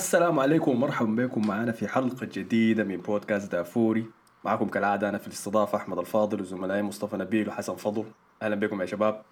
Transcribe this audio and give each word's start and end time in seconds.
السلام 0.00 0.40
عليكم 0.40 0.70
ومرحبا 0.70 1.26
بكم 1.26 1.46
معنا 1.46 1.72
في 1.72 1.88
حلقة 1.88 2.28
جديدة 2.32 2.84
من 2.84 2.96
بودكاست 2.96 3.52
دافوري. 3.52 4.10
معكم 4.44 4.68
كالعادة 4.68 5.08
أنا 5.08 5.18
في 5.18 5.26
الاستضافة 5.26 5.78
أحمد 5.78 5.98
الفاضل 5.98 6.40
وزملائي 6.40 6.82
مصطفى 6.82 7.16
نبيل 7.16 7.48
وحسن 7.48 7.76
فضل. 7.76 8.04
أهلا 8.42 8.56
بكم 8.56 8.80
يا 8.80 8.86
شباب. 8.86 9.22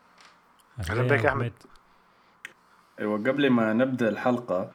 أهلا 0.91 1.03
بك 1.03 1.25
يا 1.25 1.29
أحمد. 1.29 1.53
أيوة 3.01 3.19
قبل 3.19 3.51
ما 3.51 3.73
نبدأ 3.73 4.09
الحلقة 4.09 4.71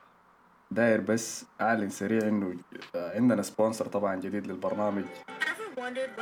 داير 0.72 1.02
بس 1.02 1.46
أعلن 1.62 1.90
سريع 1.90 2.28
إنه 2.28 2.56
عندنا 2.96 3.42
sponsor 3.42 3.86
طبعا 3.86 4.16
جديد 4.16 4.48
للبرنامج. 4.48 5.06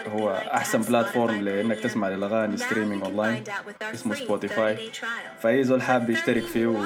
هو 0.07 0.32
أحسن 0.32 0.82
platform 0.82 1.42
لإنك 1.41 1.80
تسمع 1.80 2.07
الأغاني 2.07 2.57
streaming 2.58 3.04
online 3.04 3.44
اسمه 3.94 4.16
سبوتيفاي 4.16 4.91
فأي 5.39 5.64
زول 5.64 5.82
حاب 5.82 6.09
يشترك 6.09 6.44
فيه 6.44 6.68
و... 6.68 6.86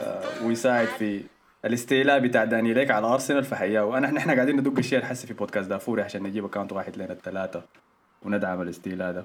آه، 0.00 0.44
ويساعد 0.44 0.86
في 0.86 1.22
الاستيلاء 1.64 2.18
بتاع 2.18 2.44
داني 2.44 2.74
ليك 2.74 2.90
على 2.90 3.06
ارسنال 3.06 3.44
فحياه. 3.44 3.84
وانا 3.84 4.10
نحن 4.10 4.30
قاعدين 4.30 4.56
ندق 4.56 4.78
الشيء 4.78 5.02
حسي 5.02 5.26
في 5.26 5.34
بودكاست 5.34 5.68
دافوري 5.68 6.02
عشان 6.02 6.22
نجيب 6.22 6.44
اكونت 6.44 6.72
واحد 6.72 6.96
لنا 6.96 7.12
الثلاثه 7.12 7.62
وندعم 8.22 8.62
الاستيلاء 8.62 9.12
ده. 9.12 9.24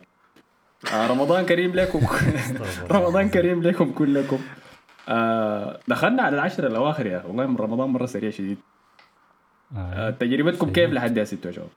آه 0.93 1.07
رمضان 1.07 1.45
كريم 1.45 1.75
لكم. 1.75 2.07
رمضان 2.97 3.29
كريم 3.29 3.63
لكم 3.63 3.91
كلكم. 3.91 4.39
آه 5.09 5.79
دخلنا 5.87 6.23
على 6.23 6.35
العشر 6.35 6.67
الأواخر 6.67 7.05
يا 7.05 7.17
أخي. 7.17 7.27
والله 7.27 7.45
من 7.45 7.55
رمضان 7.55 7.89
مرة 7.89 8.05
سريع 8.05 8.29
شديد. 8.29 8.57
آه 9.77 10.09
تجربتكم 10.09 10.71
كيف 10.71 10.91
لحد 10.91 11.17
يا 11.17 11.23
ستة 11.23 11.51
شباب؟ 11.51 11.69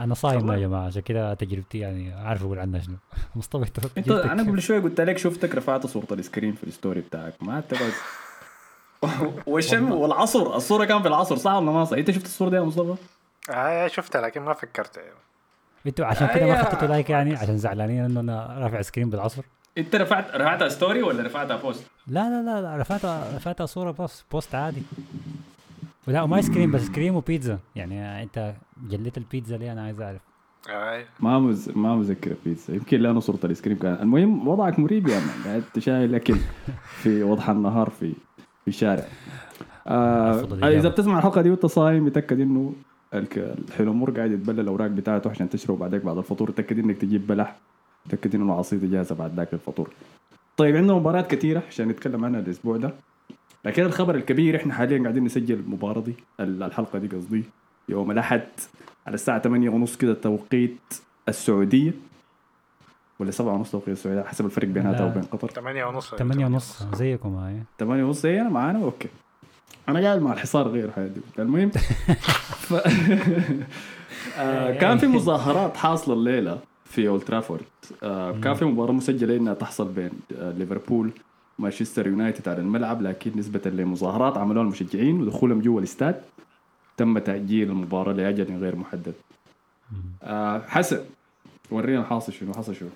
أنا 0.00 0.14
صايم 0.14 0.52
يا 0.52 0.58
جماعة 0.58 0.86
عشان 0.86 1.02
كده 1.02 1.34
تجربتي 1.34 1.78
يعني 1.78 2.12
عارف 2.12 2.42
أقول 2.42 2.58
عنها 2.58 2.80
شنو. 2.80 2.96
مصطفى 3.36 3.88
أنت 3.98 4.10
أنا 4.10 4.42
قبل 4.42 4.62
شوي 4.62 4.78
قلت 4.78 5.00
لك 5.00 5.18
شفتك 5.18 5.54
رفعت 5.54 5.86
صورة 5.86 6.06
الآيسكريم 6.12 6.52
في 6.54 6.64
ال 6.64 6.70
story 6.70 7.00
بتاعك. 7.00 7.34
ما 7.40 7.60
تقعد. 7.60 7.92
والشم 9.46 9.92
والعصر 9.92 10.56
الصورة 10.56 10.84
كان 10.84 11.02
في 11.02 11.08
العصر 11.08 11.36
صح 11.36 11.52
ولا 11.52 11.72
ما 11.72 11.84
صح؟ 11.84 11.96
أنت 11.96 12.10
شفت 12.10 12.24
الصورة 12.24 12.50
دي 12.50 12.56
يا 12.56 12.60
مصطفى؟ 12.60 12.94
آه 13.50 13.86
شفتها 13.86 14.20
لكن 14.20 14.40
ما 14.42 14.54
فكرت. 14.54 14.98
أيوه 14.98 15.16
أنتوا 15.86 16.06
عشان 16.06 16.28
كده 16.34 16.46
ما 16.46 16.64
خدتوا 16.64 16.88
لايك 16.88 17.10
يعني 17.10 17.36
عشان 17.36 17.58
زعلانين 17.58 18.04
إنه 18.04 18.20
أنا 18.20 18.58
رافع 18.58 18.82
آيسكريم 18.82 19.10
بالعصر. 19.10 19.42
أنت 19.78 19.96
رفعت 19.96 20.30
رفعتها 20.34 20.68
story 20.68 21.02
ولا 21.02 21.22
رفعتها 21.22 21.56
post؟ 21.56 21.84
لا 22.06 22.20
لا 22.30 22.42
لا, 22.42 22.62
لا 22.62 22.76
رفعتها 22.76 23.36
رفعتها 23.36 23.66
صورة 23.66 23.90
بس 23.90 24.24
post 24.32 24.54
عادي. 24.54 24.82
ولا 26.08 26.22
وما 26.22 26.36
آيس 26.36 26.50
كريم 26.50 26.70
بس 26.70 26.90
كريم 26.90 27.14
وبيتزا. 27.14 27.58
يعني 27.76 28.22
انت 28.22 28.54
جليت 28.90 29.18
البيتزا 29.18 29.56
ليه؟ 29.56 29.72
أنا 29.72 29.82
عايز 29.82 30.00
أعرف. 30.00 30.20
ما 31.20 31.38
مز... 31.38 31.70
ما 31.76 31.96
مذكر 31.96 32.34
بيتزا. 32.44 32.74
يمكن 32.74 33.00
لأنه 33.00 33.20
صورة 33.20 33.38
الآيس 33.44 33.62
كريم 33.62 33.78
كان 33.78 33.94
المهم 34.02 34.48
وضعك 34.48 34.78
مريب 34.78 35.08
يا 35.08 35.18
مان 35.18 35.44
قاعد 35.44 35.62
تشايل 35.74 36.14
اكل 36.14 36.36
في 37.02 37.22
وضح 37.22 37.50
النهار 37.50 37.90
في 37.90 38.12
في 38.62 38.68
الشارع. 38.68 39.04
آه 39.86 40.68
إذا 40.68 40.88
بتسمع 40.88 41.18
الحلقة 41.18 41.42
دي 41.42 41.50
وانت 41.50 41.66
صايم 41.66 42.06
يتأكد 42.06 42.40
إنه 42.40 42.72
الحلمور 43.14 44.10
قاعد 44.10 44.30
يتبلى 44.30 44.60
الأوراق 44.60 44.86
بتاعته 44.90 45.30
عشان 45.30 45.48
تشرب 45.48 45.78
بعدك 45.78 46.04
بعد 46.04 46.18
الفطور. 46.18 46.50
تاكد 46.50 46.78
إنك 46.78 46.96
تجيب 46.96 47.26
بلح. 47.26 47.56
تاكد 48.08 48.34
إنه 48.34 48.44
العصيده 48.44 48.86
جاهزة 48.86 49.14
بعد 49.14 49.34
ذاك 49.34 49.54
الفطور. 49.54 49.90
طيب 50.56 50.76
عندنا 50.76 50.94
مباريات 50.94 51.30
كثيرة 51.30 51.62
عشان 51.68 51.88
نتكلم 51.88 52.24
عنها 52.24 52.40
الأسبوع 52.40 52.76
ده. 52.76 52.94
لكن 53.64 53.82
الخبر 53.82 54.14
الكبير 54.14 54.56
إحنا 54.56 54.74
حاليا 54.74 55.02
قاعدين 55.02 55.24
نسجل 55.24 55.54
المباراة 55.54 56.00
دي 56.00 56.14
الحلقة 56.40 56.98
دي 56.98 57.16
قصدي 57.16 57.44
يوم 57.88 58.10
الأحد 58.10 58.42
على 59.06 59.14
الساعة 59.14 59.38
8 59.38 59.70
ونص 59.70 59.96
كده 59.96 60.14
توقيت 60.14 60.78
السعودية. 61.28 61.92
ولا 63.18 63.30
7 63.30 63.54
ونص 63.54 63.70
توقيت 63.70 63.88
السعودية 63.88 64.22
حسب 64.22 64.46
الفرق 64.46 64.68
بيناتها 64.68 65.06
وبين 65.06 65.22
قطر. 65.22 65.48
8 65.50 65.84
ونص. 65.84 66.14
8 66.14 66.46
ونص 66.46 66.82
زيكم 66.94 67.34
هاي. 67.34 67.62
8 67.78 68.04
ونص 68.04 68.22
زينا 68.22 68.48
معانا 68.48 68.84
أوكي. 68.84 69.08
أنا 69.88 70.00
قاعد 70.00 70.22
مع 70.22 70.32
الحصار 70.32 70.68
غير 70.68 70.90
حياتي 70.90 71.20
المهم 71.38 71.70
ف... 71.70 72.74
آه 74.38 74.78
كان 74.78 74.98
في 74.98 75.06
مظاهرات 75.06 75.76
حاصلة 75.76 76.14
الليلة 76.14 76.58
في 76.84 77.08
أولد 77.08 77.22
ترافورد. 77.22 77.64
آه 78.02 78.32
كان 78.40 78.54
في 78.54 78.64
مباراة 78.64 78.92
مسجلة 78.92 79.36
إنها 79.36 79.54
تحصل 79.54 79.88
بين 79.88 80.10
آه 80.38 80.50
ليفربول 80.50 81.10
مانشستر 81.58 82.06
يونايتد 82.06 82.48
على 82.48 82.60
الملعب 82.60 83.02
لكن 83.02 83.32
نسبة 83.38 83.70
لمظاهرات 83.70 84.36
عملوها 84.38 84.64
المشجعين 84.64 85.20
ودخولهم 85.22 85.60
جوا 85.60 85.78
الاستاد 85.78 86.22
تم 86.96 87.18
تأجيل 87.18 87.70
المباراة 87.70 88.12
لأجل 88.12 88.56
غير 88.58 88.76
محدد. 88.76 89.14
آه 90.22 90.58
حسن 90.66 91.00
ورينا 91.70 92.00
الحاصل 92.00 92.32
شنو 92.32 92.52
حصل 92.54 92.74
شنو؟ 92.74 92.88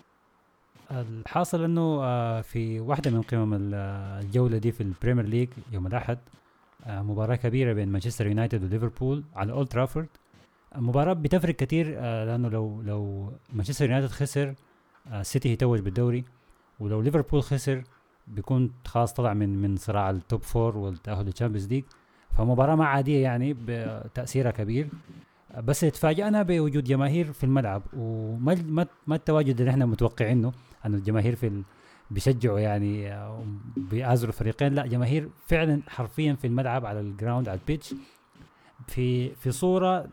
الحاصل 0.90 1.64
إنه 1.64 1.80
آه 2.02 2.40
في 2.40 2.80
واحدة 2.80 3.10
من 3.10 3.22
قمم 3.22 3.58
الجولة 3.74 4.58
دي 4.58 4.72
في 4.72 4.80
البريمير 4.80 5.24
ليج 5.26 5.48
يوم 5.72 5.86
الأحد 5.86 6.18
آه 6.86 7.02
مباراة 7.02 7.36
كبيرة 7.36 7.72
بين 7.72 7.88
مانشستر 7.88 8.26
يونايتد 8.26 8.64
وليفربول 8.64 9.24
على 9.36 9.52
أولد 9.52 9.68
ترافورد 9.68 10.06
المباراة 10.76 11.12
بتفرق 11.12 11.54
كثير 11.56 11.94
آه 11.98 12.24
لأنه 12.24 12.48
لو 12.48 12.82
لو 12.82 13.32
مانشستر 13.52 13.84
يونايتد 13.84 14.08
خسر 14.08 14.54
آه 15.12 15.22
سيتي 15.22 15.48
يتوج 15.48 15.80
بالدوري 15.80 16.24
ولو 16.80 17.00
ليفربول 17.00 17.42
خسر 17.42 17.82
بيكون 18.34 18.70
خلاص 18.86 19.12
طلع 19.12 19.34
من 19.34 19.62
من 19.62 19.76
صراع 19.76 20.10
ال 20.10 20.18
top 20.18 20.42
four 20.42 20.76
والتأهل 20.76 21.26
للتشامبيونز 21.26 21.68
ليج 21.68 21.84
فمباراة 22.36 22.74
ما 22.74 22.84
عادية 22.84 23.22
يعني 23.22 23.56
بتأثيرها 23.66 24.50
كبير. 24.50 24.88
بس 25.64 25.80
تفاجئنا 25.80 26.42
بوجود 26.42 26.84
جماهير 26.84 27.32
في 27.32 27.44
الملعب 27.44 27.82
وما 27.96 28.86
ما 29.06 29.14
التواجد 29.14 29.58
اللي 29.58 29.70
إحنا 29.70 29.86
متوقعينه 29.86 30.52
انه 30.86 30.96
الجماهير 30.96 31.34
في. 31.36 31.62
بيشجعوا 32.10 32.58
يعني 32.58 33.16
بيآزروا 33.76 34.32
فريقين. 34.32 34.74
لا 34.74 34.86
جماهير 34.86 35.28
فعلا 35.46 35.82
حرفيا 35.88 36.34
في 36.34 36.46
الملعب 36.46 36.86
على 36.86 37.00
ال 37.00 37.07
ground 37.07 37.48
على 37.48 37.58
ال 37.60 37.66
pitch 37.66 37.94
في 38.86 39.34
في 39.34 39.50
صورة 39.50 40.06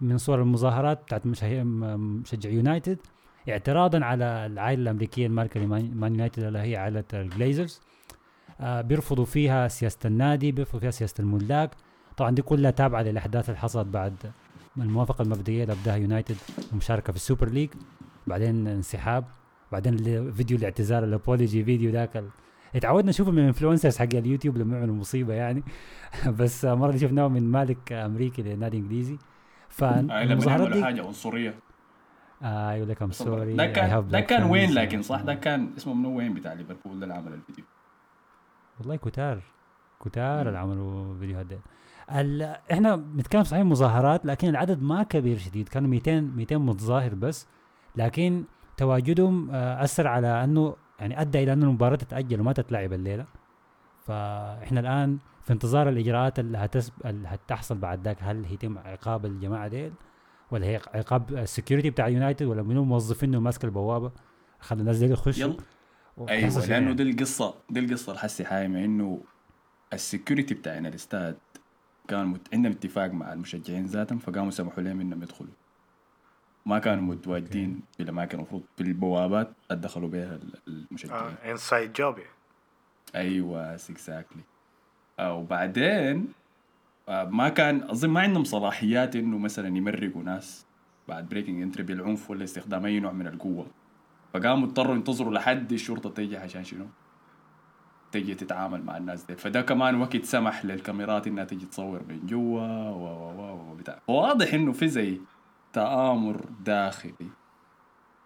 من 0.00 0.18
صور 0.18 0.42
المظاهرات 0.42 1.02
بتاعت 1.02 1.26
مشجع 1.26 2.50
يونايتد 2.50 2.98
اعتراضا 3.48 4.04
على 4.04 4.46
العائلة 4.46 4.82
الأمريكية 4.82 5.26
المالكه 5.26 5.60
لمان 5.60 6.02
يونايتد 6.02 6.42
اللي 6.42 6.58
هي 6.58 6.76
عائلة 6.76 7.04
الجليزرز. 7.14 7.80
آه 8.60 8.80
بيرفضوا 8.80 9.24
فيها 9.24 9.68
سياسة 9.68 9.98
النادي 10.04 10.52
بيرفضوا 10.52 10.80
فيها 10.80 10.90
سياسة 10.90 11.14
الملاك. 11.20 11.70
طبعا 12.16 12.30
دي 12.30 12.42
كلها 12.42 12.70
تابعة 12.70 13.02
للأحداث 13.02 13.48
اللي 13.48 13.60
حصلت 13.60 13.86
بعد 13.86 14.14
الموافقة 14.76 15.22
المبدئية 15.22 15.62
اللي 15.62 15.72
أبداها 15.72 15.96
يونايتد 15.96 16.36
المشاركة 16.72 17.10
في 17.10 17.16
ال 17.16 17.21
Super 17.21 17.48
League. 17.48 17.70
بعدين 18.26 18.68
انسحاب. 18.68 19.24
بعدين 19.72 19.96
فيديو 20.32 20.58
الاعتذار 20.58 21.04
ال 21.04 21.12
apology 21.12 21.64
video 21.64 21.90
ذاك 21.90 22.24
اتعودنا 22.76 23.10
نشوفه 23.10 23.30
من 23.30 23.38
ال 23.38 23.43
influencers 23.43 23.98
حق 23.98 24.14
اليوتيوب 24.14 24.58
لما 24.58 24.76
يعملوا 24.76 24.94
مصيبة 24.94 25.34
يعني. 25.34 25.62
بس 26.38 26.64
مرة 26.64 26.96
شفناه 26.96 27.28
من 27.28 27.42
مالك 27.42 27.92
أمريكي 27.92 28.42
لنادي 28.42 28.76
إنجليزي. 28.76 29.18
فالمظاهرات 29.68 30.72
دي 30.72 30.84
حاجة 30.84 31.06
عنصرية. 31.06 31.54
آه 32.42 32.72
يقول 32.72 32.88
لك 32.88 33.02
I'm 33.02 33.10
sorry 33.10 33.56
ده 33.56 33.66
كان 33.66 34.08
ده 34.08 34.20
كان 34.20 34.42
وين 34.42 34.70
لكن 34.72 35.02
صح؟ 35.02 35.20
ده 35.20 35.34
كان 35.34 35.72
اسمه 35.76 35.94
منو؟ 35.94 36.18
وين 36.18 36.34
بتاع 36.34 36.52
ليفربول؟ 36.52 37.02
اللي 37.02 37.14
عمل 37.14 37.32
الفيديو. 37.32 37.64
والله 38.78 38.96
كتار. 38.96 39.42
كتار 40.04 40.48
اللي 40.48 40.58
عملوا 40.58 41.18
فيديوهات 41.18 41.46
دي. 41.46 41.58
إحنا 42.72 42.96
بنتكلم 42.96 43.44
صحيح 43.44 43.64
مظاهرات 43.64 44.26
لكن 44.26 44.48
العدد 44.48 44.82
ما 44.82 45.02
كبير 45.02 45.38
شديد. 45.38 45.68
كانوا 45.68 45.88
200 45.88 46.20
200 46.20 46.56
متظاهر 46.56 47.14
بس. 47.14 47.48
لكن 47.96 48.44
تواجدهم 48.76 49.50
آه 49.50 49.84
أثر 49.84 50.06
على 50.06 50.44
أنه 50.44 50.76
يعني 51.00 51.20
أدى 51.20 51.42
إلى 51.42 51.52
انه 51.52 51.66
المباراة 51.66 51.96
تتأجل 51.96 52.40
وما 52.40 52.52
تتلعب 52.52 52.92
الليلة. 52.92 53.26
فإحنا 54.06 54.80
الآن 54.80 55.18
في 55.42 55.52
انتظار 55.52 55.88
الإجراءات 55.88 56.38
اللي, 56.38 56.58
هتسب... 56.58 56.92
اللي 57.04 57.28
هتحصل 57.28 57.78
بعد 57.78 58.04
ذاك. 58.04 58.16
هل 58.20 58.52
يتم 58.52 58.78
عقاب 58.78 59.26
الجماعة 59.26 59.68
ديل؟ 59.68 59.92
ولا 60.50 60.66
هي 60.66 60.80
عقاب 60.94 61.32
ال 61.34 61.40
security 61.40 61.90
بتاع 61.90 62.08
يونايتد 62.08 62.46
ولا 62.46 62.62
منو 62.62 62.84
موظفينه 62.84 63.40
ماسك 63.40 63.64
البوابة؟ 63.64 64.12
خلوا 64.60 64.80
الناس 64.80 64.98
دي 64.98 65.04
يخشوا. 65.04 65.52
أيوه 66.28 66.66
لأنه 66.66 66.92
دي 66.92 67.02
القصة 67.02 67.54
دي 67.70 67.80
القصة 67.80 68.12
الحسي 68.12 68.44
حايمة 68.44 68.84
إنه 68.84 69.20
ال 69.92 69.99
security 69.99 70.54
بتاع 70.54 70.88
الأستاد 70.88 71.38
كان 72.08 72.26
مت... 72.26 72.54
عندهم 72.54 72.72
اتفاق 72.72 73.10
مع 73.10 73.32
المشجعين 73.32 73.86
ذاتهم 73.86 74.18
فقاموا 74.18 74.50
سمحوا 74.50 74.82
لهم 74.82 75.00
إنهم 75.00 75.22
يدخلوا. 75.22 75.50
ما 76.66 76.78
كانوا 76.78 77.02
متواجدين 77.02 77.80
في 77.96 78.02
الاماكن 78.02 78.38
المفروض 78.38 78.62
في 78.76 78.82
البوابات 78.82 79.52
ادخلوا 79.70 80.08
بها 80.08 80.40
المشجعين. 80.68 81.34
inside 81.44 81.92
job 81.92 82.18
أيوه 83.14 83.74
exactly 83.74 84.42
وبعدين 85.20 86.28
ما 87.08 87.48
كان 87.48 87.90
اظن 87.90 88.10
ما 88.10 88.20
عندهم 88.20 88.44
صلاحيات 88.44 89.16
إنه 89.16 89.38
مثلا 89.38 89.76
يمرقوا 89.76 90.22
ناس 90.22 90.66
بعد 91.08 91.28
breaking 91.28 91.62
entry 91.62 91.82
بالعنف 91.82 92.30
ولا 92.30 92.44
استخدام 92.44 92.86
أي 92.86 93.00
نوع 93.00 93.12
من 93.12 93.26
القوة. 93.26 93.66
فقاموا 94.34 94.68
اضطروا 94.68 94.94
ينتظروا 94.94 95.34
لحد 95.34 95.72
الشرطة 95.72 96.10
تيجي 96.10 96.36
عشان 96.36 96.64
شنو؟ 96.64 96.86
تجي 98.12 98.34
تتعامل 98.34 98.82
مع 98.82 98.96
الناس 98.96 99.24
دي. 99.24 99.36
فده 99.36 99.62
كمان 99.62 100.00
وقت 100.00 100.24
سمح 100.24 100.64
للكاميرات 100.64 101.26
إنها 101.26 101.44
تجي 101.44 101.66
تصور 101.66 102.02
من 102.08 102.26
جوا 102.26 102.90
و 102.90 103.04
و 103.38 103.70
و 103.70 103.74
بتاع. 103.74 104.00
واضح 104.08 104.54
إنه 104.54 104.72
في 104.72 104.88
زي 104.88 105.20
تآمر 105.72 106.44
داخلي 106.64 107.30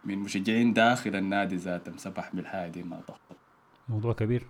من 0.05 0.19
مشجعين 0.19 0.73
داخل 0.73 1.17
النادي 1.17 1.56
ذاتهم 1.56 1.97
سمح 1.97 2.31
بالحاجة 2.35 2.71
دي 2.71 2.82
انها 2.82 3.00
تحصل 3.00 3.37
موضوع 3.88 4.12
كبير. 4.12 4.47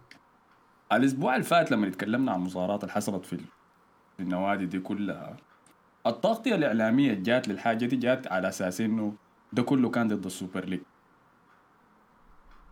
الأسبوع 0.93 1.35
اللي 1.35 1.47
فات 1.47 1.71
لما 1.71 1.89
تكلمنا 1.89 2.33
عن 2.33 2.39
المظاهرات 2.39 2.83
اللي 2.85 2.95
حصلت 2.95 3.27
في 3.27 3.33
النوادي 4.21 4.67
دي 4.67 4.79
كلها. 4.79 5.37
التغطية 6.07 6.55
الإعلامية 6.55 7.15
جات 7.15 7.49
للحاجة 7.49 7.87
دي 7.87 7.97
جات 7.97 8.33
على 8.33 8.49
أساس 8.49 8.81
إنه 8.81 9.15
ده 9.53 9.63
كله 9.63 9.91
كان 9.91 10.09
ضد 10.09 10.25
ال 10.25 10.31
Super 10.31 10.65
League. 10.65 10.81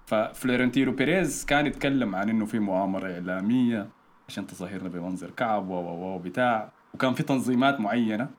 ففلورنتينو 0.07 0.93
بيريز 0.93 1.45
كان 1.45 1.67
يتكلم 1.67 2.15
عن 2.15 2.29
إنه 2.29 2.47
في 2.47 2.59
مؤامرة 2.59 3.13
إعلامية 3.13 3.89
عشان 4.29 4.47
تظهرنا 4.47 4.89
بمنظر 4.89 5.31
كعب 5.31 5.69
و 5.69 5.75
و 5.75 6.19
بتاع 6.19 6.73
وكان 6.95 7.15
في 7.15 7.23
تنظيمات 7.23 7.81
معينة 7.81 8.31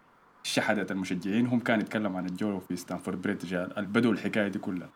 شحذت 0.44 0.92
المشجعين. 0.92 1.48
هم 1.48 1.60
كان 1.60 1.80
يتكلم 1.82 2.16
عن 2.16 2.26
الجو 2.26 2.60
في 2.60 2.76
ستانفورد 2.76 3.22
بريدج 3.22 3.54
البدوا 3.54 4.12
الحكاية 4.12 4.48
دي 4.48 4.60
كلها. 4.60 4.90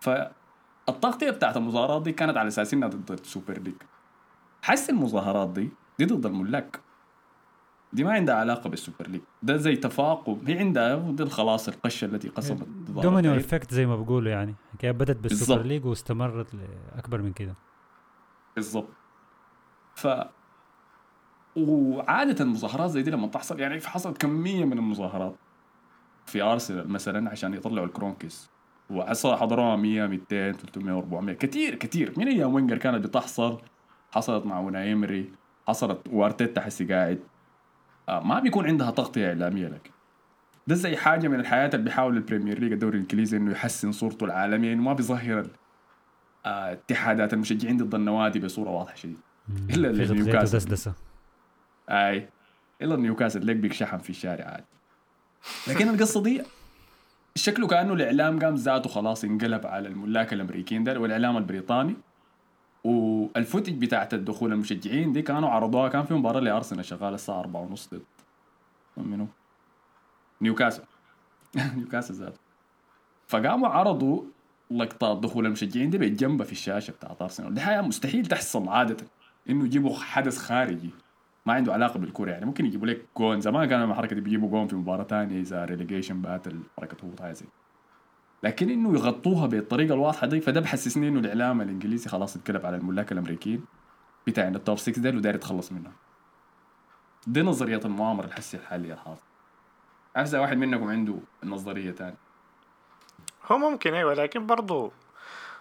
فالتغطيه 0.00 1.30
بتاعت 1.30 1.56
المظاهرات 1.56 2.02
دي 2.02 2.12
كانت 2.12 2.36
على 2.36 2.48
أساس 2.48 2.74
إنها 2.74 2.88
ضد 2.88 3.10
ال 3.12 3.20
Super 3.20 3.58
League. 3.58 3.74
حس 4.62 4.90
المظاهرات 4.90 5.48
دي 5.48 5.70
دي 6.04 6.14
ضد 6.14 6.26
الملاك. 6.26 6.80
دي 7.92 8.04
ما 8.04 8.12
عندها 8.12 8.34
علاقة 8.34 8.70
بال 8.70 8.80
Super 8.80 9.06
League. 9.08 9.20
ده 9.42 9.56
زي 9.56 9.76
تفاقم. 9.76 10.38
هي 10.46 10.58
عندها 10.58 10.96
دي 10.96 11.26
خلاص 11.26 11.68
القشة 11.68 12.04
التي 12.04 12.28
قسمت 12.28 12.68
domino 12.88 13.36
effect 13.36 13.74
زي 13.74 13.86
ما 13.86 13.96
بقولوا 13.96 14.30
يعني. 14.30 14.54
كيف 14.78 14.96
بدت 14.96 15.16
بال 15.16 15.29
Super 15.29 15.62
League 15.62 15.84
واستمرت 15.84 16.54
لأكبر 16.54 17.22
من 17.22 17.32
كده. 17.32 17.54
بالضبط. 18.56 18.88
ف 19.94 20.08
وعادة 21.56 22.44
المظاهرات 22.44 22.90
زي 22.90 23.02
دي 23.02 23.10
لما 23.10 23.26
تحصل 23.26 23.60
يعني 23.60 23.80
حصلت 23.80 24.18
كمية 24.18 24.64
من 24.64 24.78
المظاهرات. 24.78 25.34
في 26.26 26.42
أرسنال 26.42 26.88
مثلا 26.88 27.30
عشان 27.30 27.54
يطلعوا 27.54 27.86
الكرونكيز 27.86 28.50
وحضروها 28.90 29.76
100 29.76 30.06
200 30.06 30.52
300 30.52 30.98
400 30.98 31.36
كثير 31.36 31.74
كثير 31.74 32.12
من 32.16 32.28
أيام 32.28 32.54
وينجر 32.54 32.78
كانت 32.78 33.06
بتحصل؟ 33.06 33.58
حصلت 34.10 34.46
مع 34.46 34.60
أوناي 34.60 34.92
إيمري. 34.92 35.32
حصلت 35.70 36.00
وارتيتا 36.12 36.60
حسي 36.60 36.84
قاعد 36.84 37.20
آه 38.08 38.20
ما 38.20 38.40
بيكون 38.40 38.66
عندها 38.66 38.90
تغطيه 38.90 39.28
إعلامية 39.28 39.68
لكن 39.68 39.90
ده 40.66 40.74
زي 40.74 40.96
حاجة 40.96 41.28
من 41.28 41.40
الحياة 41.40 41.66
اللي 41.66 41.84
بيحاول 41.84 42.16
ال 42.16 42.21
Premier 42.21 42.58
League 42.58 42.72
الدوري 42.72 42.96
الإنجليزي 42.96 43.36
إنه 43.36 43.50
يحسن 43.52 43.92
صورته 43.92 44.24
العالمية 44.24 44.72
إنه 44.72 44.82
ما 44.82 44.92
بيظهر 44.92 45.46
آه 46.46 46.72
اتحادات 46.72 47.32
المشجعين 47.32 47.76
ضد 47.76 47.94
النوادي 47.94 48.40
بصورة 48.40 48.70
واضحة 48.70 48.94
شديد 48.94 49.18
إلا 49.70 49.88
نيوكاسل 50.14 50.58
أي. 51.90 52.28
إلا 52.82 52.96
نيوكاسل 52.96 53.46
ليك 53.46 53.56
بيكشحن 53.56 53.98
في 53.98 54.10
الشارع 54.10 54.44
عادي. 54.44 54.64
لكن 55.68 55.88
القصة 55.88 56.22
دي 56.22 56.42
شكله 57.34 57.66
كأنه 57.66 57.92
الإعلام 57.92 58.38
قام 58.38 58.54
ذاته 58.54 58.90
خلاص 58.90 59.24
انقلب 59.24 59.66
على 59.66 59.88
الملاك 59.88 60.32
الأمريكيين 60.32 60.84
ده 60.84 61.00
والإعلام 61.00 61.36
البريطاني. 61.36 61.96
وال 62.84 63.05
footage 63.05 63.80
بتاعت 63.80 64.14
الدخول 64.14 64.52
المشجعين 64.52 65.12
دي 65.12 65.22
كانوا 65.22 65.48
عرضوها 65.48 65.88
كان 65.88 66.04
في 66.04 66.14
مباراة 66.14 66.40
لأرسنال 66.40 66.84
شغالة 66.84 67.14
الساعة 67.14 67.40
4 67.40 67.60
ونص 67.60 67.88
ضد 67.94 68.02
منو؟ 68.96 69.26
نيوكاسل. 70.42 70.82
نيوكاسل 71.76 72.14
ذاته. 72.14 72.38
فقاموا 73.26 73.68
عرضوا 73.68 74.22
لقطات 74.70 75.18
دخول 75.18 75.46
المشجعين 75.46 75.90
دي 75.90 75.98
بجنبها 75.98 76.46
في 76.46 76.52
الشاشة 76.52 76.90
بتاعت 76.90 77.22
أرسنال. 77.22 77.54
دي 77.54 77.60
حاجة 77.60 77.80
مستحيل 77.80 78.26
تحصل 78.26 78.68
عادة 78.68 78.96
إنه 79.50 79.64
يجيبوا 79.64 79.96
حدث 79.96 80.38
خارجي. 80.38 80.90
ما 81.46 81.52
عنده 81.52 81.72
علاقة 81.72 81.98
بالكورة 81.98 82.30
يعني. 82.30 82.46
ممكن 82.46 82.66
يجيبوا 82.66 82.86
لك 82.86 83.06
جون. 83.18 83.40
زمان 83.40 83.68
كانوا 83.68 83.86
الحركه 83.86 84.14
دي 84.14 84.20
بيجيبوا 84.20 84.50
جون 84.50 84.66
في 84.66 84.76
مباراة 84.76 85.04
ثانية 85.04 85.40
إذا 85.40 85.64
relegation 85.64 86.22
battle 86.22 86.60
معركة 86.78 86.96
هبوط 87.04 87.22
هاي 87.22 87.34
زي 87.34 87.46
لكن 88.42 88.70
إنه 88.70 88.94
يغطوها 88.94 89.46
بالطريقة 89.46 89.94
الواضحة 89.94 90.26
دي 90.26 90.40
فده 90.40 90.60
بحسسني 90.60 91.08
إنه 91.08 91.20
الإعلام 91.20 91.60
الإنجليزي 91.60 92.08
خلاص 92.08 92.36
اتقلب 92.36 92.66
على 92.66 92.76
الملاك 92.76 93.12
الأمريكيين 93.12 93.64
بتاع 94.26 94.48
ال 94.48 94.55
top 94.55 94.78
6 94.78 95.02
ديل 95.02 95.16
وداير 95.16 95.34
يتخلص 95.34 95.72
منها 95.72 95.92
دي 97.26 97.42
نظرية 97.42 97.80
المؤامرة 97.84 98.24
الحسية 98.24 98.58
الحالية 98.58 98.92
الحاصله 98.92 99.30
عارف 100.16 100.34
واحد 100.34 100.56
منكم 100.56 100.88
عنده 100.88 101.16
نظرية 101.44 101.92
ثانية 101.92 102.16
هو 103.52 103.58
ممكن 103.58 103.94
أيوه 103.94 104.14
لكن 104.14 104.46
برضه 104.46 104.92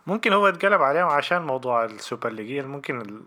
ممكن 0.07 0.33
هو 0.33 0.47
اتقلب 0.47 0.81
عليهم 0.81 1.07
عشان 1.07 1.41
موضوع 1.41 1.85
ال 1.85 1.92
Super 1.92 2.29
League 2.29 2.65
ممكن 2.65 3.21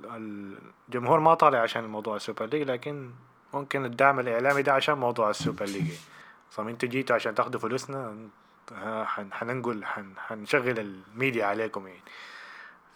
الجمهور 0.88 1.20
ما 1.20 1.34
طالع 1.34 1.58
عشان 1.58 1.84
موضوع 1.84 2.16
ال 2.16 2.21
Super 2.21 2.46
League 2.46 2.62
لكن 2.62 3.10
ممكن 3.54 3.84
الدعم 3.84 4.20
الإعلامي 4.20 4.62
ده 4.62 4.72
عشان 4.72 4.94
موضوع 4.94 5.30
ال 5.30 5.36
Super 5.36 5.64
League. 5.64 5.92
طب 6.56 6.68
أنتوا 6.68 6.88
جيتوا 6.88 7.16
عشان 7.16 7.34
تاخدوا 7.34 7.60
فلوسنا 7.60 8.28
حننقل 9.30 9.84
حنشغل 10.16 10.78
الميديا 10.78 11.46
عليكم 11.46 11.86
يعني. 11.86 12.02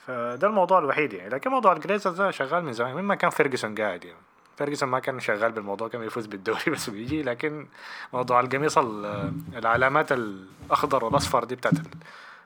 فده 0.07 0.49
الموضوع 0.49 0.79
الوحيد 0.79 1.13
يعني. 1.13 1.29
لكن 1.29 1.51
موضوع 1.51 1.73
الجليزرز 1.73 2.15
ده 2.17 2.31
شغال 2.31 2.65
من 2.65 2.73
زمان. 2.73 2.95
من 2.95 3.03
ما 3.03 3.15
كان 3.15 3.31
فيرجسون 3.31 3.75
قاعد 3.75 4.05
يعني. 4.05 4.19
فيرجسون 4.59 4.89
ما 4.89 4.99
كان 4.99 5.21
شغال 5.21 5.53
بالموضوع 5.53 5.89
كان 5.89 6.03
يفوز 6.03 6.27
بالدوري 6.27 6.71
بس 6.73 6.91
بيجي. 6.91 7.23
لكن 7.23 7.67
موضوع 8.13 8.41
القميص 8.41 8.79
العلامات 9.57 10.13
الأخضر 10.13 11.05
والأصفر 11.05 11.45
دي 11.45 11.55
بتاعت 11.55 11.75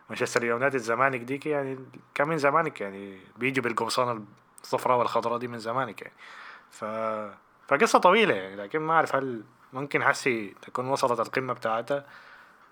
مانشستر 0.08 0.44
يونايتد 0.44 0.74
الزمالك 0.74 1.20
ديك 1.20 1.46
يعني 1.46 1.78
كان 2.14 2.28
من 2.28 2.38
زمانك 2.38 2.80
يعني. 2.80 3.18
بيجي 3.36 3.60
بالقمصان 3.60 4.24
الصفراء 4.62 4.98
والخضراء 4.98 5.38
دي 5.38 5.48
من 5.48 5.58
زمانك 5.58 6.02
يعني. 6.02 6.14
ف 6.70 6.84
فقصة 7.68 7.98
طويلة 7.98 8.34
يعني. 8.34 8.56
لكن 8.56 8.78
ما 8.78 8.92
أعرف 8.92 9.16
هل 9.16 9.42
ممكن 9.72 10.04
حسي 10.04 10.54
تكون 10.62 10.88
وصلت 10.88 11.20
القمة 11.20 11.52
بتاعتها. 11.52 12.04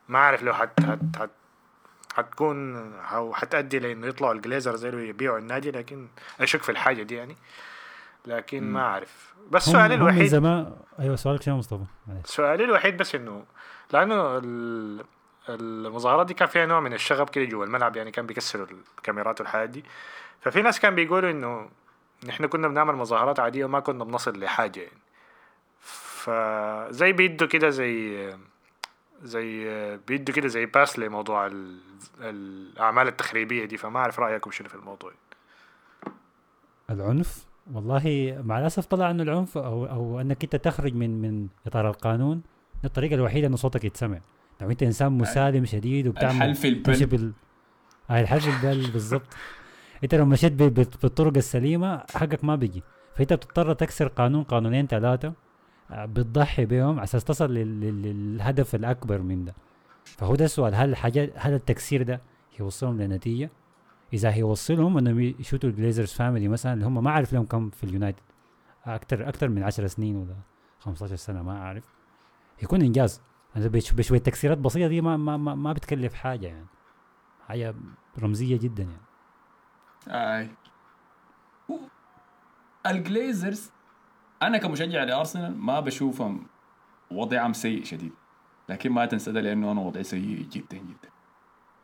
ما 0.09 0.19
أعرف 0.19 0.43
لو 0.43 0.55
حت 0.55 0.81
حت 0.81 0.99
حت 1.19 1.31
حتكون 2.15 2.77
أو 2.95 3.35
حتأدي 3.35 3.79
لأنه 3.79 4.07
يطلعوا 4.07 4.33
الجليزرز 4.33 4.85
يبيعوا 4.85 5.39
النادي 5.39 5.71
لكن 5.71 6.09
أشك 6.41 6.63
في 6.63 6.73
الحاجة 6.73 7.03
دي 7.03 7.15
يعني. 7.15 7.37
لكن 8.27 8.65
ما 8.65 8.81
أعرف. 8.81 9.35
بس 9.51 9.65
سؤالي 9.65 9.95
الوحيد 9.95 10.27
زمان 10.27 10.77
أيوة 10.99 11.17
سؤالك 11.17 11.43
شنو 11.43 11.57
مصطفى. 11.57 11.85
سؤالي 12.25 12.65
الوحيد 12.65 12.97
بس 12.97 13.15
إنه 13.15 13.45
لأنه 13.93 14.39
ال... 14.39 15.05
المظاهرات 15.49 16.27
دي 16.27 16.35
كان 16.35 16.49
فيها 16.49 16.67
نوع 16.67 16.81
من 16.81 16.93
الشغب 16.93 17.29
كده 17.29 17.45
جوا 17.45 17.65
الملعب 17.65 17.97
يعني 17.97 18.11
كان 18.11 18.27
بيكسروا 18.27 18.67
الكاميرات 18.99 19.41
والحاجات 19.41 19.69
دي. 19.69 19.85
ففي 20.41 20.63
ناس 20.63 20.81
كان 20.81 20.95
بيقولوا 20.95 21.31
إنه 21.31 21.69
نحن 22.27 22.47
كنا 22.47 22.69
بنعمل 22.69 22.95
مظاهرات 22.95 23.41
عادية 23.41 23.65
وما 23.65 23.81
كنا 23.81 24.05
بنصل 24.05 24.41
لحاجة 24.41 24.81
يعني. 24.81 24.99
فزي 25.81 27.13
بيدوا 27.13 27.49
كده 27.49 27.71
زي 27.71 28.29
زي 29.23 29.69
بيدوا 30.09 30.35
كده 30.35 30.49
زي 30.49 30.67
باس 30.67 30.99
لموضوع 30.99 31.51
الأعمال 32.21 33.09
التخريبية 33.09 33.65
دي 33.65 33.77
فما 33.77 33.99
أعرف 33.99 34.21
رأيكم 34.21 34.51
شنو 34.51 34.69
في 34.69 34.75
الموضوع. 34.75 35.13
العنف؟ 36.91 37.47
والله 37.73 38.37
مع 38.45 38.59
الأسف 38.59 38.87
طلع 38.87 39.11
أنه 39.11 39.23
العنف 39.23 39.59
أو, 39.59 39.87
أو 39.87 40.21
أنك 40.21 40.45
أنت 40.45 40.57
تخرج 40.57 40.95
من 40.95 41.23
من 41.23 41.49
إطار 41.67 41.89
القانون 41.89 42.43
الطريقة 42.85 43.15
الوحيدة 43.15 43.47
أنه 43.47 43.57
صوتك 43.57 43.85
يتسمع. 43.85 44.21
لو 44.61 44.71
أنت 44.71 44.83
إنسان 44.83 45.13
مسالم 45.13 45.65
شديد 45.65 46.07
وبتعمل 46.07 46.37
الحلف 46.37 46.65
البل. 46.65 47.07
بال... 47.07 47.33
هاي 48.09 48.21
الحلف 48.21 48.49
البل 48.49 48.91
بالضبط. 48.91 49.37
أنت 50.05 50.15
لو 50.15 50.25
مشيت 50.25 50.53
بالطرق 50.53 51.37
السليمة 51.37 52.05
حقك 52.15 52.45
ما 52.45 52.57
بيجي. 52.57 52.83
فأنت 53.17 53.33
بتضطر 53.33 53.73
تكسر 53.73 54.09
قانون 54.09 54.43
قانونين 54.43 54.87
ثلاثة. 54.87 55.29
آه، 55.29 55.48
بتضحي 55.91 56.67
بهم 56.67 56.95
على 56.95 57.05
أساس 57.05 57.25
تصل 57.25 57.55
للهدف 57.55 58.75
الأكبر 58.75 59.23
من 59.23 59.45
ده. 59.45 59.55
فهو 60.05 60.35
ده 60.35 60.45
السؤال 60.45 60.75
هل 60.75 60.91
الحاجات 60.91 61.33
هل 61.37 61.55
التكسير 61.55 62.03
ده 62.03 62.21
يوصلهم 62.61 63.03
لنتيجة؟ 63.03 63.51
إذا 64.13 64.31
هيوصلهم 64.31 64.99
إنهم 64.99 65.21
يشوتوا 65.21 65.71
الجليزرز 65.71 66.13
family 66.13 66.49
مثلا 66.49 66.73
اللي 66.73 66.87
هم 66.87 67.05
ما 67.05 67.11
أعرف 67.11 67.33
لهم 67.33 67.47
كم 67.47 67.71
في 67.71 67.85
اليونايتد. 67.85 68.21
أكثر 68.87 69.29
أكثر 69.29 69.49
من 69.49 69.63
10 69.63 69.87
سنين 69.87 70.17
ولا 70.17 70.35
15 70.81 71.17
سنة 71.17 71.43
ما 71.43 71.59
أعرف. 71.59 71.85
يكون 72.63 72.83
إنجاز. 72.83 73.23
بشويه 73.57 74.19
تكسيرات 74.19 74.59
بسيطة 74.59 74.89
دي 74.89 75.01
ما 75.01 75.17
ما 75.17 75.37
ما, 75.37 75.55
ما 75.55 75.73
بتكلف 75.73 76.15
حاجة 76.15 76.47
يعني. 76.47 76.67
حاجة 77.47 77.75
رمزية 78.19 78.59
جدا 78.59 78.83
يعني. 78.83 79.03
اي 80.09 80.51
الجليزرز 82.87 83.71
أنا 84.43 84.59
كمشجع 84.59 85.05
لأرسنال 85.05 85.59
ما 85.59 85.81
بشوفهم 85.81 86.47
وضعهم 87.11 87.53
سيء 87.53 87.85
شديد. 87.85 88.13
لكن 88.69 88.93
ما 88.93 89.07
تنسى 89.07 89.33
ده 89.33 89.41
لأنه 89.41 89.73
أنا 89.73 89.81
وضعي 89.81 90.03
سيء 90.03 90.47
جدا 90.53 90.77
جدا. 90.77 91.09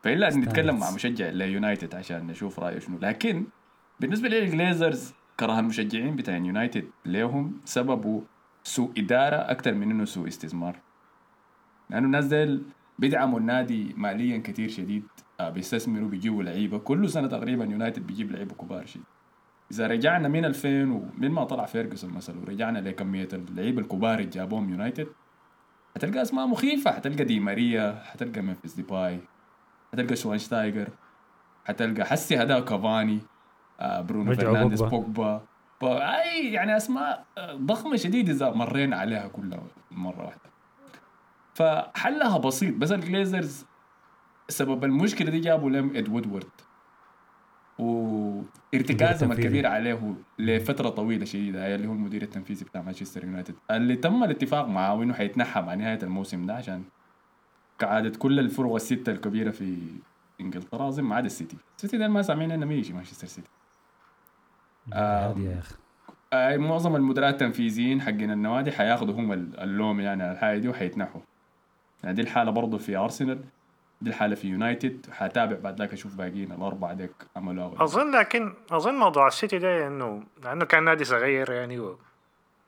فالا 0.02 0.30
نتكلم 0.30 0.78
مع 0.78 0.90
مشجع 0.90 1.28
ليونايتد 1.28 1.94
عشان 1.94 2.26
نشوف 2.26 2.61
رأيه 2.61 2.78
شنو. 2.78 2.99
لكن 2.99 3.46
بالنسبة 4.00 4.28
للجليزرز 4.28 5.14
كره 5.40 5.61
المشجعين 5.61 6.16
بتاع 6.16 6.37
يونايتد 6.37 6.84
ليهم 7.06 7.61
سببه 7.64 8.23
سوء 8.64 8.92
إدارة 8.99 9.37
أكثر 9.37 9.75
من 9.75 9.90
إنه 9.90 10.04
سوء 10.04 10.28
استثمار. 10.28 10.76
لأنه 11.90 12.06
الناس 12.06 12.25
ديل 12.25 12.62
بيدعموا 12.99 13.38
النادي 13.38 13.94
ماليا 13.96 14.38
كثير 14.38 14.68
شديد 14.68 15.04
آه 15.40 15.50
بيستثمروا 15.50 16.08
بيجيبوا 16.08 16.42
لعيبة. 16.42 16.78
كل 16.78 17.08
سنة 17.11 17.28
تقريبا 17.28 17.64
يونايتد 17.64 18.06
بيجيب 18.06 18.32
لعيبة 18.32 18.54
كبار 18.54 18.87
شديد. 18.87 19.04
إذا 19.71 19.87
رجعنا 19.87 20.28
من 20.28 20.44
2000 20.44 20.68
ومن 20.68 21.30
ما 21.30 21.44
طلع 21.44 21.64
فيرجسون 21.66 22.11
مثلا 22.12 22.40
ورجعنا 22.40 22.78
لكميه 22.78 23.28
اللعيبة 23.33 23.80
الكبار 23.83 24.18
اللي 24.18 24.30
جابوهم 24.30 24.71
يونايتد 24.71 25.06
حتلقى 25.97 26.23
أسماء 26.23 26.47
مخيفة 26.47 26.92
حتلقى 26.92 27.25
دي 27.25 27.40
ماريا 27.40 28.02
حتلقى 28.04 28.40
ممفيس 28.40 28.75
ديباي 28.75 29.21
حتلقى 29.92 30.16
شوانشتايجر 30.16 30.88
حتلقى 31.64 32.04
حسي 32.04 32.37
هذا 32.37 32.61
كافاني 32.61 33.21
آه 33.80 34.00
برونو 34.00 34.35
فرنانديز 34.35 34.83
بوجبا. 34.83 35.42
بوجبا. 35.80 36.23
أي 36.23 36.52
يعني 36.52 36.76
أسماء 36.76 37.25
آه، 37.38 37.54
ضخمة 37.54 37.97
شديد 37.97 38.28
إذا 38.28 38.50
مرينا 38.50 38.97
عليها 38.97 39.28
كلها 39.28 39.62
مرة 39.90 40.25
واحدة. 40.25 40.50
فحلها 41.54 42.38
بسيط 42.38 42.76
بس 42.76 42.92
الجليزرز 42.92 43.66
سبب 44.49 44.85
المشكلة 44.85 45.30
دي 45.30 45.40
جابوا 45.40 45.71
لهم 45.71 45.97
إد 45.97 46.09
وودورد. 46.09 46.50
وارتكازهم. 47.78 49.33
الكبير 49.33 49.66
عليه 49.66 50.14
لفترة 50.38 50.88
طويلة 50.88 51.25
شديدة 51.25 51.75
اللي 51.75 51.88
هو 51.88 51.93
المدير 51.93 52.23
التنفيذي 52.23 52.64
بتاع 52.64 52.83
مانشستر 52.83 53.25
يونايتد. 53.25 53.54
اللي 53.71 53.97
تم 53.97 54.25
الاتفاق 54.25 54.66
معاه 54.69 55.02
إنه 55.02 55.14
حيتنحى 55.14 55.61
مع 55.62 55.75
نهاية 55.75 55.99
الموسم 56.02 56.47
ده 56.47 56.54
عشان 56.54 56.83
كعادة 57.78 58.19
كل 58.19 58.38
الفرق 58.38 58.75
الستة 58.75 59.12
الكبيرة 59.12 59.50
في 59.50 59.78
إنجلترا 60.40 60.88
اظن 60.88 61.02
ما 61.04 61.16
عدا 61.16 61.26
السيتي. 61.26 61.57
السيتي 61.76 61.99
ده 61.99 62.09
ما 62.09 62.23
سامعين 62.23 62.50
إنه 62.50 62.73
يجي 62.73 62.93
مانشستر 62.93 63.26
سيتي. 63.26 63.49
يا 64.93 65.59
أخي. 65.59 65.75
آه 66.33 66.57
معظم 66.57 66.97
المدراء 66.97 67.31
التنفيذيين 67.31 68.00
حقين 68.02 68.31
النوادي 68.31 68.73
حياخذوا 68.73 69.14
هم 69.14 69.33
ال- 69.33 69.61
اللوم 69.61 70.00
يعني 70.00 70.23
على 70.23 70.33
الحاجة 70.33 70.59
دي 70.59 70.69
وحيتنحوا. 70.69 71.21
يعني 72.04 72.16
دي 72.16 72.23
الحالة 72.23 72.50
برضه 72.50 72.78
في 72.78 72.97
أرسنال. 72.97 73.45
دي 74.01 74.11
الحاله 74.11 74.35
في 74.35 74.49
يونايتد 74.49 75.07
حتابع 75.13 75.57
بعد 75.57 75.79
ذاك 75.79 75.93
أشوف 75.93 76.15
باقيين 76.15 76.53
الأربعة 76.53 76.93
ديك 76.93 77.11
عملوا 77.37 77.65
أغلب. 77.65 77.83
أظن 77.83 78.11
لكن 78.11 78.55
أظن 78.71 78.95
موضوع 78.95 79.27
السيتي 79.27 79.59
ده 79.59 79.87
إنه 79.87 80.23
لأنه 80.43 80.65
كان 80.65 80.85
نادي 80.85 81.05
صغير 81.05 81.51
يعني 81.53 81.79
و... 81.79 81.99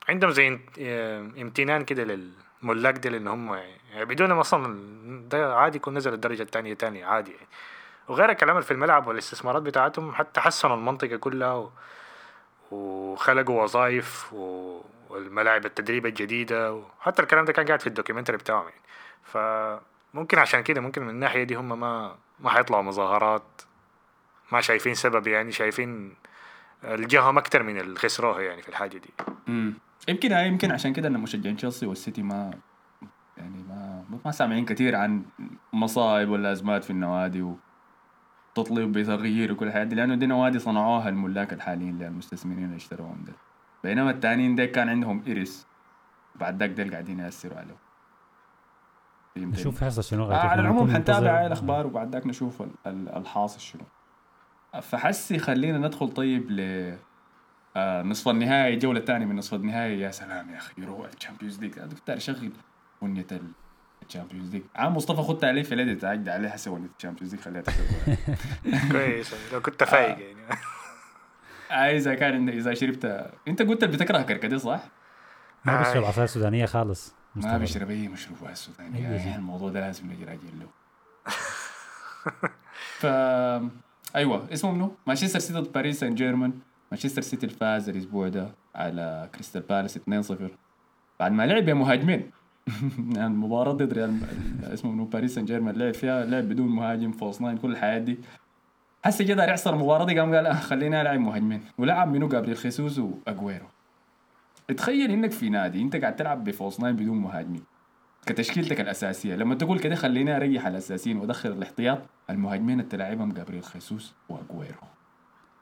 عندهم 0.09 0.31
زي 0.31 0.59
آه، 0.79 1.19
امتنان 1.19 1.85
كده 1.85 2.03
للملاك 2.03 2.97
دي 2.97 3.09
لأن 3.09 3.27
هم 3.27 3.53
يعني 3.53 4.05
بدونهم 4.05 4.39
أصلا 4.39 4.77
ده 5.29 5.55
عادي 5.55 5.77
يكون 5.77 5.97
نزل 5.97 6.13
الدرجة 6.13 6.41
الثانية 6.41 6.73
تاني 6.73 7.03
عادي 7.03 7.31
يعني 7.31 7.47
وغير 8.07 8.29
الكلام 8.29 8.61
في 8.61 8.71
الملعب 8.71 9.07
والاستثمارات 9.07 9.61
بتاعتهم 9.61 10.11
حتى 10.11 10.41
حسنوا 10.41 10.75
المنطقة 10.75 11.15
كلها 11.15 11.53
و... 11.53 11.69
وخلقوا 12.71 13.63
وظائف 13.63 14.33
و... 14.33 14.79
والملاعب 15.09 15.65
التدريب 15.65 16.05
الجديدة 16.05 16.73
وحتى 16.73 17.21
الكلام 17.21 17.45
ده 17.45 17.53
كان 17.53 17.65
قاعد 17.65 17.81
في 17.81 17.87
ال 17.87 17.91
documentary 17.91 18.37
بتاعهم 18.37 18.65
يعني 18.65 18.81
فممكن 20.13 20.39
عشان 20.39 20.63
كده 20.63 20.81
ممكن 20.81 21.01
من 21.01 21.09
الناحية 21.09 21.43
دي 21.43 21.55
هم 21.55 21.79
ما 21.79 22.15
ما 22.39 22.49
حيطلعوا 22.49 22.83
مظاهرات 22.83 23.61
ما 24.51 24.61
شايفين 24.61 24.93
سبب 24.93 25.27
يعني 25.27 25.51
شايفين 25.51 26.13
الجاهم 26.83 27.37
أكتر 27.37 27.63
من 27.63 27.77
اللي 27.77 27.99
خسروها 27.99 28.41
يعني 28.41 28.61
في 28.61 28.69
الحاجة 28.69 28.97
دي. 28.97 29.09
امم 29.47 29.73
يمكن 30.09 30.31
هاي 30.31 30.47
يمكن 30.47 30.71
عشان 30.71 30.93
كده 30.93 31.07
إن 31.07 31.19
مشجعين 31.19 31.57
تشيلسي 31.57 31.85
والسيتي 31.85 32.21
ما 32.21 32.51
يعني 33.37 33.63
ما 33.63 34.03
ما 34.25 34.31
سامعين 34.31 34.65
كثير 34.65 34.95
عن 34.95 35.25
مصائب 35.73 36.29
ولا 36.29 36.51
ازمات 36.51 36.83
في 36.83 36.89
النوادي 36.89 37.55
وتطلب 38.55 38.91
بتغيير 38.97 39.51
وكل 39.51 39.67
الحاجات 39.67 39.87
دي 39.87 39.95
لأنه 39.95 40.15
دي 40.15 40.25
نوادي 40.25 40.59
صنعوها 40.59 41.09
الملاك 41.09 41.53
الحاليين 41.53 41.89
اللي 41.89 42.07
المستثمرين 42.07 42.63
اللي 42.65 42.75
اشتروهم 42.75 43.23
ده 43.27 43.33
بينما 43.83 44.11
التانيين 44.11 44.55
ديك 44.55 44.71
كان 44.71 44.89
عندهم 44.89 45.23
إرث 45.27 45.67
بعد 46.35 46.59
ذاك 46.59 46.69
ديل 46.69 46.91
قاعدين 46.91 47.19
يأثروا 47.19 47.57
عليه؟ 47.57 47.86
نشوف 49.45 49.79
حيحصل 49.79 50.03
شنو 50.03 50.23
آه 50.23 50.27
غادي 50.27 50.47
على. 50.47 50.61
العموم 50.61 50.91
حنتابع 50.93 51.45
الأخبار 51.45 51.87
وبعد 51.87 52.13
ذاك 52.13 52.27
نشوف 52.27 52.61
ال- 52.61 52.69
ال- 52.87 53.09
الحاصل 53.09 53.59
شنو. 53.59 53.81
فحسي 54.81 55.39
خلينا 55.39 55.77
ندخل 55.77 56.07
طيب 56.09 56.51
ل 56.51 56.61
آه 57.77 58.01
نصف 58.03 58.27
النهائي 58.29 58.73
الجوله 58.73 58.99
الثانية 58.99 59.25
من 59.25 59.35
نصف 59.35 59.53
النهائي. 59.53 59.99
يا 59.99 60.11
سلام 60.11 60.49
يا 60.49 60.57
أخي 60.57 60.73
يروح 60.81 61.07
ال 61.17 61.21
Champions 61.21 61.59
League. 61.59 61.73
اشغل 62.09 62.51
اغنيه 63.03 63.25
ال- 63.31 63.51
الشامبيونز 64.07 64.51
ليج. 64.55 64.63
عام 64.75 64.95
مصطفى 64.95 65.21
خدت 65.21 65.43
عليه 65.43 65.63
في 65.63 65.73
الاديت 65.73 66.03
اجد 66.03 66.29
عليه 66.29 66.49
حسب 66.49 66.71
اغنيه 66.71 66.87
الشامبيونز 66.97 67.35
ليج 67.35 67.43
خليها 67.43 67.61
تشغل 67.61 68.17
كويس. 68.91 69.33
لو 69.53 69.61
كنت 69.61 69.83
فايق 69.83 70.19
يعني. 70.19 70.37
آه 71.71 71.97
إذا 71.97 72.15
كان 72.15 72.49
إذا 72.49 72.73
شربت 72.73 73.31
أنت 73.47 73.61
قلت 73.61 73.83
اللي 73.83 73.97
بتكره 73.97 74.21
كركديه 74.21 74.57
صح؟ 74.57 74.79
ما 75.65 75.81
بشرب 75.81 76.01
آي. 76.03 76.07
عصاير 76.07 76.27
سودانية 76.27 76.65
خالص. 76.65 77.15
ما. 77.43 77.57
بيشرب 77.57 77.89
أي 77.89 78.09
سودانيه 78.53 79.13
أي 79.13 79.19
شيء. 79.19 79.27
يعني 79.27 79.35
الموضوع 79.35 79.69
ده 79.69 79.79
لازم 79.79 80.11
نجي 80.11 80.23
راجل 80.23 80.59
له. 80.59 80.67
ف 82.99 83.05
أيوه 84.15 84.53
اسمه 84.53 84.71
منو؟ 84.71 84.91
مانشستر 85.07 85.39
سيتي 85.39 85.59
ضد 85.59 85.71
باريس 85.71 85.99
سان 85.99 86.15
جيرمان 86.15 86.53
مانشستر 86.91 87.21
سيتي 87.21 87.45
الفاز 87.45 87.89
الأسبوع 87.89 88.27
ده 88.27 88.49
على 88.75 89.29
كريستال 89.35 89.61
بالاس 89.61 89.97
2-0 89.97 90.01
بعد 91.19 91.31
ما 91.31 91.47
لعب 91.47 91.67
يا 91.67 91.73
مهاجمين. 91.73 92.31
يعني 93.15 93.27
المباراة 93.27 93.71
ضد 93.71 93.93
ريال 93.93 94.19
اسمه 94.63 94.91
منو؟ 94.91 95.05
باريس 95.05 95.35
سان 95.35 95.45
جيرمان 95.45 95.75
لعب 95.75 95.93
فيها 95.93 96.25
لعب 96.25 96.43
بدون 96.43 96.67
مهاجم 96.67 97.11
false 97.11 97.41
nine 97.41 97.57
كل 97.57 97.71
الحياة 97.71 97.99
دي. 97.99 98.19
هسه 99.03 99.25
جه 99.25 99.33
داير 99.33 99.49
يحصل 99.49 99.73
المباراة 99.73 100.05
دي 100.05 100.19
قام 100.19 100.35
قال 100.35 100.45
آه 100.45 100.53
خليني 100.53 101.01
ألعب 101.01 101.19
مهاجمين. 101.19 101.61
ولعب 101.77 102.07
منو؟ 102.11 102.27
جابريل 102.27 102.57
خيسوس 102.57 102.99
وأجويرو. 102.99 103.65
تخيل 104.77 105.11
إنك 105.11 105.31
في 105.31 105.49
نادي 105.49 105.81
إنت 105.81 105.95
قاعد 105.95 106.15
تلعب 106.15 106.43
ب 106.43 106.49
false 106.49 106.81
nine 106.81 106.95
بدون 106.95 107.17
مهاجمين. 107.17 107.63
كتشكيلتك 108.25 108.81
الأساسية. 108.81 109.35
لما 109.35 109.55
تقول 109.55 109.79
كده 109.79 109.95
خليني 109.95 110.35
أريح 110.35 110.67
الأساسيين 110.67 111.17
وأدخل 111.17 111.51
الاحتياط. 111.51 111.99
المهاجمين 112.29 112.79
اللي 112.79 112.89
تلعبهم 112.89 113.31
جابريل 113.31 113.63
خيسوس 113.63 114.15
وأجويرو. 114.29 114.81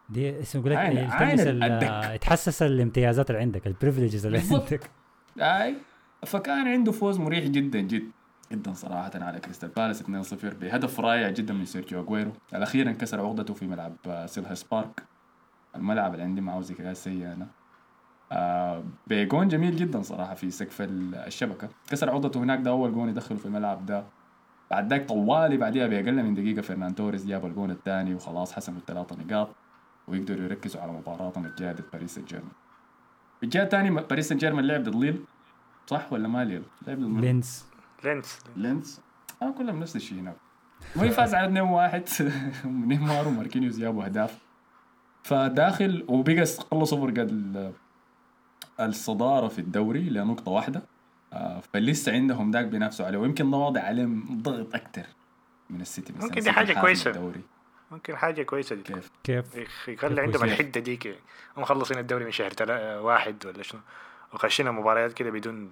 دي 0.09 0.39
اسمه 0.39 0.61
يقول 0.61 0.71
لك 0.73 0.77
عين-. 0.77 2.13
يتحسس 2.15 2.63
الامتيازات 2.63 3.29
اللي 3.29 3.41
عندك 3.41 3.67
ال 3.67 3.73
privileges 3.73 4.25
اللي. 4.25 4.41
عندك. 4.51 4.89
أي. 5.39 5.75
فكان 6.25 6.67
عنده 6.67 6.91
فوز 6.91 7.19
مريح 7.19 7.45
جدا 7.45 7.79
جدا. 7.79 8.11
جدا 8.51 8.73
صراحة 8.73 9.11
على 9.15 9.39
كريستال 9.39 9.69
بالاس 9.69 10.01
2-0 10.01 10.53
بهدف 10.53 10.99
رائع 10.99 11.29
جدا 11.29 11.53
من 11.53 11.65
سيرجيو 11.65 12.01
أجويرو. 12.01 12.31
الأخير 12.55 12.89
انكسر 12.89 13.21
عقدته 13.21 13.53
في 13.53 13.67
ملعب 13.67 13.95
سيلهاس 14.25 14.63
بارك. 14.63 15.03
الملعب 15.75 16.13
اللي 16.13 16.23
عندي 16.23 16.41
معه 16.41 16.59
ذكريات 16.59 16.97
سيئة 16.97 17.33
أنا 17.33 17.47
آه 18.31 18.83
بجون 19.07 19.47
جميل 19.47 19.75
جدا 19.75 20.01
صراحة 20.01 20.33
في 20.33 20.51
سقف 20.51 20.81
ال- 20.81 21.15
الشبكة. 21.15 21.69
كسر 21.89 22.09
عقدته 22.09 22.39
هناك 22.39 22.59
ده 22.59 22.71
أول 22.71 22.93
جون 22.93 23.09
يدخله 23.09 23.37
في 23.37 23.45
الملعب 23.45 23.85
ده 23.85 24.03
بعد 24.71 24.89
ذاك 24.89 25.07
طوالي 25.07 25.57
بعديها 25.57 25.87
بأقل 25.87 26.23
من 26.23 26.33
دقيقة. 26.33 26.61
فرنان 26.61 26.95
توريس 26.95 27.25
جاب 27.25 27.45
الجون 27.45 27.71
الثاني 27.71 28.15
وخلاص 28.15 28.53
حسموا 28.53 28.79
الثلاثة 28.79 29.15
نقاط 29.15 29.49
ويقدروا 30.07 30.43
يركزوا 30.45 30.81
على 30.81 30.91
مباراتهم 30.91 31.45
الجاية 31.45 31.71
ضد 31.71 31.83
باريس 31.93 32.15
سان 32.15 32.25
جيرمان 32.25 32.51
الجهة 33.43 33.63
الثانية 33.63 33.91
باريس 33.91 34.29
سان 34.29 34.37
جيرمان 34.37 34.65
لعب 34.65 34.83
ضد 34.83 34.95
ليل؟ 34.95 35.23
صح 35.87 36.13
ولا 36.13 36.27
ما 36.27 36.43
ليل؟ 36.45 36.63
لعب 36.87 36.97
ضد 36.99 37.19
لينز. 37.21 37.63
لينس 38.03 38.39
لينز؟ 38.57 38.99
آه 39.41 39.51
كلهم 39.51 39.79
نفس 39.79 39.95
الشيء 39.95 40.19
هناك. 40.19 40.35
وهي 40.95 41.09
فاز 41.09 41.33
على 41.33 41.45
2 41.47 41.61
1 41.65 42.09
نيمار 42.65 43.27
وماركينيوس 43.27 43.77
جابوا 43.79 44.05
أهداف. 44.05 44.39
فداخل 45.23 46.05
وبقى 46.07 46.45
خلصوا 46.71 46.97
فرق 47.07 47.19
ال- 47.23 47.71
الصدارة 48.79 49.47
في 49.47 49.59
الدوري 49.59 50.09
لنقطة 50.09 50.51
واحدة. 50.51 50.83
آه، 51.33 51.59
فلسه 51.73 52.11
عندهم 52.11 52.51
ذاك 52.51 52.65
بينافسوا 52.65 53.05
عليه. 53.05 53.17
ويمكن 53.17 53.51
ده 53.51 53.57
واضح 53.57 53.85
عليهم 53.85 54.41
ضغط 54.41 54.75
أكثر 54.75 55.05
من 55.69 55.81
السيتي 55.81 56.13
بس. 56.13 56.23
ممكن 56.23 56.41
دي 56.41 56.51
حاجة 56.51 56.67
حاسم 56.67 56.81
كويسة. 56.81 57.11
الدوري. 57.11 57.41
ممكن 57.91 58.15
حاجة 58.15 58.43
كويسة 58.43 58.75
دي. 58.75 58.83
كيف؟ 58.83 59.11
كيف؟ 59.23 59.55
يخ- 59.55 59.89
يخلي 59.89 60.21
عندهم. 60.21 60.43
الحدة 60.43 60.81
ديك. 60.81 61.07
هم 61.07 61.61
مخلصين 61.61 61.97
الدوري 61.97 62.25
من 62.25 62.31
شهر 62.31 62.51
تلا... 62.51 62.99
واحد 62.99 63.45
ولا 63.45 63.63
شنو. 63.63 63.81
وخشينا 64.33 64.71
مباريات 64.71 65.13
كده 65.13 65.29
بدون 65.29 65.71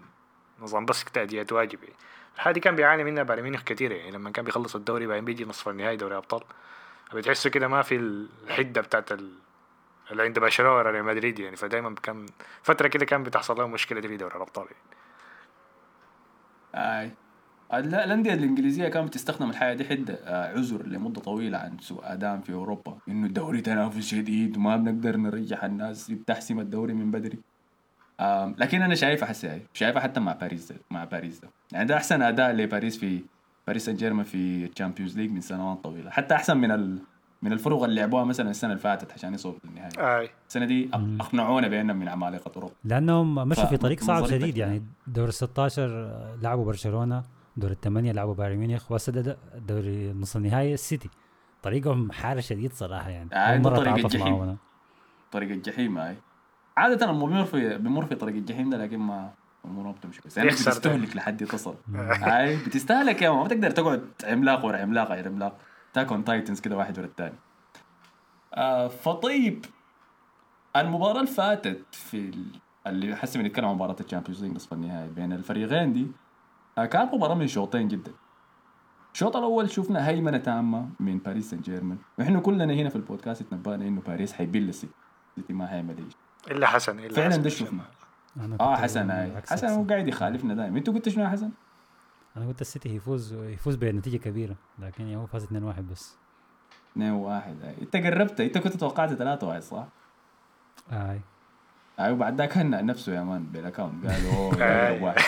نظام. 0.62 0.86
بس 0.86 1.04
تأدية 1.04 1.48
واجب 1.52 1.80
يعني. 1.84 2.60
كان 2.60 2.76
بيعاني 2.76 3.04
منها 3.04 3.24
بايرن 3.24 3.44
ميونخ 3.44 3.64
كتير 3.64 3.92
يعني 3.92 4.12
لما 4.12 4.30
كان 4.30 4.46
بيخلص 4.46 4.76
الدوري 4.76 5.08
بعدين 5.08 5.26
بيجي 5.26 5.46
نصف 5.46 5.70
النهائي 5.70 5.98
دوري 5.98 6.18
أبطال. 6.18 6.42
بتحسه 7.14 7.50
كده 7.50 7.68
ما 7.68 7.82
في 7.82 7.96
الحدة 7.96 8.82
بتاعت 8.82 9.12
ال... 9.12 9.32
اللي 10.12 10.24
عند 10.24 10.40
برشلونة 10.40 10.76
ولا 10.76 10.90
ريال 10.90 11.06
مدريد 11.06 11.40
يعني. 11.40 11.56
فدايما 11.56 11.96
كان 12.04 12.26
فترة 12.64 12.88
كده 12.88 13.06
كان 13.06 13.24
بتحصل 13.24 13.58
لهم 13.58 13.72
مشكلة 13.72 14.00
دي 14.00 14.08
في 14.08 14.18
دوري 14.18 14.36
الأبطال 14.36 14.66
يعني. 14.66 14.96
أي. 17.02 17.12
لا 17.82 18.06
الأندية 18.06 18.34
الإنجليزية 18.34 18.88
كانت 18.88 19.08
بتستخدم 19.08 19.50
الحياة 19.50 19.74
دي 19.74 19.86
حده 19.86 20.14
آه، 20.14 20.58
عذر 20.58 20.86
لمدة 20.88 21.22
طويلة 21.22 21.58
عن 21.58 21.78
سوء 21.80 22.02
أداء 22.04 22.38
في 22.38 22.54
أوروبا. 22.54 22.98
إنه 23.08 23.28
الدوري 23.28 23.62
تنافس 23.62 24.08
شديد 24.08 24.58
وما 24.58 24.78
بنقدر 24.78 25.18
نرجح 25.18 25.64
الناس 25.64 26.12
بتحسم 26.12 26.60
الدوري 26.60 26.94
من 26.94 27.12
بدري. 27.12 27.40
لكن 28.58 28.82
أنا 28.82 28.96
شايفها 28.96 29.28
حسي 29.28 29.48
هاي 29.48 29.62
شايفها 29.74 30.02
حتى 30.02 30.20
مع 30.20 30.34
باريس 30.34 30.72
ده 30.72 30.78
مع 30.92 31.04
باريس. 31.04 31.40
ده 31.40 31.50
يعني 31.72 31.86
ده 31.86 31.98
أحسن 31.98 32.22
أداء 32.22 32.52
لباريس 32.52 32.98
في 32.98 33.22
باريس 33.68 33.86
سان 33.86 33.96
جيرمان 33.96 34.26
في 34.26 34.66
ال 34.66 34.71
Champions 34.71 35.18
League 35.18 35.32
من 35.32 35.42
سنوات 35.42 35.84
طويلة. 35.84 36.10
حتى 36.10 36.36
أحسن 36.36 36.58
من 36.58 36.72
ال... 36.72 37.00
من 37.44 37.54
الفرق 37.54 37.84
اللي 37.84 38.02
لعبوها 38.02 38.24
مثلا 38.24 38.50
السنة 38.50 38.72
اللي 38.72 38.82
فاتت 38.82 39.12
عشان 39.14 39.34
يصلوا 39.34 39.56
للنهايه 39.64 40.20
أي. 40.20 40.30
السنة 40.48 40.66
دي. 40.66 40.90
أقنعونا 41.20 41.68
بأنهم 41.68 41.96
من 41.98 42.08
عمالقة 42.08 42.52
اوروبا 42.56 42.74
لأنهم 42.84 43.36
مشوا 43.36 43.66
في 43.66 43.78
طريق 43.78 44.00
صعب 44.00 44.26
شديد 44.26 44.58
يعني. 44.58 44.84
دور 45.08 45.28
ال 45.28 45.34
16 45.34 45.88
لعبوا 46.42 46.66
برشلونة 46.66 47.24
دور 47.58 47.72
الثمانية 47.72 48.12
لعبوا 48.12 48.34
بايرن 48.34 48.58
ميونخ 48.58 48.92
وهسه 48.92 49.12
ده 49.12 49.38
دوري 49.68 50.14
نص 50.14 50.36
النهائي 50.36 50.74
السيتي. 50.74 51.10
طريقهم 51.64 52.12
حاره 52.12 52.40
شديد 52.40 52.74
صراحة 52.74 53.10
يعني. 53.10 53.30
آه، 53.34 53.58
مرة 53.58 53.76
طريق 53.76 53.94
الجحيم. 53.94 54.58
طريق 55.32 55.52
الجحيم 55.52 55.98
هاي 55.98 56.16
عادة 56.78 57.12
بمر 57.12 57.44
في 57.46 57.78
بمر 57.78 58.06
في 58.06 58.16
طريق 58.16 58.36
الجحيم 58.36 58.70
ده 58.70 58.78
لكن 58.78 58.98
ما 58.98 59.32
اموره 59.66 59.86
ما 59.86 59.92
بتمشي 59.92 60.22
كويس 60.22 60.38
يعني. 60.38 60.50
بتستهلك 60.50 61.16
لحد 61.16 61.46
تصل 61.46 61.76
هاي 61.96 62.58
بتستهلك 62.58 63.22
يا 63.22 63.30
ما 63.30 63.44
بتقدر 63.44 63.72
تقعد 63.72 64.04
عملاق 64.24 64.66
ورا 64.66 64.78
عملاق 64.78 65.12
غير 65.12 65.28
عملاق. 65.28 65.58
attack 65.94 66.12
on 66.12 66.24
titans 66.24 66.60
كده 66.60 66.78
واحد 66.78 66.98
ورا 67.00 67.08
الثاني 67.08 67.36
آه 68.54 68.88
فطيب. 68.88 69.66
المباراة 70.76 71.20
اللي 71.20 71.32
فاتت 71.32 71.86
في 71.92 72.18
ال... 72.18 72.46
اللي 72.88 73.16
حسي 73.16 73.40
بنتكلم 73.40 73.66
عن 73.66 73.76
مباراة 73.76 73.96
ال 74.00 74.04
Champions 74.04 74.44
League 74.44 74.56
نصف 74.56 74.74
النهائي 74.74 75.10
بين 75.10 75.34
الفريقين 75.34 75.94
دي 75.94 76.08
آه 76.78 76.86
كانت 76.86 77.14
مباراة 77.14 77.36
من 77.36 77.48
شوطين 77.48 77.88
جدا. 77.88 78.12
الشوط 79.14 79.36
الأول 79.38 79.70
شفنا 79.70 80.08
هيمنة 80.08 80.38
تامة 80.38 80.90
من 81.00 81.18
باريس 81.18 81.50
سان 81.50 81.60
جيرمان 81.62 81.98
وإحنا 82.20 82.40
كلنا 82.40 82.74
هنا 82.74 82.90
في 82.90 82.96
البودكاست 82.96 83.42
اتنبأنا 83.42 83.88
إنه 83.88 84.02
باريس 84.02 84.34
حيبل 84.34 84.70
السيتي 84.70 84.94
السيتي 85.38 85.54
ما 85.54 85.74
هيعمل 85.74 85.98
إيش 85.98 86.14
إلا 86.52 86.68
حسن 86.68 87.00
إلا 87.00 87.14
فعلا 87.14 87.36
ده 87.36 87.50
شفنا. 87.50 87.84
أنا 88.38 88.58
آه 88.60 88.76
حسن 88.76 89.10
هاي 89.12 89.32
العكس 89.32 89.54
حسن. 89.54 89.68
هو 89.68 89.84
قاعد 89.84 90.08
يخالفنا 90.08 90.54
دائما 90.54 90.78
أنتوا 90.78 90.94
قلتوا 90.94 91.12
شنو 91.12 91.24
يا 91.24 91.30
حسن؟ 91.30 91.52
أنا 92.38 92.48
قلت 92.48 92.62
السيتي 92.62 92.96
يفوز 92.96 93.34
يفوز 93.34 93.76
بنتيجة 93.76 94.18
كبيرة 94.18 94.56
لكن 94.80 95.14
هو 95.14 95.26
فاز 95.26 95.46
2-1 95.46 95.50
بس. 95.92 96.16
2 96.92 97.12
1 97.12 97.56
أنت 97.82 97.96
قربت 97.96 98.42
أنت 98.42 98.58
كنت 98.58 98.74
توقعت 98.76 99.14
3 99.14 99.48
1 99.48 99.62
صح؟ 99.62 99.88
أي. 100.92 101.22
أيوه 102.00 102.18
بعد 102.18 102.38
ذاك 102.38 102.58
هنأ 102.58 102.82
نفسه 102.82 103.14
يا 103.14 103.24
man 103.24 103.44
بال 103.44 103.58
account 103.58 104.06
قالوا 104.06 104.34
أوه 104.36 104.54
آي. 104.64 104.88
أقرب 104.88 105.02
واحد. 105.04 105.22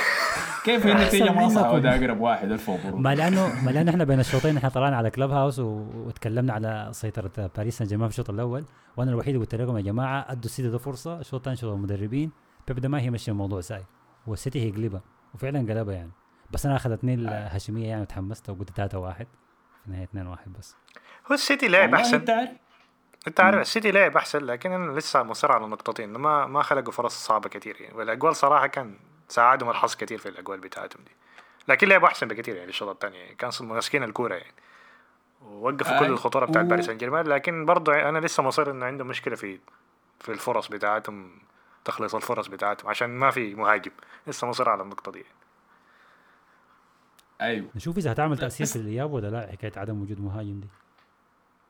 كيف 0.65 0.85
النتيجة؟ 0.87 1.31
ما 1.31 1.49
صح. 1.55 1.69
وده 1.69 1.95
أقرب 1.95 2.21
واحد 2.21 2.51
ألف 2.51 2.69
مبروك. 2.69 2.99
ما 2.99 3.15
لأنه 3.15 3.63
ما 3.65 3.71
لأنه 3.71 3.91
إحنا 3.91 4.03
بين 4.03 4.19
الشوطين 4.19 4.57
إحنا 4.57 4.69
طلعنا 4.69 4.97
على 4.97 5.09
Clubhouse 5.11 5.59
و... 5.59 5.65
وتكلمنا 5.95 6.53
على 6.53 6.89
سيطرة 6.91 7.51
باريس 7.57 7.77
سان 7.77 7.87
جيرمان 7.87 8.09
في 8.09 8.13
الشوط 8.13 8.29
الأول. 8.29 8.65
وأنا 8.97 9.11
الوحيد 9.11 9.29
اللي 9.35 9.45
قلت 9.45 9.55
لكم 9.55 9.77
يا 9.77 9.81
جماعة 9.81 10.25
أدوا 10.31 10.45
السيتي 10.45 10.69
ده 10.69 10.77
فرصة. 10.77 11.19
الشوط 11.19 11.35
الثاني 11.39 11.55
شوط 11.57 11.73
المدربين. 11.73 12.31
بيب 12.67 12.79
ده 12.79 12.89
ما 12.89 12.99
هي 13.01 13.09
ماشيه 13.09 13.31
الموضوع 13.31 13.61
ساي. 13.61 13.83
والسيتي 14.27 14.61
هيقلبها 14.61 15.01
وفعلا 15.33 15.59
قلبها 15.59 15.93
يعني. 15.95 16.11
بس 16.51 16.65
أنا 16.65 16.75
أخذتني 16.75 17.13
الهاشمية 17.13 17.87
يعني 17.89 18.01
وتحمست 18.01 18.49
وقلت 18.49 18.69
3 18.69 18.97
1 18.99 19.27
في 19.81 19.87
النهايه 19.87 20.03
2 20.03 20.27
1 20.27 20.53
بس. 20.59 20.75
هو 21.31 21.33
السيتي 21.35 21.67
لعب 21.67 21.93
أحسن. 21.95 22.15
أنت 22.15 22.29
عارف. 22.29 22.49
أنت 23.27 23.39
عارف 23.39 23.61
السيتي 23.61 23.91
لعب 23.91 24.17
أحسن 24.17 24.39
لكن 24.45 24.71
أنا 24.71 24.99
لسه 24.99 25.23
مصر 25.23 25.51
على 25.51 25.65
نقطتين. 25.67 26.09
ما 26.13 26.45
ما 26.47 26.61
خلقوا 26.63 26.91
فرص 26.93 27.25
صعبة 27.25 27.49
كثير 27.49 27.81
يعني. 27.81 27.95
والأجوال 27.97 28.35
صراحة 28.35 28.67
كان 28.67 28.95
ساعدهم 29.29 29.69
الحظ 29.69 29.95
كثير 29.95 30.17
في 30.17 30.29
الأجوال 30.29 30.59
بتاعتهم 30.59 31.03
دي. 31.03 31.11
لكن 31.67 31.87
لعبوا 31.87 32.07
أحسن 32.07 32.27
بكثير 32.27 32.55
يعني 32.55 32.69
الشوط 32.69 32.89
الثاني 32.89 33.17
يعني 33.17 33.35
كان 33.35 33.51
ماسكين 33.61 34.03
الكورة 34.03 34.35
يعني. 34.35 34.53
ووقفوا 35.41 35.99
كل 35.99 36.05
آي. 36.05 36.11
الخطورة 36.11 36.45
بتاعت 36.45 36.65
و- 36.65 36.67
باريس 36.67 36.85
سان 36.85 36.97
جيرمان 36.97 37.27
لكن 37.27 37.65
برضه 37.65 38.09
أنا 38.09 38.19
لسه 38.19 38.43
مصر 38.43 38.71
إنه 38.71 38.85
عنده 38.85 39.03
مشكلة 39.03 39.35
في 39.35 39.59
في 40.19 40.31
الفرص 40.31 40.67
بتاعتهم 40.67 41.31
تخليص 41.85 42.15
الفرص 42.15 42.47
بتاعتهم 42.47 42.89
عشان 42.89 43.09
ما 43.09 43.31
في 43.31 43.55
مهاجم. 43.55 43.91
لسه 44.27 44.47
مصر 44.47 44.69
على 44.69 44.83
النقطة 44.83 45.11
دي 45.11 45.25
أيوه. 47.41 47.67
نشوف 47.75 47.97
إذا 47.97 48.11
هتعمل 48.11 48.37
تأثير 48.37 48.67
في 48.67 48.75
الإياب 48.75 49.11
ولا 49.13 49.27
لا 49.27 49.51
حكاية 49.51 49.71
عدم 49.77 50.01
وجود 50.01 50.21
مهاجم 50.21 50.59
دي. 50.59 50.67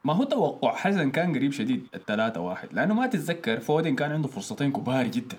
ما 0.04 0.14
هو 0.14 0.24
توقع 0.24 0.76
حسن 0.76 1.12
كان 1.12 1.36
قريب 1.36 1.52
شديد 1.52 1.88
الثلاثة 1.96 2.42
واحد. 2.42 2.74
لأنه 2.74 2.94
ما 2.94 3.08
تتذكر 3.08 3.60
فودن 3.60 3.96
كان 3.96 4.12
عنده 4.12 4.28
فرصتين 4.28 4.72
كبار 4.72 5.08
جدا. 5.08 5.38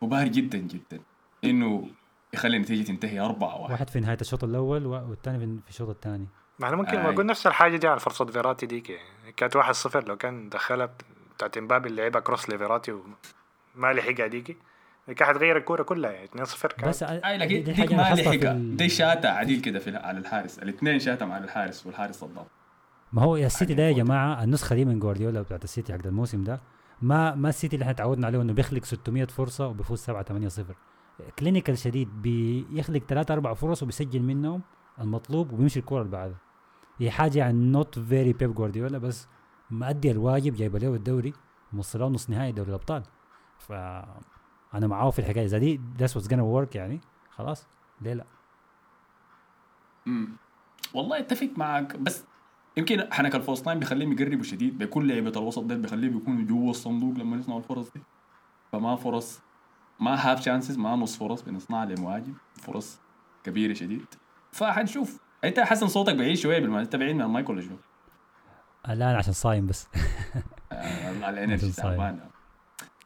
كبار 0.00 0.28
جدا 0.28 0.58
جدا. 0.58 1.00
إنه 1.44 1.88
يخلي 2.34 2.56
النتيجة 2.56 2.86
تنتهي 2.86 3.20
أربعة 3.20 3.60
واحد. 3.60 3.70
واحد 3.72 3.90
في 3.90 4.00
نهاية 4.00 4.18
الشوط 4.20 4.44
الأول 4.44 4.86
و- 4.86 4.90
والثاني 5.10 5.38
في 5.64 5.68
الشوط 5.70 5.88
الثاني. 5.88 6.26
ما 6.58 6.68
أنا 6.68 6.76
ممكن 6.76 6.96
آي. 6.96 7.12
أقول 7.14 7.26
نفس 7.26 7.46
الحاجة 7.46 7.76
دي 7.76 7.86
على 7.88 8.00
فرصة 8.00 8.24
فيراتي 8.24 8.66
ديك. 8.66 9.00
كانت 9.36 9.56
واحد 9.56 9.74
صفر 9.74 10.08
لو 10.08 10.16
كان 10.16 10.48
دخلها 10.48 10.90
بتاعت 11.36 11.56
امبابي 11.56 11.88
اللي 11.88 12.02
لعبها 12.02 12.20
cross 12.20 12.50
لفيراتي 12.50 12.92
وما 12.92 13.92
لحقها 13.92 14.26
ديكي 14.26 14.56
كان 15.06 15.28
حتغير 15.28 15.56
الكورة 15.56 15.82
كلها 15.82 16.10
يعني 16.10 16.24
2 16.24 16.44
0 16.44 16.68
كان 16.72 16.88
بس 16.88 17.02
أي 17.02 17.38
لكن 17.38 17.48
دي 17.64 17.72
ديك 17.72 17.92
ما 17.92 18.02
لحقها 18.02 18.52
ال- 18.52 18.76
دي 18.76 18.88
شاتة 18.88 19.28
عديل 19.28 19.60
كده 19.60 19.78
في 19.78 19.96
على 19.96 20.18
الحارس. 20.18 20.58
الاثنين 20.58 20.98
شاتم 20.98 21.32
على 21.32 21.44
الحارس 21.44 21.86
والحارس 21.86 22.16
صدام. 22.16 22.44
ما 23.12 23.22
هو 23.22 23.36
يا 23.36 23.46
السيتي 23.46 23.74
ده 23.74 23.82
يا 23.82 23.92
جماعة 23.92 24.44
النسخة 24.44 24.74
دي 24.76 24.84
من 24.84 24.98
جوارديولا 24.98 25.42
بتاعت 25.42 25.64
السيتي 25.64 25.92
حق 25.92 26.06
الموسم 26.06 26.44
ده 26.44 26.60
ما 27.02 27.34
ما 27.34 27.48
السيتي 27.48 27.76
اللي 27.76 27.82
إحنا 27.82 27.92
تعودنا 27.94 28.26
عليه 28.26 28.42
إنه 28.42 28.52
بيخلق 28.52 28.84
600 28.84 29.24
فرصة 29.26 29.66
وبيفوز 29.66 29.98
7 29.98 30.22
8 30.22 30.48
0 30.48 30.74
clinical 31.38 31.78
شديد 31.78 32.22
بيخلق 32.22 33.02
3 33.08 33.34
4 33.34 33.54
فرص 33.54 33.82
وبيسجل 33.82 34.22
منهم 34.22 34.62
المطلوب 35.00 35.52
وبيمشي 35.52 35.78
الكورة 35.80 36.00
اللي 36.02 36.12
بعدها 36.12 36.36
هي 36.98 37.10
حاجة 37.10 37.38
يعني 37.38 37.64
not 37.66 37.98
very 37.98 38.32
بيب 38.32 38.54
جوارديولا 38.54 38.98
بس 38.98 39.28
مأدي 39.70 40.10
الواجب 40.10 40.54
جايبة 40.54 40.78
له 40.78 40.94
الدوري 40.94 41.32
موصله 41.72 42.08
نص 42.08 42.30
نهائي 42.30 42.52
دوري 42.52 42.68
الأبطال. 42.68 43.02
ف 43.58 43.72
أنا 44.74 44.86
معاه 44.86 45.10
في 45.10 45.18
الحكاية. 45.18 45.46
زي 45.46 45.58
دي 45.58 45.80
that's 45.98 46.16
what's 46.16 46.28
gonna 46.28 46.38
work 46.38 46.76
يعني. 46.76 47.00
خلاص. 47.30 47.66
ليه 48.00 48.14
لا؟ 48.14 48.24
امم 50.06 50.28
والله 50.94 51.18
أتفق 51.18 51.50
معك. 51.56 51.96
بس 51.96 52.24
يمكن 52.76 53.12
حنك 53.12 53.34
ال 53.34 53.38
false 53.38 53.60
nine 53.60 53.78
بيخليهم 53.78 54.12
يقربوا 54.12 54.44
شديد. 54.44 54.78
بكل 54.78 55.08
لعيبة 55.08 55.32
الوسط 55.40 55.62
ده 55.64 55.74
بيخليهم 55.74 56.16
يكونوا 56.16 56.44
جوا 56.44 56.70
الصندوق 56.70 57.14
لما 57.18 57.36
يصنعوا 57.36 57.58
الفرص 57.60 57.92
دي. 57.92 58.00
فما 58.72 58.96
فرص 58.96 59.40
ما 60.00 60.14
half 60.14 60.42
chances 60.44 60.78
ما 60.78 60.96
نص 60.96 61.16
فرص 61.16 61.42
بنصنعها 61.42 61.86
لمهاجم 61.86 62.34
فرص 62.54 62.98
كبيرة 63.44 63.72
شديد. 63.74 64.06
فحنشوف. 64.52 65.20
أنت 65.44 65.60
حسن 65.60 65.88
صوتك 65.88 66.14
بعيد 66.14 66.36
شوية 66.36 66.58
بالما 66.58 66.80
أنت 66.80 66.96
بعيد 66.96 67.16
من 67.16 67.22
المايك 67.22 67.48
ولا 67.48 67.60
شنو؟ 67.62 67.76
لا 68.88 69.10
أنا 69.10 69.18
عشان 69.18 69.32
صايم 69.32 69.66
بس. 69.66 69.88
آه، 70.72 71.30
ال 71.30 71.35
energy. 71.35 71.72
تعبان. 71.72 72.20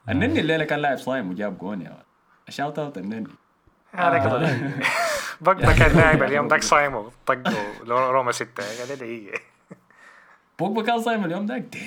النني 0.09 0.39
الليلة 0.39 0.63
كان 0.65 0.79
لاعب 0.79 0.97
صايم 0.97 1.29
وجاب 1.29 1.57
جون 1.57 1.81
يا 1.81 1.89
ولد. 1.89 2.03
shout 2.49 2.79
out 2.79 2.97
النني 2.97 3.27
هذاك. 3.91 4.25
ال- 4.25 4.83
بوجبا 5.41 5.73
كان 5.73 5.97
لاعب 5.97 6.23
اليوم 6.23 6.47
داك 6.47 6.63
صايم 6.63 6.95
وطق 6.95 7.53
روما 7.87 8.31
ستة 8.31 8.63
قال 8.79 8.99
لي 8.99 9.05
هي 9.29 9.39
بوجبا 10.59 10.83
كان 10.83 11.01
صايم 11.01 11.25
اليوم 11.25 11.45
ذاك. 11.45 11.77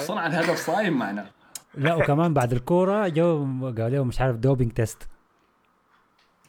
صنع 0.00 0.26
الهدف 0.26 0.56
صايم 0.58 0.98
معنا 0.98 1.30
لا 1.74 1.94
وكمان 1.94 2.34
بعد 2.34 2.52
الكوره 2.52 3.08
جو 3.08 3.38
قالوا 3.64 3.88
له 3.88 4.04
مش 4.04 4.20
عارف 4.20 4.36
دوبينج 4.36 4.72
تيست 4.72 5.08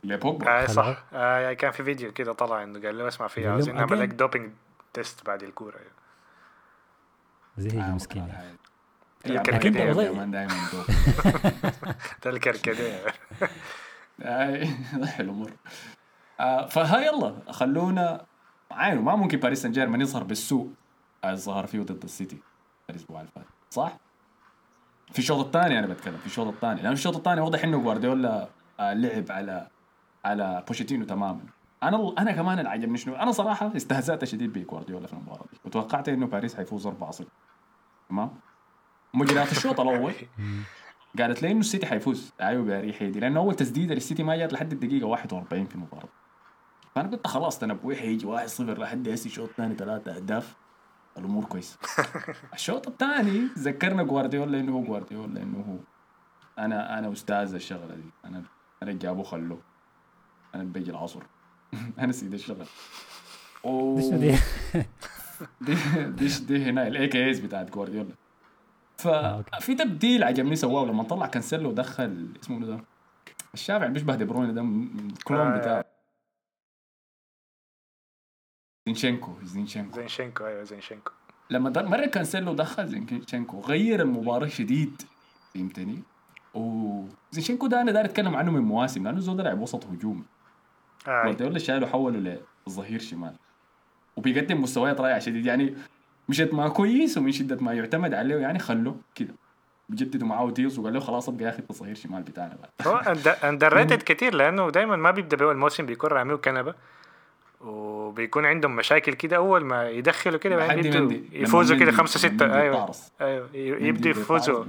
لبوجبا 0.03 0.63
آه 0.63 0.65
صح 0.65 1.03
آه 1.13 1.53
كان 1.53 1.71
في 1.71 1.84
فيديو 1.84 2.12
كده 2.12 2.34
طلع 2.34 2.63
انه 2.63 2.80
قال 2.82 2.97
له 2.97 3.08
اسمع 3.08 3.27
فيها 3.27 3.51
عاوزين 3.51 3.75
لهم 3.75 3.86
نعمل 3.89 3.99
لك. 4.01 4.10
دوبينج 4.10 4.51
تيست 4.93 5.25
بعد 5.25 5.43
الكوره 5.43 5.75
زي 7.58 7.80
آه، 7.80 7.84
هي 7.84 7.91
مسكين 7.91 8.27
دائما 10.31 10.55
دوب 10.73 10.85
ده 12.23 12.29
الكركديه. 12.31 13.03
ضحي 14.95 15.23
الأمور 15.23 15.51
آه 16.39 16.65
فها 16.65 16.99
يلا 17.01 17.35
خلونا 17.51 18.25
عينه 18.71 19.01
ما 19.01 19.15
ممكن 19.15 19.37
باريس 19.39 19.61
سان 19.61 19.71
جيرمان 19.71 20.01
يظهر 20.01 20.23
بالسوء. 20.23 20.73
اللي 21.25 21.37
ظهر 21.37 21.67
فيه 21.67 21.79
ضد 21.79 22.03
السيتي 22.03 22.37
الأسبوع 22.89 23.19
اللي 23.21 23.31
فات. 23.35 23.45
صح؟ 23.69 23.97
في 25.11 25.19
الشوط 25.19 25.45
الثاني 25.45 25.79
أنا 25.79 25.87
بتكلم 25.87 26.17
في 26.17 26.25
الشوط 26.25 26.47
الثاني. 26.47 26.81
لأنه 26.81 26.93
الشوط 26.93 27.15
الثاني 27.15 27.41
واضح 27.41 27.63
إنه 27.63 27.77
جوارديولا 27.81 28.47
آه 28.79 28.93
لعب 28.93 29.25
على 29.29 29.67
على 30.25 30.63
بوشيتينو 30.67 31.05
تماما. 31.05 31.41
أنا 31.83 32.13
أنا 32.17 32.31
كمان 32.31 32.59
اللي 32.59 32.69
عجبني 32.69 32.97
شنو؟ 32.97 33.15
أنا 33.15 33.31
صراحة 33.31 33.71
استهزأت 33.75 34.25
شديد 34.25 34.53
بجوارديولا 34.53 35.07
في 35.07 35.13
المباراة 35.13 35.45
دي. 35.53 35.59
وتوقعت 35.65 36.09
إنه 36.09 36.27
باريس 36.27 36.55
حيفوز 36.55 36.87
4-0 36.87 36.91
تمام؟ 38.09 38.31
مجريات 39.13 39.52
الشوط 39.52 39.80
الأول 39.80 40.13
قالت 41.20 41.41
لي 41.41 41.52
إنه 41.52 41.60
السيتي 41.60 41.86
حيفوز. 41.86 42.34
أيوه 42.41 42.63
باريحيه 42.63 43.10
دي 43.10 43.20
لأنه 43.20 43.39
أول 43.39 43.56
تسديدة 43.56 43.96
للسيتي 43.96 44.24
ما 44.24 44.36
جات 44.36 44.54
لحد 44.54 44.72
الدقيقة 44.72 45.06
41 45.08 45.65
في 45.65 45.76
المباراة. 45.76 46.10
فأنا 46.96 47.10
قلت 47.10 47.28
خلاص 47.28 47.60
تنبؤي 47.60 47.96
حيجي 47.96 48.26
1-0 48.48 48.60
لحد 48.62 49.10
هسي 49.10 49.30
شوط 49.30 49.50
ثاني 49.58 49.76
ثلاثة 49.76 50.15
أهداف. 50.15 50.56
الأمور 51.17 51.46
كويس 51.46 51.78
الشوط 52.54 52.88
الثاني 52.88 53.48
ذكرنا 53.58 54.04
جوارديولا 54.04 54.60
إنه 54.60 54.72
هو 54.72 54.84
جوارديولا 54.84 55.43
إنه 55.43 55.58
هو. 55.58 55.78
أنا 56.65 57.00
أنا 57.00 57.12
أستاذ 57.12 57.54
الشغلة 57.54 57.96
دي. 57.96 58.10
أنا 58.26 58.43
أنا 58.84 58.91
جابه 58.91 59.24
خلو. 59.24 59.60
أنا 60.56 60.63
بيجي 60.63 60.91
العصر. 60.91 61.24
أنا 62.00 62.12
سيد 62.12 62.34
الشغل 62.34 62.65
دي. 64.20 64.36
دي؟ 65.62 66.28
دي 66.46 66.65
هنا 66.65 66.88
الاي 66.88 67.08
كي 67.08 67.26
ايز 67.26 67.39
بتاعت 67.39 67.70
جوارديولا. 67.72 68.13
ففي 68.97 69.75
تبديل 69.75 70.23
عجبني 70.23 70.55
سواه 70.55 70.86
لما 70.86 71.03
طلع 71.03 71.27
كانسيلو 71.27 71.69
ودخل 71.69 72.27
اسمه 72.43 72.57
منو 72.57 72.67
ده؟ 72.67 72.83
الشافع 73.53 73.83
اللي 73.83 73.93
بيشبه 73.93 74.15
دي 74.15 74.25
بروين 74.25 74.53
ده 74.53 74.62
كلون 75.23 75.47
آه. 75.47 75.57
بتاعه 75.57 75.86
زينشينكو 78.88 79.33
زينشينكو. 79.43 79.95
زينشينكو 79.95 80.45
أيوه 80.45 80.63
زينشينكو. 80.63 81.12
لما 81.49 81.69
در- 81.69 81.86
مرة 81.89 82.05
كانسيلو 82.05 82.53
دخل 82.53 82.88
زينشينكو 82.88 83.60
غير 83.60 84.01
المباراة 84.01 84.47
شديد 84.47 85.01
فهمتني؟ 85.53 86.03
وزينشينكو 86.53 87.67
ده 87.67 87.81
أنا 87.81 87.91
داير 87.91 88.05
أتكلم 88.05 88.36
عنه 88.36 88.51
من 88.51 88.62
مواسم 88.62 89.03
لأنه 89.03 89.19
زول 89.19 89.38
ده 89.38 89.43
لاعب 89.43 89.60
وسط 89.60 89.86
هجومي 89.86 90.23
آه 91.07 91.23
جوارديولا 91.23 91.60
شاله 91.60 91.88
حوله 91.88 92.39
للظهير 92.67 92.99
شمال. 92.99 93.36
وبيقدم 94.15 94.62
مستويات 94.62 95.01
رائعة 95.01 95.19
شديد. 95.19 95.45
يعني 95.45 95.75
مش 96.29 96.41
قد 96.41 96.53
ما 96.53 96.69
كويس 96.69 97.17
ومن 97.17 97.31
شدة 97.31 97.57
ما 97.61 97.73
يعتمد 97.73 98.13
عليه 98.13 98.35
يعني 98.35 98.59
خلوه 98.59 98.95
كده. 99.15 99.33
بيجددوا 99.89 100.27
معاه 100.27 100.49
deals 100.49 100.80
وقال 100.79 100.93
له 100.93 100.99
خلاص 100.99 101.29
أبقى 101.29 101.45
يا 101.45 101.49
أخي 101.49 101.95
شمال 101.95 102.23
بتاعنا 102.23 102.57
بعد 102.85 103.27
underrated 103.27 104.01
كتير 104.05 104.33
لأنه 104.33 104.69
دايما 104.69 104.95
ما 104.95 105.11
بيبدأ 105.11 105.37
بأول 105.37 105.57
موسم 105.57 105.85
بيكون 105.85 106.09
راميه 106.09 106.35
كنبه 106.35 106.73
وبيكون 107.61 108.45
عندهم 108.45 108.75
مشاكل 108.75 109.13
كده 109.13 109.37
أول 109.37 109.65
ما 109.65 109.89
يدخلوا 109.89 110.39
كده 110.39 110.55
بعدين 110.55 110.85
يبدوا 110.85 111.19
يفوزوا 111.31 111.77
كده 111.77 111.91
خمسة 111.91 112.19
ستة. 112.19 112.61
أيوه. 112.61 112.91
أيوه. 113.21 113.49
يبدوا 113.53 114.11
يفوزوا 114.11 114.65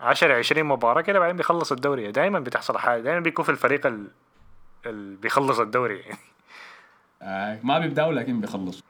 10 0.00 0.34
20 0.34 0.66
مباراة 0.66 1.00
كده 1.00 1.18
بعدين 1.18 1.36
بيخلص 1.36 1.72
الدوري. 1.72 2.12
دائما 2.12 2.40
بتحصل 2.40 2.78
حاجة 2.78 3.00
دائما 3.00 3.20
بيكون 3.20 3.44
في 3.44 3.50
الفريق 3.50 3.86
اللي 4.86 5.16
بيخلص 5.16 5.60
الدوري. 5.60 5.98
يعني 5.98 6.18
آه 7.22 7.58
ما 7.62 7.78
بيبدأوا 7.78 8.12
لكن 8.12 8.40
بيخلصوا. 8.40 8.82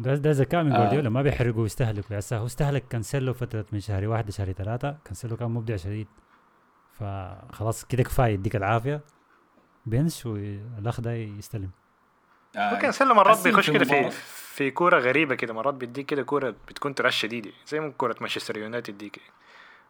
ده 0.00 0.14
ده 0.14 0.30
ذكاء 0.30 0.62
من 0.62 0.70
جوارديولا 0.70 1.06
آه. 1.06 1.10
ما 1.10 1.22
بيحرقوا 1.22 1.62
ويستهلكوا. 1.62 2.16
يا 2.16 2.20
هو 2.32 2.46
استهلك 2.46 2.88
كانسيلو 2.88 3.32
فترة 3.32 3.66
من 3.72 3.80
شهر 3.80 4.08
واحد 4.08 4.28
لشهر 4.28 4.52
ثلاثة. 4.52 4.96
كانسيلو 5.04 5.36
كان 5.36 5.50
مبدع 5.50 5.76
شديد. 5.76 6.06
فخلاص 6.98 7.84
كده 7.84 8.02
كفاية. 8.02 8.34
يديك 8.34 8.56
العافية. 8.56 9.00
bench 9.86 10.26
والأخ 10.26 11.00
ده 11.00 11.12
يستلم. 11.12 11.70
آه. 12.56 12.78
كانسيلو 12.78 13.14
مرات 13.14 13.44
بيخش 13.44 13.70
كده 13.70 13.84
في 13.84 14.10
في 14.54 14.70
كورة 14.70 14.98
غريبة 14.98 15.34
كده. 15.34 15.54
مرات 15.54 15.74
بيديك 15.74 16.06
كده 16.06 16.22
كورة 16.22 16.54
بتكون 16.68 16.94
trash 16.94 17.16
شديدة. 17.16 17.50
زي 17.66 17.80
ما 17.80 17.90
كورة 17.90 18.16
مانشستر 18.20 18.58
يونايتد 18.58 18.98
ديك 18.98 19.20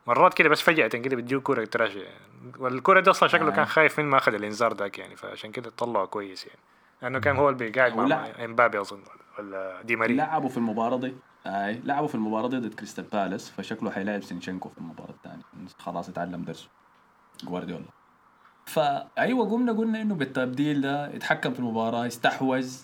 مرات 0.07 0.35
كده 0.35 0.49
بس 0.49 0.61
فجأة 0.61 0.87
كده 0.89 1.17
بيديك 1.17 1.43
كورة 1.43 1.65
trash. 1.65 1.95
يعني. 1.95 2.21
والكورة 2.59 3.01
دي 3.01 3.11
أصلا 3.11 3.29
شكله 3.29 3.49
آه. 3.49 3.57
كان 3.57 3.65
خايف 3.65 4.01
من 4.01 4.07
ما 4.07 4.17
أخذ 4.19 4.35
الإنذار 4.35 4.75
ذاك 4.75 4.99
يعني. 4.99 5.17
فعشان 5.17 5.53
كده 5.53 5.71
طلعه 5.71 6.07
كويس 6.07 6.47
يعني. 6.47 6.59
لأنه 7.03 7.19
كان 7.19 7.37
هو 7.37 7.49
اللي 7.49 7.69
قاعد 7.71 7.97
مع 7.97 8.27
إمبابي 8.45 8.81
أظن. 8.81 8.99
ولا 8.99 9.26
دي 9.85 9.97
ماري؟ 9.97 10.15
لعبوا 10.15 10.49
في 10.49 10.57
المباراة 10.57 10.97
دي 10.97 11.15
أي 11.47 11.81
لعبوا 11.85 12.09
في 12.09 12.15
المباراة 12.15 12.49
دي 12.49 12.59
ضد 12.59 12.75
كريستال 12.75 13.05
بالاس 13.05 13.51
فشكله 13.51 13.91
حيلاعب 13.91 14.23
زينشينكو 14.23 14.69
في 14.69 14.79
المباراة 14.79 15.11
الثانية. 15.11 15.43
خلاص 15.79 16.09
اتعلم 16.09 16.43
درسه. 16.43 16.69
جوارديولا. 17.45 17.85
فأيوة 18.67 19.51
قمنا 19.51 19.73
قلنا 19.73 20.03
إنه 20.03 20.15
بالتبديل 20.15 20.81
ده 20.81 21.09
يتحكم 21.09 21.53
في 21.53 21.59
المباراة 21.59 22.07
يستحوذ. 22.07 22.77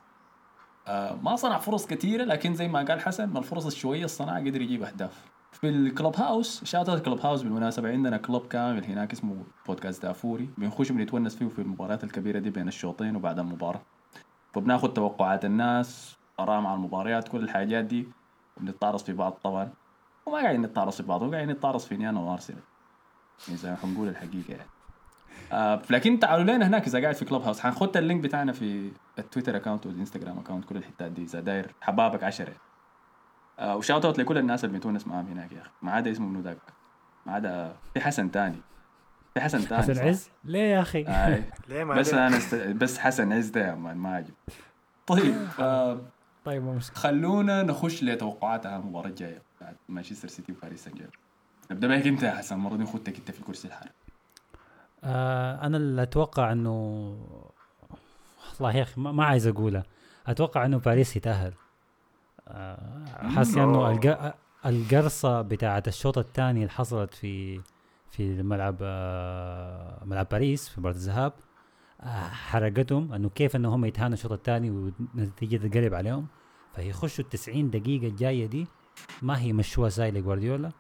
آه 0.89 1.15
ما 1.23 1.37
صنع 1.37 1.59
فرص 1.59 1.87
كثيرة 1.87 2.25
لكن 2.25 2.55
زي 2.55 2.69
ما 2.69 2.83
قال 2.83 3.01
حسن 3.01 3.29
من 3.29 3.37
الفرص 3.37 3.67
الشوية 3.67 4.05
الصناعة 4.05 4.39
قدر 4.39 4.61
يجيب 4.61 4.83
أهداف. 4.83 5.25
في 5.53 5.69
ال 5.69 6.17
Clubhouse 6.17 6.65
chat 6.65 6.89
ال 6.89 7.21
Clubhouse 7.21 7.43
بالمناسبة 7.43 7.89
عندنا 7.89 8.17
club 8.17 8.47
كامل 8.47 8.85
هناك 8.85 9.13
اسمه 9.13 9.45
بودكاست 9.67 10.03
دافوري. 10.03 10.51
بنخش 10.59 10.93
بنتونس 10.93 11.37
فيه 11.37 11.49
في 11.49 11.59
المباريات 11.59 12.05
الكبيرة 12.05 12.39
دي 12.39 12.51
بين 12.51 12.69
الشوطين 12.69 13.17
وبعد 13.17 13.39
المباراة. 13.39 13.83
فبناخذ 14.53 14.89
توقعات 14.89 15.45
الناس 15.45 16.17
أرام 16.41 16.67
على 16.67 16.77
المباريات 16.77 17.29
كل 17.29 17.43
الحاجات 17.43 17.85
دي 17.85 18.09
وبنتعرص 18.57 19.03
في 19.03 19.13
بعض 19.13 19.33
طبعا. 19.33 19.71
وما 20.27 20.39
قاعدين 20.39 20.63
نتعرص 20.63 20.97
في 20.97 21.03
بعض 21.09 21.23
وقاعدين 21.23 21.51
نتعرص 21.51 21.87
في 21.87 21.97
نيانا 21.97 22.21
وأرسنال. 22.21 22.61
يعني 23.49 23.59
زي 23.59 23.71
ما 23.71 23.77
حنقول 23.77 24.09
الحقيقة 24.09 24.51
يعني. 24.51 24.69
آه 25.53 25.83
لكن 25.91 26.19
تعالوا 26.19 26.45
لنا 26.45 26.67
هناك 26.67 26.87
إذا 26.87 27.01
قاعد 27.03 27.15
في 27.15 27.25
كلوب 27.25 27.43
هاوس 27.43 27.61
حنخد 27.61 27.97
اللينك 27.97 28.21
بتاعنا 28.23 28.53
في 28.53 28.93
التويتر 29.19 29.57
اكونت 29.57 29.87
والإنستغرام 29.87 30.39
اكونت 30.39 30.65
كل 30.65 30.77
الحتات 30.77 31.13
دي. 31.13 31.23
إذا 31.23 31.41
داير 31.41 31.75
حبابك 31.81 32.25
عشرة. 32.25 32.55
آه 33.59 33.77
وشاوت 33.77 34.05
اوت 34.05 34.19
لكل 34.19 34.39
الناس 34.39 34.65
اللي 34.65 34.79
بتونس 34.79 35.07
معاهم 35.07 35.27
هناك 35.27 35.53
يا 35.53 35.61
أخي. 35.61 35.71
ما 35.83 35.93
عدا 35.93 36.11
اسمه 36.13 36.27
منو 36.29 36.41
ذاك 36.41 36.59
ما 37.27 37.33
عدا 37.33 37.77
في 37.95 38.01
حسن 38.01 38.31
تاني. 38.31 38.61
في 39.35 39.41
حسن 39.41 39.69
تاني 39.69 39.83
حسن 39.83 39.99
عز؟ 40.09 40.31
ليه 40.45 40.61
يا 40.75 40.81
أخي؟ 40.81 41.05
آه 41.09 41.43
ليه 41.69 41.85
ما 41.85 41.95
بس 41.95 42.15
أنا 42.15 42.37
است... 42.37 42.55
بس 42.55 42.99
حسن 42.99 43.33
عز 43.33 43.49
ده 43.49 43.69
يا 43.69 43.75
مان 43.75 43.97
ما 43.97 44.17
عجب. 44.17 44.35
طيب 45.07 45.35
آه 45.61 46.01
طيب 46.45 46.63
مشكلة 46.63 46.97
خلونا 46.99 47.63
نخش 47.63 48.03
لتوقعات 48.03 48.67
المباراة 48.67 49.09
الجاية 49.09 49.43
بعد 49.61 49.77
مانشستر 49.89 50.29
سيتي 50.29 50.53
وباريس 50.53 50.85
سان 50.85 50.93
جيرمان 50.95 51.13
نبدأ 51.71 51.87
بك 51.89 52.07
أنت 52.07 52.23
يا 52.23 52.31
حسن 52.31 52.55
المرة 52.55 52.77
دي 52.77 52.83
نخدك 52.83 53.17
أنت 53.19 53.31
في 53.31 53.41
الكرسي 53.41 53.69
الحار. 53.69 53.89
آه 55.05 55.67
أنا 55.67 55.77
اللي 55.77 56.03
أتوقع 56.03 56.53
انه 56.53 56.71
والله 58.61 58.77
يا 58.77 58.83
أخي 58.83 59.01
ما 59.01 59.25
عايز 59.25 59.47
اقولها 59.47 59.83
أتوقع 60.27 60.65
إنه 60.65 60.79
باريس 60.79 61.17
يتأهل. 61.17 61.53
آه 62.49 63.05
حاسس 63.35 63.57
انه 63.57 63.91
الق... 63.91 64.35
القرصة 64.67 65.43
بتاعت 65.43 65.89
الشوط 65.89 66.19
الثاني 66.19 66.61
اللي 66.61 66.71
حصلت 66.71 67.15
في 67.15 67.61
في 68.11 68.43
ملعب 68.43 68.77
آه 68.83 70.05
ملعب 70.05 70.27
باريس 70.31 70.69
في 70.69 70.81
مباراة 70.81 70.95
الذهاب. 70.95 71.33
حرقتهم 72.33 73.13
إنه 73.13 73.29
كيف 73.29 73.57
إنه 73.57 73.75
هم 73.75 73.85
يتهانوا 73.85 74.15
الشوط 74.15 74.33
الثاني 74.33 74.71
والنتيجه 74.71 75.57
تتقلب 75.57 75.95
عليهم. 75.95 76.27
فيخشوا 76.75 77.25
ال 77.25 77.29
90 77.29 77.71
دقيقة 77.71 78.07
الجاية 78.07 78.47
دي 78.47 78.67
ما 79.23 79.39
هي 79.39 79.53
مشوها 79.53 79.89
زي 79.89 80.11
لجوارديولا. 80.11 80.71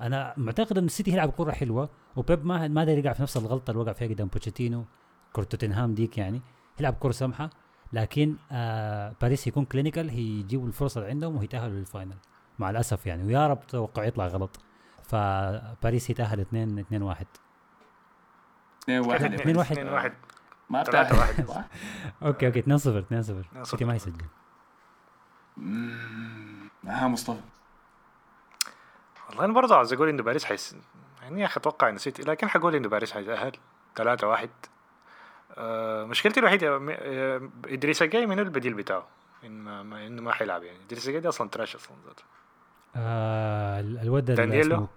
أنا 0.00 0.34
معتقد 0.36 0.78
إن 0.78 0.84
السيتي 0.84 1.10
يلعب 1.10 1.30
كرة 1.30 1.52
حلوة 1.52 1.88
وبيب 2.16 2.46
ما 2.46 2.68
ما 2.68 2.82
يقع 2.82 3.12
في 3.12 3.22
نفس 3.22 3.36
الغلطة 3.36 3.70
اللي 3.70 3.82
وقع 3.82 3.92
فيها 3.92 4.08
قدام 4.08 4.28
بوتشيتينو 4.28 4.84
كرة 5.32 5.44
توتنهام 5.44 5.94
ديك 5.94 6.18
يعني. 6.18 6.42
يلعب 6.80 6.94
كرة 7.00 7.10
سمحة 7.10 7.50
لكن 7.92 8.36
آه 8.52 9.14
باريس 9.22 9.46
يكون 9.46 9.64
clinical 9.64 10.10
هيجيبوا 10.10 10.66
الفرصه 10.66 10.98
اللي 10.98 11.10
عندهم 11.10 11.36
ويتاهلوا 11.36 11.78
لل 11.78 11.89
final 11.89 12.16
مع 12.58 12.70
الأسف 12.70 13.06
يعني 13.06 13.24
ويا 13.24 13.46
رب 13.46 13.66
توقع 13.66 14.04
يطلع 14.04 14.26
غلط. 14.26 14.60
فباريس 15.02 16.10
يتأهل 16.10 16.40
2 16.40 16.78
2 16.78 17.02
1 17.02 17.26
2 18.82 19.00
1 19.00 19.34
2 19.34 19.56
1 19.56 20.12
ما 20.70 20.84
واحد. 21.18 21.48
okay 22.22 22.46
okay 22.46 22.58
2 22.58 22.78
0 22.78 22.98
2 22.98 23.22
0 23.22 23.44
سيتي 23.62 23.84
ما 23.84 23.94
يسجل. 23.94 24.24
ها 26.86 27.08
مصطفى. 27.08 27.40
والله 29.28 29.44
أنا 29.44 29.52
برضه 29.52 29.76
عايز 29.76 29.92
أقول 29.92 30.08
إنه 30.08 30.22
باريس 30.22 30.44
حيس 30.44 30.76
يعني 31.22 31.40
يا 31.40 31.46
أخي 31.46 31.60
أتوقع 31.60 31.88
انه 31.88 31.98
سيتي 31.98 32.22
لكن 32.22 32.48
حقول 32.48 32.74
إنه 32.74 32.88
باريس 32.88 33.12
حيتأهل 33.12 33.52
3 33.96 34.26
1 34.26 34.48
آه 35.56 36.04
مشكلتي 36.04 36.40
الوحيدة 36.40 36.76
آه، 36.90 37.50
ادريس 37.66 38.02
جاي 38.02 38.26
من 38.26 38.38
البديل 38.38 38.74
بتاعه. 38.74 39.06
انه 39.44 39.82
ما 39.82 40.06
انه 40.06 40.22
ما 40.22 40.32
حيلعب 40.32 40.62
يعني. 40.62 40.78
ادريس 40.84 41.08
جاي 41.08 41.28
أصلا 41.28 41.48
trash 41.48 41.76
أصلا 41.76 41.96
ذاته. 42.06 42.22
آه 42.96 43.80
الواد 43.80 44.24
دانييلو؟ 44.24 44.88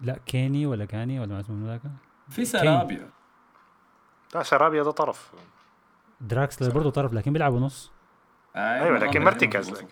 لا 0.00 0.18
كيني 0.26 0.66
ولا 0.66 0.84
كاني 0.84 1.20
ولا 1.20 1.34
ما 1.34 1.40
اسمه 1.40 1.66
ذاك 1.66 1.80
في 2.28 2.44
سرابيا 2.44 3.10
لا 4.34 4.42
سرابيا 4.42 4.82
ده 4.82 4.90
طرف. 4.90 5.30
دراكسلر 6.20 6.70
برضه 6.70 6.90
طرف 6.90 7.12
لكن 7.12 7.32
بيلعبوا 7.32 7.60
نص 7.60 7.92
أيوه, 8.56 8.84
أيوة 8.86 8.98
لكن 8.98 9.22
مرتكز 9.24 9.84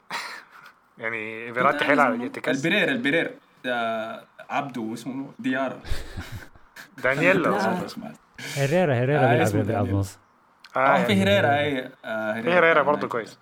يعني 0.98 1.55
فيراتي 1.55 1.85
حيلعب 1.85 2.20
يرتكز 2.20 2.66
البرير 2.66 2.88
البرير. 2.88 3.35
عبدو 4.50 4.94
اسمه 4.94 5.31
ديارة 5.38 5.81
دانييلا 7.05 7.50
هيريرا 8.55 8.94
هيريرا 8.94 9.35
بيلعب 9.35 9.66
بيلعب 9.66 9.88
نص 9.88 10.18
آه 10.76 11.05
في 11.05 11.12
هيريرا 11.12 11.59
أي 11.59 11.88
في 12.42 12.50
هيريرا. 12.50 12.83
برضه 12.83 13.09
كويس. 13.09 13.38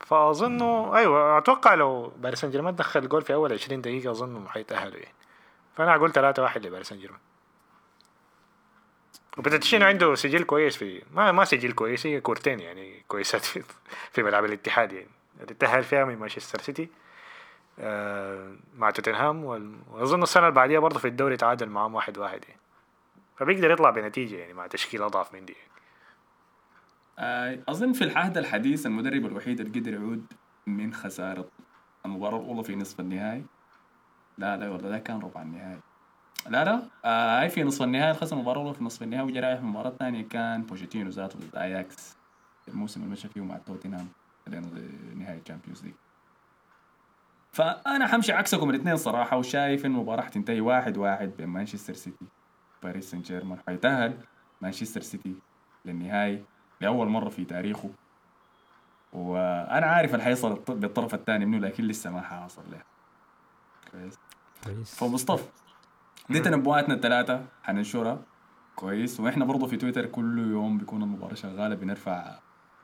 فأظنه 0.00 0.96
أيوه 0.96 1.38
أتوقع 1.38 1.74
لو 1.74 2.12
باريس 2.18 2.40
سان 2.40 2.50
جيرمان 2.50 2.74
دخل 2.74 3.08
جول 3.08 3.22
في 3.22 3.34
أول 3.34 3.52
20 3.52 3.80
دقيقة 3.80 4.10
اظن 4.10 4.48
حيتاهلوا 4.48 4.96
يعني. 4.98 5.14
فأنا 5.76 5.94
أقول 5.94 6.12
3 6.12 6.42
1 6.42 6.66
لباريس 6.66 6.88
سان 6.88 6.98
جيرمان. 6.98 7.20
وبتتشينو 9.38 9.86
عنده 9.86 10.14
سجل 10.14 10.44
كويس 10.44 10.76
في 10.76 11.02
ما 11.12 11.32
ما 11.32 11.44
سجل 11.44 11.72
كويس 11.72 12.06
هي 12.06 12.20
كورتين 12.20 12.60
يعني 12.60 13.04
كويسات 13.08 13.40
في, 13.40 13.62
في 14.12 14.22
ملعب 14.22 14.44
الاتحاد 14.44 14.92
يعني 14.92 15.08
تأهل 15.58 15.84
فيها 15.84 16.04
من 16.04 16.16
مانشستر 16.16 16.60
سيتي 16.60 16.88
مع 18.74 18.90
توتنهام 18.94 19.44
واظن 19.90 20.22
السنة 20.22 20.42
اللي 20.42 20.54
بعديها 20.54 20.80
برضه 20.80 20.98
في 20.98 21.08
الدوري 21.08 21.36
تعادل 21.36 21.68
معاهم 21.68 21.94
واحد 21.94 22.18
واحد 22.18 22.44
يعني 22.48 22.60
فبيقدر 23.36 23.70
يطلع 23.70 23.90
بنتيجه 23.90 24.36
يعني 24.36 24.52
مع 24.52 24.66
تشكيل 24.66 25.02
اضعف 25.02 25.34
من 25.34 25.44
دي 25.44 25.52
يعني. 25.52 25.68
أظن 27.68 27.92
في 27.92 28.04
العهد 28.04 28.38
الحديث 28.38 28.86
المدرب 28.86 29.26
الوحيد 29.26 29.60
اللي 29.60 29.80
قدر 29.80 29.94
يعود 29.94 30.32
من 30.66 30.94
خسارة 30.94 31.48
المباراه 32.06 32.38
الأولى 32.38 32.64
في 32.64 32.76
نصف 32.76 33.00
النهائي. 33.00 33.44
لا 34.38 34.56
لا 34.56 34.68
والله 34.68 34.88
ده 34.88 34.98
كان 34.98 35.20
ربع 35.20 35.42
النهائي. 35.42 35.80
لا 36.46 36.64
لا. 36.64 36.82
آه 37.04 37.48
في 37.48 37.64
نصف 37.64 37.82
النهائي 37.82 38.14
خسر 38.14 38.40
الأولى 38.40 38.74
في 38.74 38.84
نصف 38.84 39.02
النهائي. 39.02 39.26
وجا 39.26 39.40
رايح 39.40 39.58
المباراة 39.58 39.88
الثانية 39.90 40.28
كان 40.28 40.62
بوشيتينو 40.62 41.10
ذاته 41.10 41.38
ضد 41.38 41.56
أياكس 41.56 42.16
الموسم 42.68 43.00
اللي 43.00 43.12
مشى 43.12 43.28
فيه 43.28 43.40
مع 43.40 43.58
توتنهام 43.58 44.08
نهائي 45.16 45.38
ال 45.38 45.43
Champions 45.43 45.84
League 45.84 45.94
فأنا 47.52 48.06
حمشي 48.06 48.32
عكسكم 48.32 48.70
الاثنين 48.70 48.96
صراحة 48.96 49.36
وشايف 49.36 49.86
إن 49.86 49.90
المباراة 49.90 50.22
حتنتهي 50.22 50.60
واحد 50.60 50.96
واحد 50.96 51.32
بين 51.38 51.46
مانشستر 51.46 51.94
سيتي 51.94 52.26
باريس 52.82 53.10
سان 53.10 53.22
جيرمان 53.22 53.58
حيتأهل 53.66 54.18
مانشستر 54.60 55.00
سيتي 55.00 55.34
للنهائي 55.84 56.44
لأول 56.80 57.08
مرة 57.08 57.28
في 57.28 57.44
تاريخه. 57.44 57.90
وأنا 59.12 59.86
عارف 59.86 60.14
اللي 60.14 60.24
حيصل 60.24 60.54
بالطرف 60.68 61.14
الثاني 61.14 61.46
منه 61.46 61.58
لكن 61.58 61.84
لسه 61.84 62.10
ما 62.10 62.20
حاصل 62.20 62.62
له. 62.70 62.82
كويس. 63.92 64.18
كويس. 64.64 64.94
فمصطفى. 64.94 65.48
دي 66.30 66.40
تنبؤاتنا 66.40 66.94
الثلاثه 66.94 67.44
حننشرها 67.62 68.22
كويس. 68.76 69.20
وإحنا 69.20 69.44
برضه 69.44 69.66
في 69.66 69.76
تويتر 69.76 70.06
كل 70.06 70.38
يوم 70.38 70.78
بيكون 70.78 71.02
المباراه 71.02 71.34
شغاله 71.34 71.74
بنرفع 71.74 72.38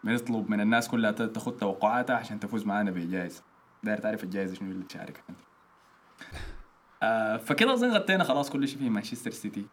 بنطلب 0.04 0.50
من 0.50 0.60
الناس 0.60 0.88
كلها 0.88 1.10
تاخذ 1.10 1.52
توقعاتها 1.52 2.16
عشان 2.16 2.40
تفوز 2.40 2.66
معانا 2.66 2.90
بجائزه 2.90 3.42
داير 3.82 3.98
تعرف 3.98 4.24
الجائزه 4.24 4.54
شنو 4.54 4.70
اللي 4.70 4.84
تشارك 4.84 5.24
آه 7.02 7.36
فكده 7.36 7.72
أظن 7.72 7.90
غطينا 7.90 8.24
خلاص 8.24 8.50
كل 8.50 8.68
شيء 8.68 8.78
في 8.78 8.90
مانشستر 8.90 9.30
سيتي 9.30 9.66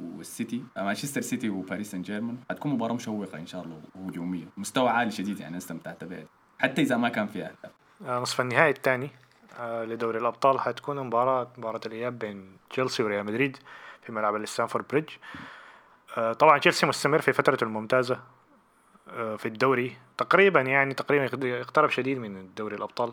والسيتي. 0.00 0.64
مانشستر 0.76 1.20
سيتي 1.20 1.48
وباريس 1.48 1.90
سان 1.90 2.02
جيرمان. 2.02 2.38
حتكون 2.50 2.72
مباراة 2.72 2.94
مشوقة 2.94 3.38
إن 3.38 3.46
شاء 3.46 3.62
الله 3.64 3.80
وهجومية. 3.94 4.46
مستوى 4.56 4.88
عالي 4.88 5.10
شديد 5.10 5.40
يعني 5.40 5.56
استمتعت 5.56 6.04
بها. 6.04 6.24
حتى 6.58 6.82
إذا 6.82 6.96
ما 6.96 7.08
كان 7.08 7.26
فيها. 7.26 7.52
آه، 8.06 8.20
نصف 8.20 8.40
النهائي 8.40 8.70
الثاني. 8.70 9.06
آه، 9.06 9.25
لدوري 9.60 10.18
الأبطال 10.18 10.60
حتكون 10.60 11.06
مباراه 11.06 11.48
مباراة 11.58 11.80
الإياب 11.86 12.18
بين 12.18 12.56
تشيلسي 12.70 13.02
وريال 13.02 13.26
مدريد 13.26 13.56
في 14.02 14.12
ملعب 14.12 14.36
الستانفورد 14.36 14.84
بريدج. 14.90 15.10
آه، 16.16 16.32
طبعا 16.32 16.58
تشيلسي 16.58 16.86
مستمر 16.86 17.20
في 17.20 17.32
فترته 17.32 17.64
الممتازة 17.64 18.20
في 19.36 19.46
الدوري. 19.46 19.96
تقريبا 20.18 20.60
يعني 20.60 20.94
تقريبا 20.94 21.46
يقترب 21.46 21.90
شديد 21.90 22.18
من 22.18 22.36
الدوري 22.36 22.76
الأبطال 22.76 23.12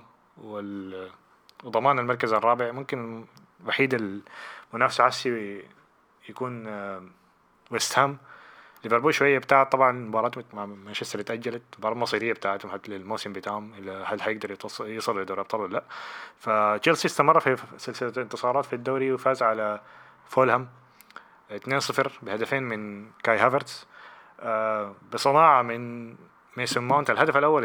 وضمان 1.64 2.00
المركز 2.00 2.34
الرابع. 2.34 2.72
ممكن 2.72 3.26
وحيد 3.68 4.22
المنافسه 4.74 5.04
عسي 5.04 5.62
يكون 6.30 6.68
ويست 7.72 8.00
هام. 8.00 8.18
ليفربول 8.84 9.14
شوية 9.14 9.38
بتاع 9.40 9.64
طبعا 9.64 9.92
مباراة 9.92 10.32
مع 10.54 10.66
مانشستر 10.66 11.20
اتأجلت 11.20 11.62
المباراة 11.74 11.94
المصيرية 11.94 12.34
بتاعتهم 12.34 12.72
حتى 12.72 12.92
للموسم 12.92 13.34
بتاعهم 13.34 13.74
هل 14.06 14.22
حيقدر 14.22 14.58
يوصل 14.80 15.22
لدوري 15.22 15.34
الأبطال 15.34 15.62
ولا 15.62 15.74
لا. 15.74 15.84
فتشيلسي 16.40 17.08
استمر 17.08 17.40
في 17.40 17.58
سلسلة 17.78 18.14
انتصارات 18.18 18.66
في 18.66 18.74
الدوري 18.74 19.12
وفاز 19.12 19.44
على 19.44 19.82
فولهام 20.30 20.70
2-0 21.52 22.10
بهدفين 22.22 22.64
من 22.64 23.06
كاي 23.24 23.38
هافرتس. 23.38 23.88
آه، 24.40 24.96
بصناعة 25.14 25.62
من 25.62 26.16
ميسون 26.58 26.84
ماونت 26.84 27.10
الهدف 27.10 27.38
الأول 27.38 27.64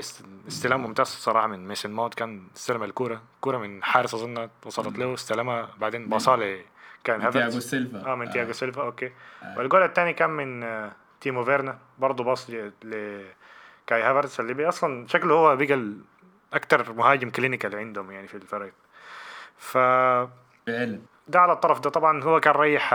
استلام 0.49 0.83
ممتاز 0.83 1.07
صراحة 1.07 1.47
من 1.47 1.69
ميسون 1.69 1.93
ماونت 1.93 2.15
كان 2.15 2.43
استلم 2.57 2.83
الكورة. 2.83 3.23
كوره 3.41 3.59
من 3.59 3.83
حارس 3.83 4.15
أظن 4.15 4.49
وصلت 4.67 4.99
له 4.99 5.15
استلمها 5.15 5.69
بعدين 5.79 6.09
باصها 6.09 6.59
كان 7.05 7.21
هافرتس. 7.21 7.39
تياجو 7.39 7.61
سيلفا. 7.61 8.13
آه 8.13 8.15
من 8.15 8.31
تياجو 8.31 8.51
آه. 8.51 8.53
سيلفا 8.53 8.83
okay. 8.83 9.13
آه. 9.43 9.59
والجول 9.59 9.83
الثاني 9.83 10.13
كان 10.13 10.31
من 10.31 10.63
آه 10.63 10.93
تيمو 11.21 11.45
فيرنا 11.45 11.79
برضه 11.99 12.25
باص 12.25 12.51
لكاي 12.51 14.03
هافرتس 14.03 14.41
اللي 14.41 14.69
أصلا 14.69 15.07
شكله 15.07 15.35
هو 15.35 15.57
بقى 15.57 15.93
أكثر 16.53 16.93
مهاجم 16.93 17.31
clinical 17.31 17.77
عندهم 17.77 18.11
يعني 18.11 18.29
في 18.29 18.35
الفريق. 18.35 18.73
ف 19.59 19.73
فعلا. 20.67 21.01
ده 21.29 21.41
على 21.41 21.53
الطرف 21.53 21.81
ده. 21.81 21.91
طبعا 21.91 22.23
هو 22.25 22.41
كان 22.41 22.55
ريح 22.55 22.95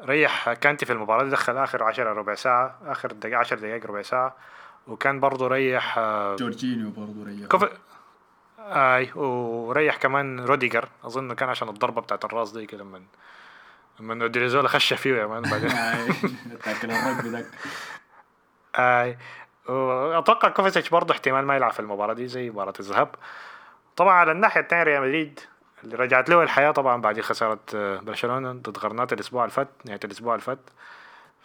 ريح 0.00 0.52
كانتي 0.52 0.86
في 0.86 0.92
المباراة 0.92 1.24
دخل 1.24 1.56
آخر 1.56 1.82
عشرة 1.82 2.12
ربع 2.12 2.34
ساعة 2.34 2.78
آخر 2.86 3.12
دقيقة 3.12 3.38
عشر 3.38 3.58
دقائق 3.58 3.86
ربع 3.86 4.02
ساعة 4.02 4.36
وكان 4.86 5.20
برضه 5.20 5.48
ريح 5.48 5.98
جورجينيو 6.38 6.90
برضه 6.90 7.24
ريح. 7.24 7.48
كوف... 7.48 7.64
أي 8.58 9.12
وريح 9.14 9.96
كمان 9.96 10.40
روديجر 10.40 10.88
أظن 11.04 11.32
كان 11.32 11.48
عشان 11.48 11.68
الضربة 11.68 12.00
بتاعت 12.00 12.24
الراس 12.24 12.52
دي 12.52 12.66
كده 12.66 12.84
لما 12.84 13.02
لما 14.02 14.22
اودريزولا 14.22 14.68
خش 14.68 14.94
فيه 14.94 15.14
يا 15.14 15.26
مان 15.26 15.42
بعدين. 15.42 15.70
الرجل 16.84 17.32
ذاك. 17.32 17.46
أي. 18.76 19.18
أتوقع 20.18 20.48
كوفيتش 20.48 20.88
برضه 20.88 21.14
احتمال 21.14 21.46
ما 21.46 21.56
يلعب 21.56 21.72
في 21.72 21.80
المباراة 21.80 22.14
دي 22.14 22.28
زي 22.28 22.50
مباراة 22.50 22.72
الذهاب. 22.80 23.14
طبعا 23.96 24.14
على 24.14 24.32
الناحية 24.32 24.60
الثانية 24.60 24.82
ريال 24.82 25.02
مدريد 25.02 25.40
اللي 25.84 25.96
رجعت 25.96 26.28
له 26.28 26.42
الحياة 26.42 26.70
طبعا 26.70 27.00
بعد 27.00 27.20
خسارة 27.20 27.60
آه، 27.74 27.96
برشلونة 27.98 28.52
ضد 28.52 28.78
غرناطة 28.78 29.14
الأسبوع 29.14 29.44
الفات 29.44 29.68
نهاية 29.84 30.00
الأسبوع 30.04 30.34
الفات 30.34 30.58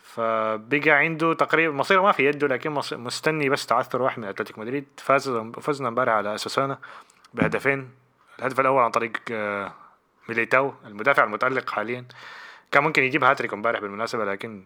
فبقى 0.03 0.89
عنده 0.91 1.33
تقريبا 1.33 1.73
مصيره 1.73 2.01
ما 2.01 2.11
في 2.11 2.25
يده 2.25 2.47
لكن 2.47 2.71
مستني 2.91 3.49
بس 3.49 3.65
تعثر 3.65 4.01
واحد 4.01 4.19
من 4.19 4.27
اتلتيك 4.27 4.59
مدريد. 4.59 4.85
فاز 4.97 5.29
فزنا 5.61 5.87
امبارح 5.87 6.13
على 6.13 6.35
اساسونا 6.35 6.79
بهدفين. 7.33 7.89
الهدف 8.39 8.59
الأول 8.59 8.83
عن 8.83 8.91
طريق 8.91 9.11
آه، 9.31 9.73
ميليتاو 10.29 10.73
المدافع 10.85 11.23
المتألق 11.23 11.69
حاليا. 11.69 12.05
كان 12.71 12.83
ممكن 12.83 13.03
يجيب 13.03 13.23
هاتريك 13.23 13.53
امبارح 13.53 13.79
بالمناسبة 13.79 14.25
لكن 14.25 14.63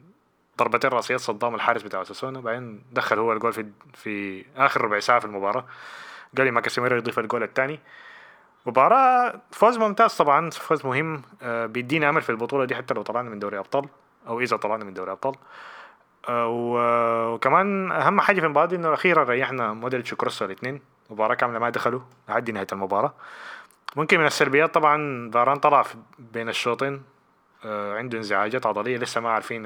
ضربتين 0.58 0.92
راسيات 0.92 1.20
صداهم 1.20 1.56
الحارس 1.56 1.84
بتاع 1.84 2.02
اساسونا 2.02 2.40
بعدين 2.40 2.84
دخل 2.92 3.20
هو 3.20 3.34
الجول 3.34 3.54
في 3.54 3.66
في 3.94 4.46
آخر 4.58 4.82
ربع 4.82 5.00
ساعة 5.00 5.20
في 5.20 5.26
المباراة. 5.26 5.66
قبل 6.38 6.52
ما 6.52 6.62
كاسيميرو 6.62 6.98
يضيف 6.98 7.20
الجول 7.20 7.44
الثاني. 7.44 7.80
مباراة 8.66 9.42
فوز 9.52 9.78
ممتاز 9.78 10.14
طبعا 10.14 10.50
فوز 10.50 10.86
مهم. 10.86 11.22
آه، 11.42 11.66
بيدينا 11.66 12.10
أمل 12.10 12.22
في 12.22 12.30
البطولة 12.30 12.66
دي 12.66 12.76
حتى 12.76 12.94
لو 12.94 13.02
طلعنا 13.02 13.30
من 13.30 13.40
دوري 13.40 13.60
أبطال 13.60 13.86
أو 14.28 14.40
إذا 14.40 14.58
طلعنا 14.58 14.84
من 14.84 14.94
دوري 14.94 15.12
أبطال. 15.12 15.36
آه، 16.30 16.48
وكمان 17.34 17.92
أهم 17.92 18.22
حاجة 18.22 18.40
في 18.40 18.46
المباراة 18.46 18.66
دي 18.66 18.76
إنه 18.76 18.94
أخيرا 18.94 19.24
ريحنا 19.24 19.74
مودريتش 19.74 20.14
وكروس 20.14 20.46
الاثنين. 20.46 20.82
مباراة 21.10 21.36
كاملة 21.36 21.60
ما 21.60 21.70
دخلوا 21.70 22.02
لحد 22.30 22.52
نهاية 22.52 22.68
المباراة. 22.72 23.14
ممكن 23.96 24.20
من 24.20 24.26
السلبيات 24.26 24.74
طبعا 24.74 25.32
فاران 25.34 25.58
طلع 25.58 25.86
بين 26.20 26.50
الشوطين. 26.50 27.04
عنده 27.66 28.18
انزعاجات 28.18 28.66
عضلية 28.66 28.98
لسه 28.98 29.22
ما 29.22 29.30
عارفين 29.30 29.66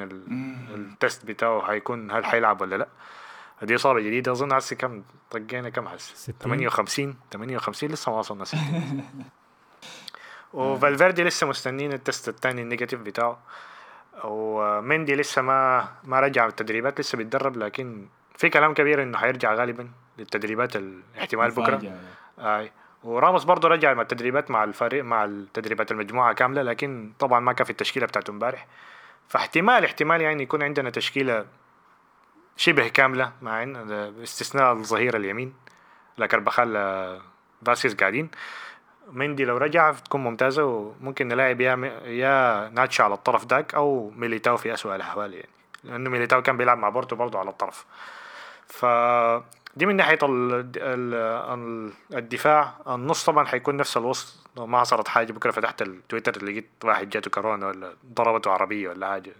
ال 0.73 0.84
test 0.84 1.25
بتاعه 1.25 1.61
هيكون 1.71 2.11
هل 2.11 2.25
حيلعب 2.25 2.61
ولا 2.61 2.75
لا. 2.75 2.87
دي 3.61 3.75
إصابة 3.75 3.99
جديدة 3.99 4.31
أظن 4.31 4.53
هسه 4.53 4.75
كم 4.75 5.03
طقينا 5.31 5.69
كم 5.69 5.87
هسه؟ 5.87 6.33
58 6.43 7.15
58 7.31 7.89
لسه 7.89 8.11
ما 8.11 8.17
وصلنا 8.19 8.45
60 8.45 9.03
وفالفيردي 10.53 11.23
لسه 11.23 11.47
مستنين 11.47 11.93
ال 11.93 12.00
test 12.00 12.29
الثاني 12.29 12.61
ال 12.61 12.65
negative 12.65 13.01
بتاعه. 13.01 13.39
ومندي 14.23 15.15
لسه 15.15 15.41
ما 15.41 15.87
ما 16.03 16.19
رجع 16.19 16.45
التدريبات 16.47 16.99
لسه 16.99 17.17
بيتدرب 17.17 17.57
لكن 17.57 18.07
في 18.37 18.49
كلام 18.49 18.73
كبير 18.73 19.03
إنه 19.03 19.17
حيرجع 19.17 19.53
غالبا 19.53 19.89
للتدريبات 20.17 20.75
الاحتمال 20.75 21.51
بكرة. 21.51 21.93
أي. 22.39 22.71
وراموس 23.05 23.43
برضه 23.43 23.69
رجع 23.69 23.93
مع 23.93 24.01
التدريبات 24.01 24.51
مع 24.51 24.63
الفريق 24.63 25.03
مع 25.03 25.25
التدريبات 25.25 25.91
المجموعة 25.91 26.33
كاملة 26.33 26.61
لكن 26.61 27.13
طبعا 27.19 27.39
ما 27.39 27.53
كان 27.53 27.65
في 27.65 27.69
التشكيلة 27.69 28.05
بتاعته 28.05 28.31
امبارح. 28.31 28.67
فاحتمال 29.27 29.85
احتمال 29.85 30.21
يعني 30.21 30.43
يكون 30.43 30.63
عندنا 30.63 30.89
تشكيلة 30.89 31.45
شبه 32.57 32.87
كاملة 32.87 33.31
مع 33.41 33.63
باستثناء 34.09 34.73
الظهير 34.73 35.15
اليمين 35.15 35.53
لا 36.17 36.25
كربخال 36.27 36.73
فاسكيز 37.65 37.95
قاعدين. 37.95 38.29
مندي 39.11 39.45
لو 39.45 39.57
رجع 39.57 39.91
تكون 39.91 40.23
ممتازة 40.23 40.63
وممكن 40.63 41.27
نلاعب 41.27 41.61
يا 41.61 41.75
يا 42.05 42.69
ناتشو 42.69 43.03
على 43.03 43.13
الطرف 43.13 43.45
داك 43.45 43.75
أو 43.75 44.09
ميليتاو 44.15 44.57
في 44.57 44.73
اسوء 44.73 44.95
الأحوال 44.95 45.33
يعني. 45.33 45.49
لأنه 45.83 46.09
ميليتاو 46.09 46.41
كان 46.41 46.57
بيلعب 46.57 46.77
مع 46.77 46.89
بورتو 46.89 47.15
برضه 47.15 47.39
على 47.39 47.49
الطرف. 47.49 47.85
ف 48.67 48.85
دي 49.75 49.85
من 49.85 49.95
ناحية 49.95 50.19
الدفاع. 52.13 52.73
النص 52.87 53.25
طبعا 53.25 53.45
حيكون 53.45 53.77
نفس 53.77 53.97
الوسط. 53.97 54.47
لو 54.57 54.67
ما 54.67 54.79
حصلت 54.79 55.07
حاجة 55.07 55.31
بكرة 55.33 55.51
فتحت 55.51 55.81
التويتر 55.81 56.45
لقيت 56.45 56.69
واحد 56.83 57.09
جاته 57.09 57.31
كورونا 57.31 57.67
ولا 57.67 57.93
ضربته 58.13 58.51
عربية 58.51 58.89
ولا 58.89 59.07
حاجة. 59.07 59.31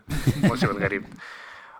الموسم 0.43 0.67
الغريب. 0.67 1.05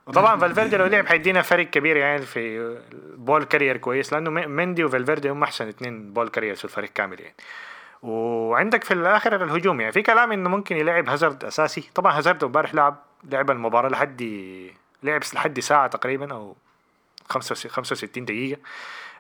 وطبعا 0.08 0.40
فالفيردي 0.40 0.78
لو 0.78 0.86
لعب 0.86 1.08
حيدينا 1.08 1.42
فرق 1.42 1.66
كبير 1.66 1.98
يعني 1.98 2.22
في 2.22 2.76
ball 3.18 3.44
carrier 3.44 3.78
كويس 3.78 4.14
لأنه 4.14 4.30
مندي 4.30 4.84
وفالفيردي 4.84 5.30
هم 5.30 5.44
أحسن 5.44 5.68
اثنين 5.68 6.14
ball 6.14 6.30
carrier 6.30 6.56
في 6.56 6.66
الفريق 6.66 6.90
كامل 6.90 7.22
يعني. 7.22 7.36
وعندك 8.04 8.84
في 8.84 8.94
الآخر 8.94 9.44
الهجوم 9.44 9.82
يعني 9.82 9.92
في 9.92 10.02
كلام 10.02 10.32
إنه 10.32 10.50
ممكن 10.50 10.78
يلعب 10.78 11.10
هازارد 11.10 11.44
أساسي. 11.44 11.90
طبعا 11.96 12.18
هازارد 12.18 12.44
امبارح 12.44 12.76
لعب 12.76 12.96
لعب 13.32 13.52
المباراة 13.52 13.90
لحد 13.90 14.22
لعب 15.04 15.22
لحد 15.34 15.60
ساعة 15.60 15.88
تقريبا 15.88 16.34
أو 16.34 16.56
65 17.30 18.26
دقيقة. 18.26 18.62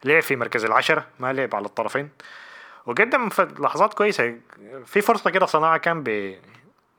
لعب 0.03 0.21
في 0.21 0.35
مركز 0.35 0.65
العشرة 0.65 1.07
ما 1.19 1.33
لعب 1.33 1.55
على 1.55 1.65
الطرفين. 1.65 2.09
وقدم 2.85 3.29
لحظات 3.59 3.93
كويسة. 3.93 4.37
في 4.85 5.01
فرصة 5.01 5.29
كده 5.29 5.45
صنعها 5.45 5.77
كان 5.77 6.03
ب 6.03 6.35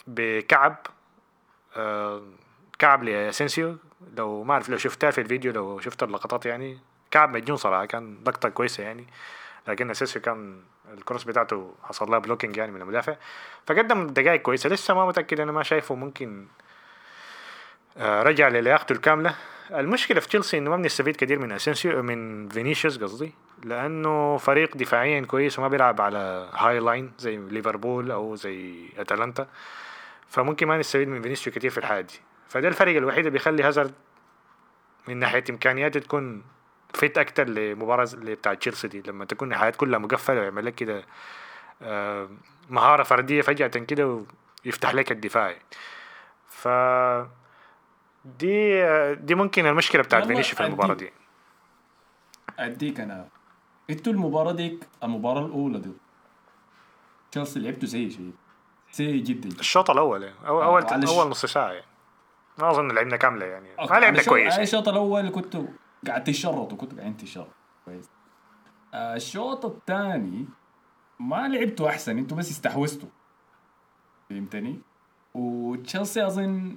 بكعب 0.07 0.87
آه 1.77 2.23
كعب 2.79 3.05
لاسنسيو 3.05 3.77
لو 4.17 4.43
ما 4.43 4.53
أعرف 4.53 4.69
لو 4.69 4.77
شفتها 4.77 5.11
في 5.11 5.21
الفيديو 5.21 5.53
لو 5.53 5.81
شفت 5.81 6.03
اللقطات 6.03 6.47
يعني. 6.47 6.79
كعب 7.11 7.37
مجنون 7.37 7.57
صراحة 7.57 7.85
كان 7.85 8.19
لقطة 8.27 8.49
كويسة 8.49 8.83
يعني. 8.83 9.07
لكن 9.69 9.91
اسنسيو 9.91 10.23
كان 10.23 10.61
ال 10.93 10.98
cross 10.98 11.25
بتاعته 11.25 11.75
حصل 11.83 12.11
لها 12.11 12.19
blocking 12.19 12.57
يعني 12.57 12.73
من 12.73 12.83
المدافع. 12.83 13.17
فقدم 13.67 14.07
دقائق 14.07 14.43
كويسة. 14.43 14.69
لسه 14.71 14.95
ما 14.95 15.07
متأكد 15.07 15.41
أنا 15.41 15.53
ما 15.53 15.63
شايفه 15.63 15.95
ممكن 15.95 16.47
رجع 17.99 18.49
للياقته 18.49 18.93
الكاملة. 18.93 19.35
المشكلة 19.71 20.21
في 20.21 20.29
تشيلسي 20.29 20.59
إنه 20.59 20.71
ما 20.71 20.77
بنستفيد 20.77 21.17
كثير 21.17 21.39
من 21.39 21.53
أسينسيو 21.53 22.03
من 22.03 22.49
فينيسيوس 22.49 22.99
قصدي 22.99 23.33
لأنه 23.65 24.37
فريق 24.37 24.77
دفاعيا 24.77 25.21
كويس 25.21 25.59
وما 25.59 25.69
بيلعب 25.69 26.01
على 26.01 26.49
high 26.55 26.79
line 26.79 27.13
زي 27.19 27.37
ليفربول 27.37 28.11
أو 28.11 28.35
زي 28.35 28.89
أتلانتا. 28.99 29.49
فممكن 30.29 30.67
ما 30.67 30.79
نستفيد 30.79 31.09
من 31.09 31.23
فينيسيوس 31.23 31.57
كثير 31.57 31.71
في 31.71 31.79
الحاله 31.79 32.01
دي. 32.01 32.21
فده 32.49 32.69
الفريق 32.69 32.97
الوحيد 32.97 33.19
اللي 33.19 33.31
بيخلي 33.31 33.63
هازارد 33.63 33.93
من 35.09 35.17
ناحية 35.17 35.45
إمكانياته 35.51 36.01
تكون 36.01 36.43
fit 36.95 37.19
أكتر 37.19 37.49
لمباراة 37.49 38.09
اللي 38.15 38.35
بتاع 38.35 38.55
تشيلسي 38.55 38.89
دي. 38.89 39.03
لما 39.07 39.25
تكون 39.25 39.53
الحياة 39.53 39.71
كلها 39.71 39.99
مقفلة 39.99 40.41
ويعمل 40.41 40.67
لك 40.67 40.75
كده 40.75 41.05
آه، 41.83 42.29
مهارة 42.71 43.03
فردية 43.03 43.43
فجأة 43.43 43.67
كده 43.67 44.25
ويفتح 44.65 44.95
لك 44.95 45.13
الدفاع. 45.13 45.57
ف 46.49 46.69
دي 48.39 48.85
دي 49.15 49.35
ممكن 49.35 49.67
المشكلة 49.67 50.03
بتاعت 50.03 50.27
فينيسيوس 50.27 50.55
في 50.55 50.67
المباراة 50.67 50.95
دي. 50.95 51.13
أديك 52.59 53.01
أنا. 53.01 53.29
إنتوا 53.91 54.13
المباراة 54.13 54.53
ديك 54.53 54.87
المباراة 55.03 55.47
الأولى 55.47 55.79
دي 55.79 55.91
تشيلسي 57.31 57.61
لعبتوا 57.61 57.89
زي 57.89 58.11
شيء. 58.11 58.33
سيء 58.91 59.23
جدا. 59.23 59.49
الشوط 59.49 59.91
الأول 59.91 60.23
يعني 60.23 60.47
أو 60.47 60.63
أول 60.63 60.83
أول 60.83 61.29
نص 61.31 61.47
ساعة 61.47 61.73
يعني. 61.73 61.87
ما 62.59 62.71
أظن 62.71 62.93
لعبنا 62.93 63.17
كاملة 63.17 63.47
يعني. 63.47 63.69
ما 63.91 63.99
لعبنا 63.99 64.23
كويس. 64.23 64.53
يعني. 64.53 64.63
الشوط 64.63 64.89
الأول 64.89 65.31
كنت 65.31 65.57
قاعد 66.07 66.25
تشرط 66.25 66.73
وكنت 66.73 67.01
قاعد 67.01 67.17
تشرط 67.17 67.49
كويس. 67.85 68.11
آه 68.95 69.17
الشوط 69.17 69.65
الثاني 69.65 70.47
ما 71.21 71.49
لعبتوا 71.49 71.89
أحسن 71.89 72.19
إنتوا 72.19 72.37
بس 72.37 72.51
استحوذتوا. 72.51 73.09
فهمتني؟ 74.31 74.81
وتشيلسي 75.35 76.27
أظن 76.27 76.77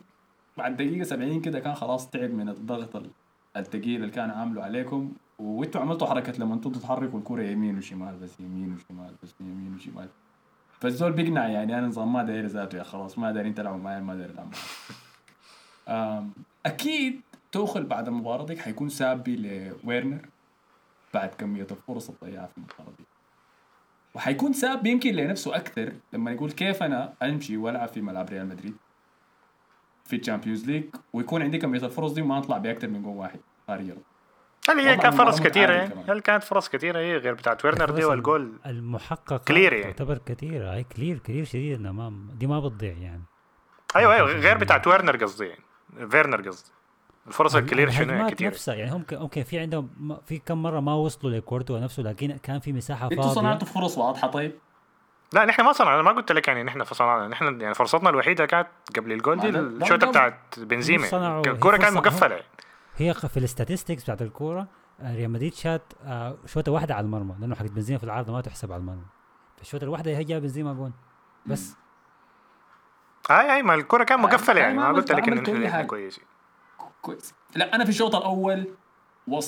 بعد 0.59 0.77
دقيقة 0.77 1.03
70 1.03 1.41
كده 1.41 1.59
كان 1.59 1.75
خلاص 1.75 2.09
تعب 2.09 2.29
من 2.29 2.49
الضغط 2.49 3.03
الثقيل 3.57 4.01
اللي 4.01 4.11
كان 4.11 4.29
عامله 4.29 4.63
عليكم. 4.63 5.11
وانتوا 5.39 5.81
عملتوا 5.81 6.07
حركة 6.07 6.33
لما 6.39 6.53
أنتوا 6.53 6.71
تحركوا 6.71 7.19
الكرة 7.19 7.43
يمين 7.43 7.77
وشمال 7.77 8.15
بس 8.15 8.39
يمين 8.39 8.73
وشمال 8.73 9.15
بس 9.23 9.33
يمين 9.39 9.75
وشمال. 9.75 10.09
فالزول 10.79 11.11
بيقنع 11.13 11.47
يعني 11.47 11.79
أنا 11.79 11.87
نظام 11.87 12.13
ما 12.13 12.23
داير 12.23 12.45
ذاته 12.45 12.77
يا 12.77 12.83
خلاص 12.83 13.19
ما 13.19 13.31
دايرين 13.31 13.55
تلعبوا 13.55 13.77
معي 13.79 14.01
ما 14.01 14.15
داير 14.15 14.29
ألعب 14.29 14.53
أكيد 16.65 17.21
توخل 17.51 17.83
بعد 17.83 18.07
المباراة 18.07 18.45
دي 18.45 18.57
حيكون 18.57 18.89
ساب 18.89 19.35
لويرنر 19.35 20.25
بعد 21.13 21.29
كمية 21.29 21.67
الفرص 21.71 22.09
الضيعه 22.09 22.45
في 22.45 22.57
المباراة 22.57 22.97
دي. 22.97 23.03
وحيكون 24.15 24.53
ساب 24.53 24.85
يمكن 24.85 25.15
لنفسه 25.15 25.55
أكثر 25.55 25.93
لما 26.13 26.31
يقول 26.31 26.51
كيف 26.51 26.83
أنا 26.83 27.13
أمشي 27.23 27.57
وألعب 27.57 27.87
في 27.87 28.01
ملعب 28.01 28.29
ريال 28.29 28.47
مدريد. 28.47 28.75
في 30.09 30.15
ال 30.15 30.20
Champions 30.20 30.65
League 30.65 30.83
ويكون 31.13 31.41
عندي 31.41 31.57
كمية 31.57 31.79
الفرص 31.79 32.11
دي 32.11 32.21
وما 32.21 32.37
أطلع 32.37 32.57
باكثر 32.57 32.87
من 32.87 33.03
جول 33.03 33.17
واحد 33.17 33.39
خارج 33.67 33.93
هل 34.69 34.79
هي 34.79 34.97
كان 34.97 35.11
فرص 35.11 35.41
كثيرة 35.41 35.91
هل 36.07 36.19
كانت 36.19 36.43
فرص 36.43 36.69
كثيرة 36.69 36.99
هي 36.99 37.17
غير 37.17 37.33
بتاعت 37.33 37.65
ويرنر 37.65 37.89
دي 37.89 38.05
والجول. 38.05 38.53
المحقق 38.65 39.43
clear 39.43 39.73
يعني. 39.73 39.93
تعتبر 39.93 40.17
كثيرة 40.25 40.73
هي 40.73 40.83
clear 40.83 41.17
clear 41.17 41.45
شديد 41.45 41.79
انها 41.79 41.91
ما 41.91 42.13
دي 42.33 42.47
ما 42.47 42.59
بتضيع 42.59 42.93
يعني. 42.93 43.23
أيوه 43.95 44.13
أيوه 44.13 44.27
غير 44.27 44.57
بتاعت 44.57 44.87
ويرنر 44.87 45.15
قصدي 45.23 45.45
يعني. 45.45 46.09
فيرنر 46.09 46.49
قصدي. 46.49 46.71
الفرص 47.27 47.55
ال 47.55 47.61
clear 47.61 47.89
شنو 47.89 48.27
كثير 48.27 48.47
نفسها 48.47 48.75
يعني. 48.75 48.91
هم 48.91 49.05
أوكي 49.13 49.43
في 49.43 49.59
عندهم 49.59 50.17
في 50.25 50.37
كم 50.37 50.63
مرة 50.63 50.79
ما 50.79 50.93
وصلوا 50.93 51.31
لكورتوا 51.31 51.79
نفسه 51.79 52.03
لكن 52.03 52.37
كان 52.37 52.59
في 52.59 52.73
مساحة 52.73 53.09
فاضية. 53.09 53.17
أنتوا 53.17 53.33
صنعتوا 53.33 53.67
فرص 53.67 53.97
واضحة 53.97 54.27
طيب؟ 54.27 54.51
لا 55.33 55.45
نحن 55.45 55.61
ما 55.61 55.71
صنعنا 55.71 56.01
ما 56.01 56.11
قلت 56.11 56.31
لك 56.31 56.47
يعني 56.47 56.63
نحن 56.63 56.83
صنعنا. 56.83 57.27
نحن 57.27 57.61
يعني 57.61 57.73
فرصتنا 57.73 58.09
الوحيدة 58.09 58.45
كانت 58.45 58.67
قبل 58.97 59.11
الجول 59.11 59.39
دي 59.39 59.49
الشوطة 59.49 60.07
بتاعت 60.07 60.39
بنزيما. 60.57 61.41
الكوره 61.45 61.77
كانت 61.77 61.97
مقفله 61.97 62.43
هي 62.97 63.13
في 63.13 63.37
ال 63.37 63.43
statistics 63.43 64.03
بتاعت 64.03 64.21
الكورة 64.21 64.67
آه، 65.01 65.15
ريال 65.15 65.31
مدريد 65.31 65.53
شات 65.53 65.81
آه، 66.03 66.37
شوطة 66.45 66.71
واحدة 66.71 66.95
على 66.95 67.05
المرمى 67.05 67.35
لأنه 67.39 67.55
حقت 67.55 67.71
بنزيما 67.71 67.97
في 67.97 68.03
العارضه 68.03 68.33
ما 68.33 68.41
تحسب 68.41 68.71
على 68.71 68.79
المرمى. 68.79 69.05
فالشوطه 69.57 69.83
الواحدة 69.83 70.11
هي 70.11 70.23
جاب 70.23 70.41
بنزيما 70.41 70.73
جون. 70.73 70.93
بس. 71.45 71.75
أي 73.31 73.55
أي 73.55 73.63
ما 73.63 73.73
الكورة 73.73 74.03
كانت 74.03 74.21
مقفله 74.21 74.61
يعني 74.61 74.77
ما 74.77 74.87
قلت 74.87 75.11
لك 75.11 75.49
إن 75.49 75.65
إحنا 75.65 75.83
كويسين. 75.83 76.23
كويس. 77.01 77.33
لا 77.55 77.75
أنا 77.75 77.83
في 77.83 77.89
الشوط 77.89 78.15
الأول 78.15 78.67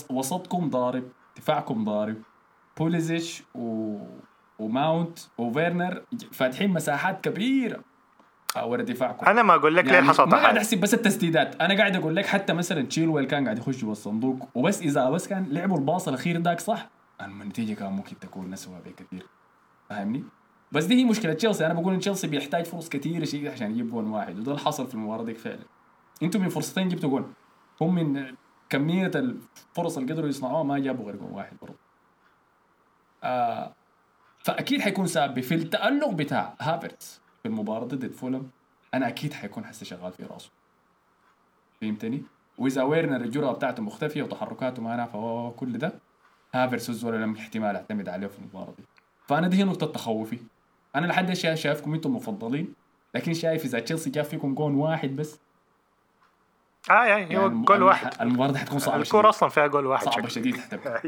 وسطكم 0.09 0.69
ضارب 0.69 1.03
دفاعكم 1.37 1.83
ضارب. 1.83 2.21
بوليسيتش 2.77 3.43
و 3.55 3.97
وماونت 4.61 5.19
وفيرنر 5.37 6.03
فاتحين 6.31 6.69
مساحات 6.69 7.23
كبيرة. 7.23 7.79
ورا 8.63 8.83
دفاعكم. 8.83 9.25
أنا 9.25 9.43
ما 9.43 9.55
أقول 9.55 9.75
لك 9.75 9.85
يعني 9.85 10.01
ليه 10.01 10.07
حصل 10.07 10.29
ما 10.29 10.37
قاعد 10.37 10.57
أحسب 10.57 10.79
بس 10.79 10.93
التسديدات. 10.93 11.61
أنا 11.61 11.77
قاعد 11.77 11.95
أقول 11.95 12.15
لك 12.15 12.25
حتى 12.25 12.53
مثلا 12.53 12.81
تشيلويل 12.81 13.25
كان 13.25 13.43
قاعد 13.43 13.57
يخش 13.57 13.81
جوا 13.81 13.91
الصندوق 13.91 14.49
وبس 14.55 14.81
إذا 14.81 15.09
بس 15.09 15.27
كان 15.27 15.47
لعبوا 15.49 15.77
الباص 15.77 16.07
الأخير 16.07 16.41
ذاك 16.41 16.59
صح؟ 16.59 16.89
النتيجة 17.21 17.73
كان 17.73 17.91
ممكن 17.91 18.19
تكون 18.19 18.53
اسوء 18.53 18.75
بكثير. 18.85 19.25
فاهمني؟ 19.89 20.23
بس 20.71 20.85
دي 20.85 20.95
هي 20.95 21.05
مشكلة 21.05 21.33
تشيلسي. 21.33 21.65
أنا 21.65 21.73
بقول 21.73 21.93
إن 21.93 21.99
تشيلسي 21.99 22.27
بيحتاج 22.27 22.65
فرص 22.65 22.89
كثيرة 22.89 23.25
شيء 23.25 23.51
عشان 23.51 23.71
يجيب 23.71 23.91
جول 23.91 24.05
واحد. 24.05 24.39
وده 24.39 24.51
اللي 24.51 24.63
حصل 24.63 24.87
في 24.87 24.93
المباراة 24.93 25.23
ديك 25.23 25.37
فعلا. 25.37 25.63
أنتم 26.23 26.41
من 26.41 26.49
فرصتين 26.49 26.89
جبتوا 26.89 27.09
جول 27.09 27.25
هم 27.81 27.95
من 27.95 28.35
كمية 28.69 29.11
الفرص 29.15 29.97
اللي 29.97 30.13
قدروا 30.13 30.29
يصنعوها 30.29 30.63
ما 30.63 30.79
جابوا 30.79 31.05
غير 31.05 31.15
جول 31.15 31.31
واحد 31.31 31.57
برضه. 31.61 31.75
آه 33.23 33.73
فأكيد 34.43 34.81
حيكون 34.81 35.07
سبب 35.07 35.39
في 35.39 35.55
التألق 35.55 36.09
بتاع 36.09 36.53
هافرتس. 36.61 37.21
في 37.43 37.47
المباراة 37.47 37.85
ضد 37.85 38.11
فولهام 38.11 38.49
أنا 38.93 39.07
أكيد 39.07 39.33
حيكون 39.33 39.65
حسي 39.65 39.85
شغال 39.85 40.11
في 40.11 40.23
راسه. 40.23 40.49
فهمتني؟ 41.81 42.23
وإذا 42.57 42.83
ويرنر 42.83 43.15
الجرأة 43.21 43.51
بتاعته 43.51 43.83
مختفية 43.83 44.23
وتحركاته 44.23 44.81
ما 44.81 44.95
نافعه 44.95 45.53
كل 45.57 45.77
ده 45.77 45.93
هافرتس 46.53 46.89
الزول 46.89 47.21
لم 47.21 47.35
احتمال 47.35 47.75
أعتمد 47.75 48.09
عليه 48.09 48.27
في 48.27 48.39
المباراة 48.39 48.73
دي. 48.77 48.83
فأنا 49.27 49.47
دي 49.47 49.57
هي 49.57 49.63
نقطة 49.63 49.87
تخوفي. 49.87 50.37
أنا 50.95 51.05
لحد 51.07 51.29
الشيء 51.29 51.55
شايفكم 51.55 51.93
أنتم 51.93 52.15
مفضلين 52.15 52.73
لكن 53.15 53.33
شايف 53.33 53.65
إذا 53.65 53.79
تشيلسي 53.79 54.09
جاب 54.09 54.25
فيكم 54.25 54.55
جون 54.55 54.75
واحد 54.75 55.15
بس. 55.15 55.39
آه 56.89 57.03
يعني 57.03 57.37
هو 57.37 57.41
يعني 57.41 57.65
جول 57.65 57.83
واحد. 57.83 58.21
المباراة 58.21 58.51
دي 58.51 58.57
حتكون 58.57 58.79
صعبة 58.79 59.01
الكورة 59.01 59.29
أصلا 59.29 59.49
فيها 59.49 59.67
جول 59.67 59.85
واحد 59.85 60.05
صعبة 60.05 60.27
شديد 60.27 60.55
آه. 60.85 61.01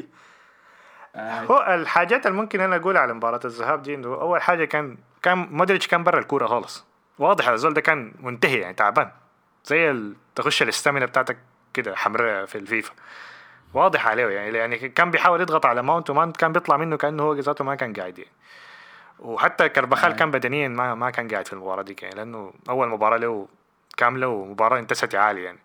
هو 1.15 1.65
الحاجات 1.69 2.25
اللي 2.25 2.37
ممكن 2.37 2.61
أنا 2.61 2.75
أقولها 2.75 3.01
على 3.01 3.13
مباراة 3.13 3.39
الذهاب 3.45 3.81
دي 3.81 3.95
إنه 3.95 4.07
أول 4.07 4.41
حاجة 4.41 4.65
كان 4.65 4.97
كان 5.21 5.37
مودريتش 5.37 5.87
كان 5.87 6.03
برا 6.03 6.19
الكورة 6.19 6.47
خالص. 6.47 6.85
واضح 7.19 7.47
الزول 7.47 7.73
ده 7.73 7.81
كان 7.81 8.13
منتهي 8.19 8.59
يعني 8.59 8.73
تعبان. 8.73 9.11
زي 9.65 9.95
تخش 10.35 10.61
ال 10.61 10.67
stamina 10.67 11.05
بتاعتك 11.05 11.37
كده 11.73 11.95
حمراء 11.95 12.45
في 12.45 12.57
الفيفا. 12.57 12.93
واضح 13.73 14.07
عليه 14.07 14.27
يعني 14.27 14.57
يعني 14.57 14.77
كان 14.77 15.11
بيحاول 15.11 15.41
يضغط 15.41 15.65
على 15.65 15.81
ماونت 15.83 16.09
وماونت 16.09 16.37
كان 16.37 16.53
بيطلع 16.53 16.77
منه 16.77 16.97
كأنه 16.97 17.23
هو 17.23 17.33
ذاته 17.33 17.63
ما 17.63 17.75
كان 17.75 17.93
قاعد 17.93 18.17
يعني. 18.19 18.31
وحتى 19.19 19.69
كربخال 19.69 20.11
آه. 20.11 20.15
كان 20.15 20.31
بدنيا 20.31 20.67
ما 20.67 20.95
ما 20.95 21.09
كان 21.09 21.27
قاعد 21.27 21.47
في 21.47 21.53
المباراة 21.53 21.81
دي 21.81 21.95
يعني 22.01 22.15
لأنه 22.15 22.53
أول 22.69 22.89
مباراة 22.89 23.17
له 23.17 23.47
كاملة 23.97 24.27
ومباراة 24.27 24.79
intensity 24.79 25.15
عالي 25.15 25.43
يعني. 25.43 25.59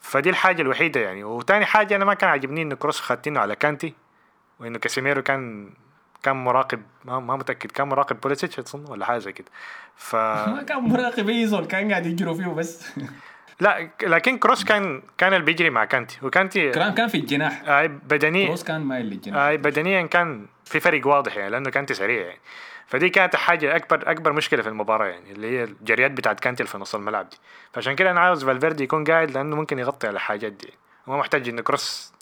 فدي 0.00 0.30
الحاجة 0.30 0.62
الوحيدة 0.62 1.00
يعني. 1.00 1.24
وتاني 1.24 1.66
حاجة 1.66 1.96
أنا 1.96 2.04
ما 2.04 2.14
كان 2.14 2.30
عاجبني 2.30 2.62
إنه 2.62 2.74
كروس 2.74 3.00
خاتينه 3.00 3.40
على 3.40 3.56
كانتي. 3.56 3.94
وانه 4.60 4.78
كاسيميرو 4.78 5.22
كان 5.22 5.70
كان 6.22 6.36
مراقب 6.36 6.82
ما, 7.04 7.20
ما 7.20 7.36
متأكد 7.36 7.70
كان 7.70 7.88
مراقب 7.88 8.20
بوليسيتش 8.20 8.58
أظن 8.58 8.84
ولا 8.90 9.04
حاجة 9.04 9.18
زي 9.18 9.32
كده. 9.32 9.48
ف 9.96 10.14
ما 10.56 10.62
كان 10.62 10.78
مراقب 10.82 11.28
أي 11.28 11.46
زول 11.46 11.64
كان 11.66 11.90
قاعد 11.90 12.06
يجروا 12.06 12.34
فيه 12.34 12.46
بس 12.46 12.86
لا 13.60 13.90
لكن 14.02 14.38
كروس 14.38 14.64
كان 14.64 15.02
كان 15.18 15.32
اللي 15.34 15.44
بيجري 15.44 15.70
مع 15.70 15.84
كانتي. 15.84 16.18
وكانتي 16.22 16.70
كان 16.70 16.94
كان 16.94 17.08
في 17.08 17.16
الجناح. 17.16 17.68
أي 17.68 17.88
بدنيا 17.88 18.46
كروس 18.46 18.64
كان 18.64 18.80
مايل 18.80 19.06
للجناح. 19.06 19.42
أي 19.42 19.56
بدنيا 19.56 20.06
كان 20.06 20.46
في 20.64 20.80
فرق 20.80 21.06
واضح 21.06 21.36
يعني 21.36 21.50
لأنه 21.50 21.70
كانتي 21.70 21.94
سريع 21.94 22.26
يعني. 22.26 22.40
فدي 22.86 23.08
كانت 23.08 23.36
حاجة 23.36 23.76
اكبر 23.76 24.10
أكبر 24.10 24.32
مشكلة 24.32 24.62
في 24.62 24.68
المباراة 24.68 25.06
يعني 25.06 25.32
اللي 25.32 25.58
هي 25.58 25.64
الجريات 25.64 26.10
بتاعت 26.10 26.40
كانتي 26.40 26.64
في 26.64 26.78
نص 26.78 26.94
الملعب 26.94 27.28
دي. 27.28 27.36
فعشان 27.72 27.94
كده 27.96 28.10
أنا 28.10 28.20
عاوز 28.20 28.44
فالفيردي 28.44 28.84
يكون 28.84 29.04
قاعد 29.04 29.30
لأنه 29.30 29.56
ممكن 29.56 29.78
يغطي 29.78 30.06
على 30.06 30.14
الحاجات 30.14 30.52
دي 30.52 30.72
وما 31.06 31.16
محتاج 31.16 31.48
انه 31.48 31.62
كروس 31.62 32.12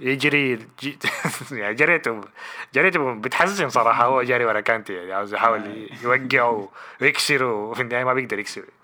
يجري 0.00 0.58
يعني 1.52 1.74
جريته 1.74 2.20
جريته 2.74 3.14
بتحزن 3.14 3.68
صراحة 3.68 4.04
هو 4.04 4.22
جاري 4.22 4.44
ورا 4.44 4.60
كانتي 4.60 4.94
يعني 4.94 5.12
عاوز 5.12 5.34
يحاول 5.34 5.88
يوقعه 6.02 6.68
ويكسره 7.00 7.54
وفي 7.54 7.82
النهايه 7.82 8.04
ما 8.04 8.14
بيقدر 8.14 8.38
يكسره 8.38 8.78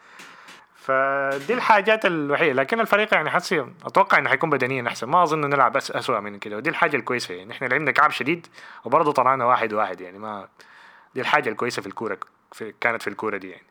فدي 0.85 1.55
الحاجات 1.55 2.07
الوحيدة 2.07 2.53
لكن 2.53 2.81
الفريق 2.81 3.15
يعني 3.15 3.31
حسي 3.31 3.67
أتوقع 3.85 4.19
إنه 4.19 4.29
حيكون 4.29 4.51
بدنيا 4.51 4.89
أحسن. 4.89 5.09
ما 5.09 5.23
أظن 5.23 5.41
نلعب 5.41 5.73
بس 5.73 5.91
اسوء 5.91 6.21
من 6.21 6.39
كده. 6.39 6.57
ودي 6.57 6.71
الحاجة 6.71 6.97
الكويسة 6.97 7.35
يعني 7.35 7.53
إحنا 7.53 7.67
لعبنا 7.67 7.91
كعب 7.91 8.11
شديد 8.11 8.47
وبرضه 8.85 9.13
طلعنا 9.13 9.45
واحد 9.45 9.73
واحد 9.73 10.01
يعني 10.01 10.19
ما 10.19 10.49
دي 11.15 11.21
الحاجة 11.21 11.49
الكويسة 11.49 11.83
في 11.83 11.89
الكورة 11.89 12.19
في 12.53 12.75
كانت 12.81 13.03
في 13.03 13.09
الكورة 13.09 13.37
دي 13.37 13.51
يعني. 13.51 13.65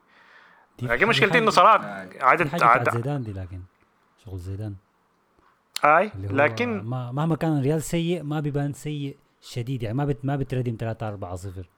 لكن 0.82 1.08
مشكلتي 1.08 1.38
إنه 1.38 1.52
صراحة 1.52 2.06
عدد 2.22 2.64
عدد 2.64 2.94
زيدان 2.94 3.24
دي 3.24 3.32
لكن 3.32 3.60
شغل 4.26 4.40
زيدان. 4.40 4.76
آي 5.86 6.12
لكن 6.16 6.84
مهما 6.86 7.36
كان 7.36 7.58
الريال 7.58 7.84
سيء 7.84 8.24
ما 8.24 8.40
بيبان 8.40 8.74
سيء 8.74 9.18
شديد. 9.42 9.84
يعني 9.84 9.98
ما 9.98 10.06
بت 10.06 10.26
ما 10.26 10.36
بتردم 10.36 10.76
3 10.80 11.08
4 11.08 11.36
0 11.36 11.70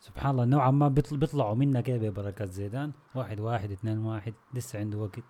سبحان 0.00 0.30
الله 0.30 0.44
نوعا 0.44 0.70
ما 0.70 0.88
بيطلعوا 0.88 1.54
منا 1.54 1.80
كده 1.80 1.96
ببركات 1.96 2.50
زيدان؟ 2.50 2.92
واحد 3.14 3.40
واحد 3.40 3.70
اثنين 3.72 3.98
واحد 3.98 4.34
لسه 4.54 4.78
عنده 4.78 4.98
وقت. 4.98 5.24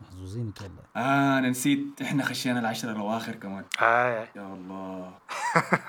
محظوظين 0.00 0.52
والله 0.60 0.82
آه 0.96 1.38
أنا 1.38 1.48
نسيت. 1.48 2.02
إحنا 2.02 2.24
خشينا 2.24 2.60
العشرة 2.60 2.92
الأواخر 2.92 3.34
كمان. 3.34 3.64
آه. 3.82 4.28
يا 4.36 4.54
الله. 4.54 5.12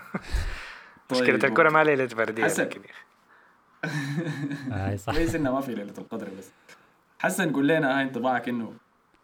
طيب. 1.10 1.22
مشكلة 1.22 1.50
الكرة 1.50 1.70
ما 1.70 1.84
ليلة 1.84 2.10
بردية 2.16 2.44
حسن. 2.44 2.70
آه 4.72 4.96
صح. 4.96 5.14
كويس 5.16 5.36
انها 5.36 5.52
ما 5.52 5.62
في 5.62 5.76
ليلة 5.76 5.94
القدر 5.98 6.28
بس. 6.38 6.52
حسن 7.20 7.54
قول 7.54 7.68
لنا 7.68 7.98
هاي 7.98 8.04
انطباعك 8.04 8.50
إنه 8.50 8.74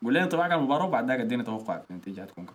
قول 0.04 0.14
لنا 0.14 0.24
انطباعك 0.24 0.52
عن 0.52 0.60
المباراة 0.60 0.86
وبعد 0.86 1.08
ذاك 1.08 1.20
ادينا 1.20 1.44
توقعك 1.44 1.84
النتيجه 1.92 2.22
حتكون 2.22 2.46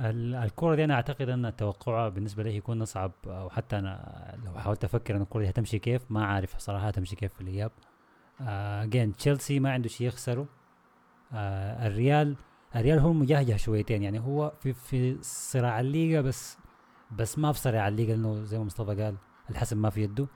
الكرة 0.00 0.74
دي 0.74 0.84
أنا 0.84 0.94
أعتقد 0.94 1.28
أن 1.28 1.56
توقعها 1.56 2.08
بالنسبة 2.08 2.42
لي 2.42 2.56
يكون 2.56 2.82
أصعب 2.82 3.12
وحتى 3.26 3.78
أنا 3.78 4.38
لو 4.44 4.52
حاولت 4.52 4.84
أفكر 4.84 5.16
أن 5.16 5.22
الكرة 5.22 5.40
دي 5.40 5.48
هتمشي 5.48 5.78
كيف 5.78 6.02
ما 6.10 6.26
عارف 6.26 6.58
صراحة 6.58 6.86
هتمشي 6.88 7.16
كيف 7.16 7.34
في 7.34 7.40
الإياب. 7.40 7.70
أجين 8.40 9.12
uh, 9.12 9.16
تشيلسي 9.16 9.60
ما 9.60 9.72
عنده 9.72 9.88
شيء 9.88 10.06
يخسره. 10.06 10.42
uh, 10.44 11.34
الريال 11.34 12.36
الريال 12.76 12.98
هو 12.98 13.12
مجهجه 13.12 13.56
شويتين 13.56 14.02
يعني 14.02 14.20
هو 14.20 14.52
في 14.60 14.72
في 14.72 15.18
صراع 15.22 15.80
الليغا 15.80 16.20
بس 16.20 16.58
بس 17.18 17.38
ما 17.38 17.52
في 17.52 17.58
صراع 17.58 17.88
الليغا 17.88 18.10
لأنه 18.16 18.42
زي 18.42 18.58
ما 18.58 18.64
مصطفى 18.64 19.02
قال 19.02 19.16
الحسم 19.50 19.82
ما 19.82 19.90
في 19.90 20.02
يده. 20.02 20.26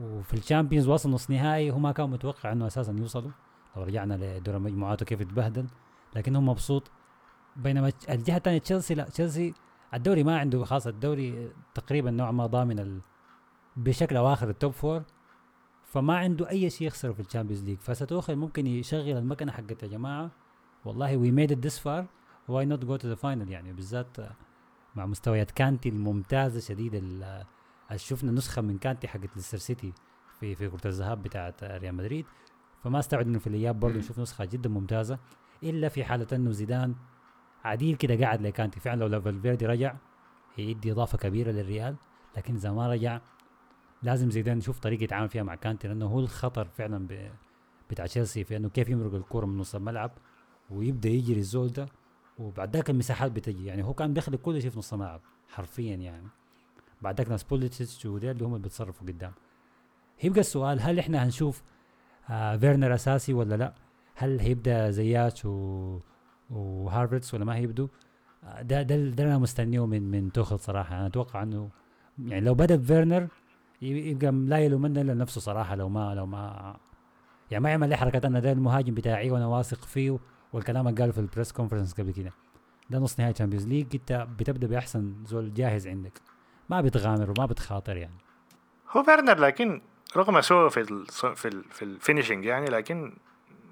وفي 0.00 0.34
ال 0.34 0.39
Champions 0.39 0.88
وصل 0.88 1.10
نص 1.10 1.30
نهائي 1.30 1.70
هو 1.70 1.78
ما 1.78 1.92
كان 1.92 2.10
متوقع 2.10 2.52
إنه 2.52 2.66
أساسا 2.66 2.92
يوصلوا. 2.92 3.30
لو 3.76 3.82
رجعنا 3.82 4.38
لدور 4.38 4.56
المجموعات 4.56 5.02
وكيف 5.02 5.20
اتبهدل 5.20 5.66
لكن 6.16 6.36
هو 6.36 6.42
مبسوط. 6.42 6.90
بينما 7.56 7.92
الجهة 8.08 8.36
الثانية 8.36 8.58
تشيلسي 8.58 8.94
لا 8.94 9.04
تشيلسي 9.04 9.54
الدوري 9.94 10.24
ما 10.24 10.38
عنده 10.38 10.64
خاص 10.64 10.86
الدوري 10.86 11.52
تقريبا 11.74 12.10
نوعا 12.10 12.30
ما 12.30 12.46
ضامن 12.46 12.78
ال... 12.78 13.00
بشكل 13.76 14.16
أو 14.16 14.32
آخر 14.32 14.50
ال 14.50 14.55
top 14.55 14.72
four 14.72 15.02
فما 15.84 16.18
عنده 16.18 16.50
أي 16.50 16.70
شيء 16.70 16.86
يخسره 16.86 17.12
في 17.12 17.20
ال 17.20 17.24
Champions 17.24 17.64
League 17.64 17.78
فتوخل 17.78 18.36
ممكن 18.36 18.66
يشغل 18.66 19.16
المكنة 19.16 19.52
حقت 19.52 19.82
يا 19.82 19.88
جماعة. 19.88 20.30
والله 20.84 21.16
we 21.16 21.30
made 21.30 21.52
it 21.52 21.58
this 21.66 21.78
far 21.78 22.06
why 22.48 22.64
not 22.64 22.84
go 22.84 22.96
to 22.96 23.08
the 23.08 23.14
final 23.14 23.50
يعني 23.50 23.72
بالذات 23.72 24.16
مع 24.94 25.06
مستويات 25.06 25.50
كانتي 25.50 25.88
الممتازة 25.88 26.60
شديد 26.60 27.24
شفنا 27.96 28.32
نسخة 28.32 28.62
من 28.62 28.78
كانتي 28.78 29.08
حقت 29.08 29.36
ليستر 29.36 29.58
سيتي 29.58 29.92
في 30.40 30.54
في 30.54 30.68
كرة 30.68 30.86
الذهاب 30.86 31.22
بتاعت 31.22 31.64
ريال 31.64 31.94
مدريد. 31.94 32.26
فما 32.86 32.98
استبعد 32.98 33.26
إنه 33.26 33.38
في 33.38 33.46
الإياب 33.46 33.80
برضه. 33.80 33.98
نشوف 33.98 34.18
نسخة 34.18 34.44
جدا 34.44 34.68
ممتازة 34.68 35.18
إلا 35.62 35.88
في 35.88 36.04
حالة 36.04 36.26
إنه 36.32 36.50
زيدان 36.50 36.94
عديل 37.64 37.96
كده 37.96 38.24
قاعد 38.24 38.42
لكانتي. 38.42 38.80
فعلا 38.80 39.04
لو 39.04 39.20
فالفيردي 39.20 39.66
رجع 39.66 39.94
هيدي 40.56 40.92
إضافة 40.92 41.18
كبيرة 41.18 41.50
للريال 41.50 41.96
لكن 42.36 42.54
إذا 42.54 42.72
ما 42.72 42.88
رجع 42.88 43.20
لازم 44.02 44.30
زيدان 44.30 44.58
يشوف 44.58 44.78
طريقة 44.78 45.04
يتعامل 45.04 45.28
فيها 45.28 45.42
مع 45.42 45.54
كانتي 45.54 45.88
لأنه 45.88 46.06
هو 46.06 46.20
الخطر 46.20 46.64
فعلا 46.64 47.06
ب... 47.06 47.30
بتاع 47.90 48.06
تشيلسي 48.06 48.44
في 48.44 48.56
إنه 48.56 48.68
كيف 48.68 48.88
يمرق 48.88 49.14
الكوره 49.14 49.46
من 49.46 49.58
نص 49.58 49.74
الملعب 49.74 50.10
ويبدأ 50.70 51.08
يجري 51.08 51.38
الزول 51.40 51.68
ده. 51.68 51.88
وبعد 52.38 52.76
ذاك 52.76 52.90
المساحات 52.90 53.32
بتجي 53.32 53.66
يعني 53.66 53.84
هو 53.84 53.94
كان 53.94 54.14
بيخلق 54.14 54.38
كل 54.40 54.62
شيء 54.62 54.70
في 54.70 54.78
نص 54.78 54.92
الملعب 54.92 55.20
حرفيا 55.48 55.96
يعني. 55.96 56.28
بعد 57.02 57.18
ذاك 57.18 57.28
ناس 57.30 57.44
بوليسيتش 57.44 58.06
وديل 58.06 58.30
اللي 58.30 58.44
هم 58.44 58.54
اللي 58.54 58.62
بيتصرفوا 58.62 59.06
قدام. 59.06 59.32
يبقى 60.24 60.40
السؤال 60.40 60.80
هل 60.80 60.98
إحنا 60.98 61.24
هنشوف 61.24 61.62
آه 62.30 62.56
فيرنر 62.56 62.94
أساسي 62.94 63.32
ولا 63.34 63.54
لا؟ 63.54 63.74
هل 64.14 64.40
هيبدأ 64.40 64.90
زيات 64.90 65.46
و 65.46 65.98
وهافرتز 66.50 67.34
ولا 67.34 67.44
ما 67.44 67.54
هيبدوا 67.56 67.88
آه، 68.44 68.62
ده 68.62 68.82
ده 68.82 68.96
ده 68.96 69.24
أنا 69.24 69.38
مستنيه 69.38 69.86
من 69.86 70.10
من 70.10 70.32
توخل 70.32 70.58
صراحة. 70.58 70.96
أنا 70.96 71.06
أتوقع 71.06 71.42
إنه 71.42 71.70
يعني 72.18 72.40
لو 72.40 72.54
بدأ 72.54 72.76
بفيرنر 72.76 73.28
يبقى 73.82 74.30
لا 74.32 74.58
يلومن 74.58 74.96
إلا 74.98 75.14
نفسه 75.14 75.40
صراحة 75.40 75.74
لو 75.74 75.88
ما 75.88 76.14
لو 76.14 76.26
ما 76.26 76.76
يعني 77.50 77.64
ما 77.64 77.70
يعمل 77.70 77.88
لي 77.88 77.96
حركه 77.96 78.26
أنا 78.26 78.40
ده 78.40 78.52
المهاجم 78.52 78.94
بتاعي 78.94 79.30
وأنا 79.30 79.46
واثق 79.46 79.84
فيه 79.84 80.18
والكلام 80.52 80.88
اللي 80.88 81.00
قاله 81.00 81.12
في 81.12 81.18
ال 81.20 81.25
press 81.25 81.52
conference 81.52 81.94
قبل 81.94 82.12
كده. 82.12 82.32
ده 82.90 82.98
نص 82.98 83.18
نهائي 83.20 83.32
Champions 83.32 83.66
League 83.66 83.86
أنت 83.94 84.26
بتبدأ 84.38 84.66
بأحسن 84.66 85.14
زول 85.24 85.54
جاهز 85.54 85.86
عندك. 85.88 86.20
ما 86.70 86.80
بتغامر 86.80 87.30
وما 87.30 87.46
بتخاطر 87.46 87.96
يعني. 87.96 88.16
هو 88.90 89.02
فيرنر 89.02 89.38
لكن 89.38 89.80
رغم 90.16 90.40
سوء 90.40 90.68
في 90.68 90.80
ال 90.80 91.06
في 91.36 91.48
ال 91.48 91.64
في 91.70 91.82
ال 91.84 91.90
finishing 91.90 92.44
يعني 92.44 92.66
لكن 92.66 93.12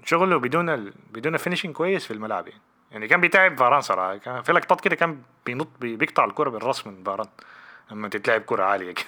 شغله 0.05 0.37
بدون 0.39 0.68
ال 0.70 0.93
بدون 1.12 1.37
finishing 1.37 1.72
كويس 1.74 2.07
في 2.07 2.11
الملعب 2.12 2.49
يعني. 2.49 2.61
يعني 2.93 3.09
كان 3.09 3.20
بيتعب 3.20 3.59
فاران 3.59 3.80
صراحة. 3.80 4.16
كان 4.16 4.43
في 4.43 4.53
لقطات 4.53 4.80
كده 4.80 4.97
كان 4.97 5.22
بينط 5.47 5.68
بي- 5.80 5.97
بيقطع 5.97 6.24
الكرة 6.24 6.51
بالراس 6.51 6.87
من 6.87 7.05
فاران 7.05 7.28
لما 7.91 8.09
تتلعب 8.09 8.41
كرة 8.41 8.64
عالية 8.64 8.93
كده. 8.93 9.07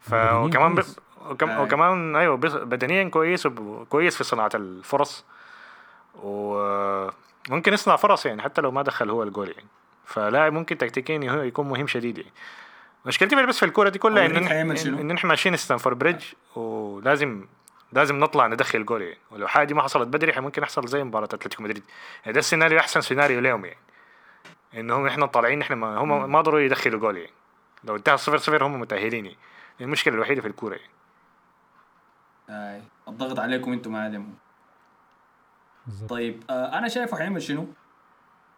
ف 0.00 0.14
وكمان 0.14 0.74
كويس. 0.74 0.94
بي- 0.94 1.00
وكم 1.30 1.50
آه. 1.50 1.62
وكمان 1.62 2.16
أيوه 2.16 2.36
بدنيا 2.36 3.08
كويس 3.08 3.46
وكويس 3.46 4.16
في 4.16 4.24
صناعة 4.24 4.50
الفرص. 4.54 5.24
وممكن 6.22 7.72
يصنع 7.72 7.96
فرص 7.96 8.26
يعني 8.26 8.42
حتى 8.42 8.60
لو 8.60 8.70
ما 8.70 8.82
دخل 8.82 9.10
هو 9.10 9.22
الجول 9.22 9.48
يعني. 9.48 9.66
فلاعب 10.04 10.52
ممكن 10.52 10.78
تكتيكيا 10.78 11.18
يكون 11.44 11.68
مهم 11.68 11.86
شديد 11.86 12.18
يعني. 12.18 12.32
مشكلتي 13.04 13.46
بس 13.46 13.58
في 13.58 13.64
الكورة 13.64 13.88
دي 13.88 13.98
كلها 13.98 14.26
إن؟ 14.26 14.36
إن 14.86 15.10
إحنا 15.10 15.28
ماشيين 15.28 15.56
ستامفورد 15.56 15.98
بريدج 15.98 16.24
ولازم 16.56 17.46
لازم 17.92 18.20
نطلع 18.20 18.46
ندخل 18.46 18.84
جول 18.84 19.02
يعني. 19.02 19.18
ولو 19.30 19.48
حاجة 19.48 19.66
دي 19.66 19.74
ما 19.74 19.82
حصلت 19.82 20.08
بدري 20.08 20.40
ممكن 20.40 20.62
يحصل 20.62 20.88
زي 20.88 21.04
مباراة 21.04 21.24
أتلتيكو 21.24 21.62
مدريد. 21.62 21.84
يعني 22.22 22.32
ده 22.32 22.38
السيناريو 22.38 22.78
أحسن 22.78 23.00
سيناريو 23.00 23.40
لهم 23.40 23.64
يعني. 23.64 23.78
إنهم 24.74 25.06
إحنا 25.06 25.26
طالعين 25.26 25.60
إحنا 25.60 25.76
ما 25.76 25.96
هم 25.96 26.32
ما 26.32 26.40
ضروري 26.40 26.64
يدخلوا 26.64 27.00
جول 27.00 27.16
يعني. 27.16 27.32
لو 27.84 27.96
انتهى 27.96 28.16
صفر 28.16 28.38
صفر 28.38 28.66
هم 28.66 28.80
متأهلين 28.80 29.26
يعني. 29.26 29.38
المشكلة 29.80 30.14
الوحيدة 30.14 30.40
في 30.40 30.48
الكورة 30.48 30.78
يعني. 32.48 32.82
الضغط 33.08 33.38
عليكم 33.38 33.72
أنتم 33.72 33.92
معلم. 33.92 34.34
بالظبط 35.86 36.10
طيب 36.10 36.42
آه 36.50 36.78
أنا 36.78 36.88
شايفه 36.88 37.16
حيعمل 37.16 37.42
شنو؟ 37.42 37.66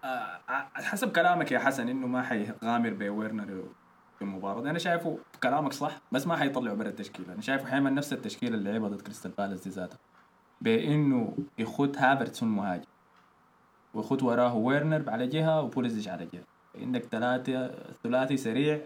آه 0.05 0.41
حسب 0.75 1.13
كلامك 1.13 1.53
يا 1.53 1.59
حسن 1.59 1.89
إنه 1.89 2.07
ما 2.07 2.23
حيغامر 2.23 2.91
بفيرنر 2.91 3.65
المباراه 4.23 4.63
دي 4.63 4.71
أنا 4.71 4.79
شايفه 4.79 5.19
كلامك 5.43 5.73
صح 5.73 6.01
بس 6.13 6.27
ما 6.27 6.37
حيطلعه 6.37 6.75
برا 6.75 6.89
التشكيلة. 6.89 7.33
أنا 7.33 7.41
شايفه 7.41 7.67
حيعمل 7.67 7.95
نفس 7.95 8.13
التشكيلة 8.13 8.55
اللي 8.57 8.73
لعبها 8.73 8.89
ضد 8.89 9.01
كريستال 9.01 9.31
بالاس 9.31 9.65
دي 9.65 9.71
ذاتها 9.71 9.99
بإنه 10.61 11.37
يخت 11.59 11.97
هافرتز 11.97 12.49
مهاجم 12.49 12.85
ويخت 13.95 14.23
وراه 14.23 14.55
فيرنر 14.55 15.11
على 15.11 15.27
جهة 15.27 15.63
وبوليسيتش 15.63 16.09
على 16.09 16.29
جهة. 16.33 16.45
عندك 16.77 17.05
ثلاثة 17.05 17.75
ثلاثي 18.03 18.37
سريع 18.37 18.81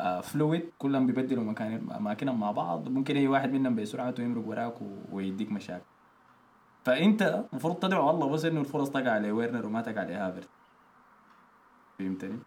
آه 0.00 0.20
fluid 0.20 0.70
كلهم 0.78 1.06
بيبدلوا 1.06 1.44
مكان 1.44 1.90
أماكنهم 1.96 2.40
مع 2.40 2.50
بعض. 2.50 2.88
ممكن 2.88 3.16
أي 3.16 3.28
واحد 3.28 3.52
منهم 3.52 3.74
بسرعته 3.74 4.22
يمرق 4.22 4.46
وراك 4.46 4.74
ويديك 5.12 5.52
مشاكل. 5.52 5.84
فأنت 6.84 7.44
المفروض 7.52 7.76
تدعو 7.76 8.10
الله 8.10 8.28
بس 8.28 8.44
إنه 8.44 8.60
الفرص 8.60 8.90
تقع 8.90 9.18
لفيرنر 9.18 9.66
وما 9.66 9.80
تقع 9.80 10.02
لهافرتز 10.02 10.48
فهمتني؟ 11.98 12.38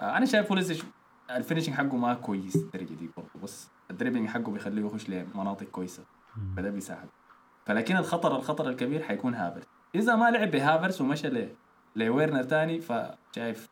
آه 0.00 0.16
أنا 0.16 0.26
شايف 0.26 0.48
بوليسيتش 0.48 0.82
ال 1.30 1.34
finishing 1.34 1.74
حقه 1.74 1.96
ما 1.96 2.14
كويس 2.14 2.56
الدرجة 2.56 2.94
دي 2.94 3.10
برضه 3.16 3.30
بس 3.42 3.68
ال 3.90 3.94
dribbling 3.94 4.28
حقه 4.28 4.52
بيخليه 4.52 4.86
يخش 4.86 5.08
لمناطق 5.08 5.66
كويسة. 5.66 6.04
فده 6.56 6.70
بيساعد 6.70 7.08
فلكن 7.66 7.96
الخطر 7.96 8.36
الخطر 8.36 8.68
الكبير 8.68 9.02
حيكون 9.02 9.34
هافرتز 9.34 9.68
إذا 9.94 10.16
ما 10.16 10.30
لعب 10.30 10.50
بهافرتز 10.50 11.00
ومشى 11.00 11.28
ل 11.28 11.54
لفيرنر 11.96 12.42
تاني 12.42 12.80
فشايف 12.80 13.68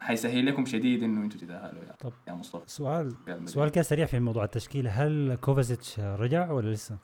حيسهل 0.00 0.46
لكم 0.46 0.66
شديد 0.66 1.02
إنه 1.02 1.24
أنتوا 1.24 1.40
تتأهلوا 1.40 1.84
يا 1.84 1.92
طب. 2.00 2.12
يا 2.28 2.32
مصطفى 2.32 2.62
سؤال 2.66 3.14
سؤال 3.44 3.68
كده 3.68 3.82
سريع 3.82 4.06
في 4.06 4.20
موضوع 4.20 4.44
التشكيله 4.44 4.90
هل 4.90 5.38
كوفازيتش 5.40 6.00
رجع 6.00 6.50
ولا 6.50 6.70
لسه؟ 6.70 6.98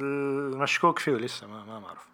المشكوك 0.00 0.98
فيه 0.98 1.12
لسه 1.12 1.46
ما 1.46 1.64
ما 1.64 1.80
بعرف 1.80 2.08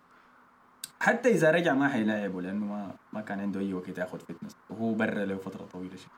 حتى 1.01 1.29
إذا 1.29 1.51
رجع 1.51 1.75
ما 1.75 1.89
حيلاعبه 1.89 2.43
لأنه 2.43 2.67
ما 2.67 2.95
ما 3.13 3.21
كان 3.21 3.41
عنده 3.41 3.61
أي 3.61 3.75
وقت 3.75 3.99
ياخذ 3.99 4.19
fitness 4.19 4.57
وهو 4.71 4.95
برا 4.95 5.25
له 5.25 5.37
فتره 5.37 5.65
طويلة 5.65 5.97
شيء 5.97 6.09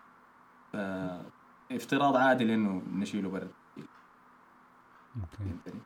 افتراض 1.73 2.17
عادل 2.17 2.51
إنه 2.51 2.83
نشيله 2.93 3.29
برا 3.31 3.49
okay. 5.21 5.79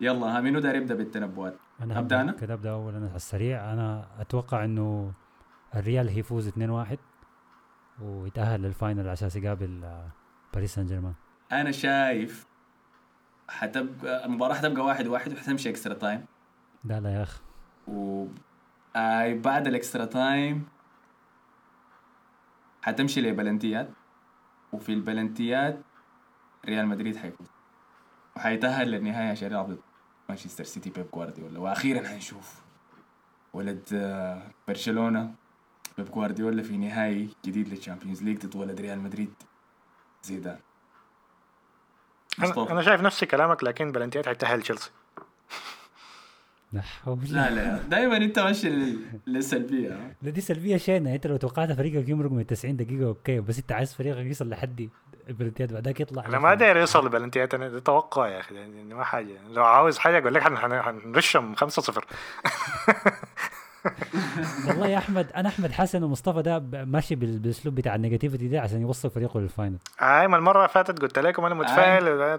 يلا 0.00 0.36
ها 0.38 0.40
منو 0.40 0.58
داير 0.60 0.74
يبدأ 0.74 0.94
بالتنبؤات. 0.94 1.56
أنا 1.80 1.98
أبدأ 1.98 2.20
أنا؟ 2.20 2.32
كده 2.32 2.54
أبدأ 2.54 2.70
أول 2.70 2.94
أنا 2.94 3.06
على 3.06 3.16
السريع. 3.16 3.72
أنا 3.72 4.06
أتوقع 4.18 4.64
إنه 4.64 5.12
الريال 5.74 6.08
هيفوز 6.08 6.48
2-1 6.48 6.98
ويتأهل 8.02 8.62
لل 8.62 8.75
final 8.75 9.08
عشان 9.08 9.42
يقابل 9.42 9.84
آه، 9.84 10.08
باريس 10.54 10.74
سان 10.74 10.86
جيرمان. 10.86 11.14
أنا 11.52 11.70
شايف 11.70 12.46
حتبقى 13.48 14.26
المباراة 14.26 14.54
حتبقى 14.54 14.84
واحد 14.84 15.06
واحد 15.06 15.32
وحتمشي 15.32 15.70
extra 15.70 15.94
time 15.94 16.24
لا 16.84 17.00
لا 17.00 17.10
يا 17.10 17.22
أخي. 17.22 17.40
و 17.88 18.26
آي 18.96 19.38
بعد 19.38 19.66
ال 19.66 19.72
extra 19.72 20.04
time 20.04 20.66
حتمشي 22.82 23.20
لبلنتيات 23.20 23.90
وفي 24.72 24.92
البلنتيات 24.92 25.80
ريال 26.66 26.86
مدريد 26.86 27.16
حيفوز. 27.16 27.46
وحيتأهل 28.36 28.90
للنهاية 28.90 29.30
عشان 29.30 29.48
يلعب 29.48 29.70
ضد 29.70 29.80
مانشستر 30.28 30.64
سيتي 30.64 30.90
بيب 30.90 31.06
جوارديولا. 31.14 31.58
وأخيرا 31.60 32.08
حنشوف 32.08 32.62
ولد 33.52 33.88
آه، 33.94 34.50
برشلونة 34.68 35.34
بيب 35.98 36.10
جوارديولا 36.10 36.62
في 36.62 36.76
نهائي 36.76 37.30
جديد 37.44 37.68
لل 37.68 37.78
Champions 37.78 38.22
League 38.22 38.46
ضد 38.46 38.56
ولد 38.56 38.80
ريال 38.80 39.00
مدريد. 39.00 39.34
زيدان. 40.22 40.58
مصطفى. 42.38 42.72
أنا 42.72 42.82
شايف 42.82 43.00
نفس 43.00 43.24
كلامك 43.24 43.64
لكن 43.64 43.92
بلنتيات 43.92 44.26
حيتأهل 44.26 44.62
تشيلسي 44.62 44.90
لا 46.72 47.50
لا 47.50 47.50
لا. 47.54 47.78
دائما 47.88 48.16
أنت 48.16 48.38
ماشي 48.38 48.68
لل- 48.70 48.98
للسلبية 49.26 49.92
ها؟ 49.92 50.14
لا 50.22 50.30
دي 50.30 50.40
سلبية 50.40 50.76
شينة. 50.76 51.14
أنت 51.14 51.26
لو 51.26 51.36
توقعت 51.36 51.72
فريقك 51.72 52.08
يمرق 52.08 52.30
من 52.30 52.46
90 52.46 52.76
دقيقة 52.76 53.06
okay. 53.06 53.40
بس 53.40 53.58
أنت 53.58 53.72
عايز 53.72 53.94
فريقك 53.94 54.18
يوصل 54.26 54.48
لحد 54.48 54.88
البلنتيات 55.28 55.72
بعدك 55.72 56.00
يطلع. 56.00 56.26
أنا 56.26 56.38
ما 56.38 56.54
داير 56.54 56.76
يوصل 56.76 57.06
لبلنتيات 57.06 57.54
أنا 57.54 57.68
ده 57.68 57.78
توقع 57.78 58.28
يا 58.28 58.40
أخي 58.40 58.54
يعني 58.54 58.94
ما 58.94 59.04
حاجة. 59.04 59.34
لو 59.50 59.64
عاوز 59.64 59.98
حاجة 59.98 60.18
أقول 60.18 60.34
لك 60.34 60.42
حن- 60.42 60.56
حن- 60.58 60.82
حنرشم 60.82 61.54
5 61.54 61.82
0 61.82 62.04
والله 64.68 64.86
يا 64.86 64.98
أحمد 64.98 65.26
أنا 65.36 65.48
أحمد 65.48 65.72
حسن 65.72 66.02
ومصطفى 66.02 66.42
ده 66.42 66.58
ماشي 66.84 67.14
بال- 67.14 67.38
بالأسلوب 67.38 67.74
بتاع 67.74 67.94
ال 67.94 67.99
negativity 67.99 68.48
ده 68.48 68.60
عشان 68.60 68.80
يوصل 68.80 69.10
فريقه 69.10 69.40
لل 69.40 69.49
final. 69.49 69.78
أي 70.00 70.28
ما 70.28 70.36
المرة 70.36 70.58
اللي 70.58 70.68
فاتت 70.68 70.98
قلت 71.02 71.18
لكم 71.18 71.44
أنا 71.44 71.54
متفائل. 71.54 72.38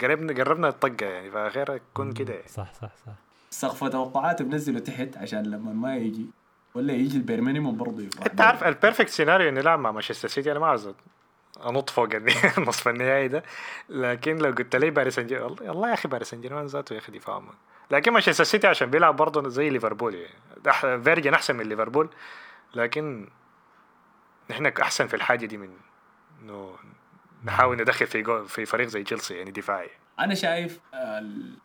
قربنا 0.00 0.32
قربنا 0.44 0.68
الطقة 0.68 1.06
يعني 1.06 1.30
فخير 1.30 1.74
يكون 1.74 2.12
كده 2.12 2.34
يعني. 2.34 2.48
صح 2.48 2.72
صح 2.74 2.90
صح. 3.06 3.12
سقف 3.50 3.84
توقعات 3.84 4.42
بنزله 4.42 4.78
تحت 4.78 5.16
عشان 5.16 5.42
لما 5.42 5.72
ما 5.72 5.96
يجي 5.96 6.26
ولا 6.74 6.92
يجي 6.92 7.16
البير 7.16 7.40
مينيموم 7.40 7.76
برضه 7.76 8.08
انت 8.26 8.40
عارف 8.40 8.64
البيرفكت 8.64 9.08
سيناريو 9.08 9.48
إنه 9.48 9.60
يلعب 9.60 9.78
مع 9.78 9.90
مانشستر 9.90 10.28
سيتي 10.28 10.52
أنا 10.52 10.58
ما 10.60 10.66
عاوز 10.66 10.90
أنط 11.66 11.90
فوق 11.90 12.08
النصف 12.58 12.88
النهائي 12.92 13.28
ده. 13.28 13.42
لكن 13.88 14.36
لو 14.38 14.50
قلت 14.50 14.76
لي 14.76 14.90
باريس 14.90 15.14
سان 15.14 15.26
جيرمان 15.26 15.56
والله 15.68 15.88
يا 15.88 15.94
أخي 15.94 16.08
باريس 16.08 16.30
سان 16.30 16.40
جيرمان 16.40 16.66
ذاته 16.66 16.92
يا 16.94 16.98
أخي 16.98 17.12
دفاع. 17.12 17.42
لكن 17.90 18.12
مانشستر 18.12 18.44
سيتي 18.44 18.66
عشان 18.66 18.90
بيلعب 18.90 19.16
برضه 19.16 19.48
زي 19.48 19.70
ليفربول. 19.70 20.14
يعني 20.14 21.02
فيرجن 21.02 21.34
أحسن 21.34 21.56
من 21.56 21.64
ليفربول. 21.68 22.08
لكن 22.74 23.28
نحن 24.50 24.66
أحسن 24.66 25.06
في 25.06 25.16
الحاجة 25.16 25.46
دي 25.46 25.56
من 25.56 25.70
إنه 26.42 26.76
نحاول 27.44 27.76
ندخل 27.80 28.06
في 28.06 28.22
جو 28.22 28.44
في 28.44 28.64
فريق 28.66 28.86
زي 28.88 29.02
تشيلسي 29.02 29.34
يعني 29.34 29.50
دفاعي. 29.50 29.90
أنا 30.20 30.34
شايف 30.34 30.80
ال- 30.94 31.58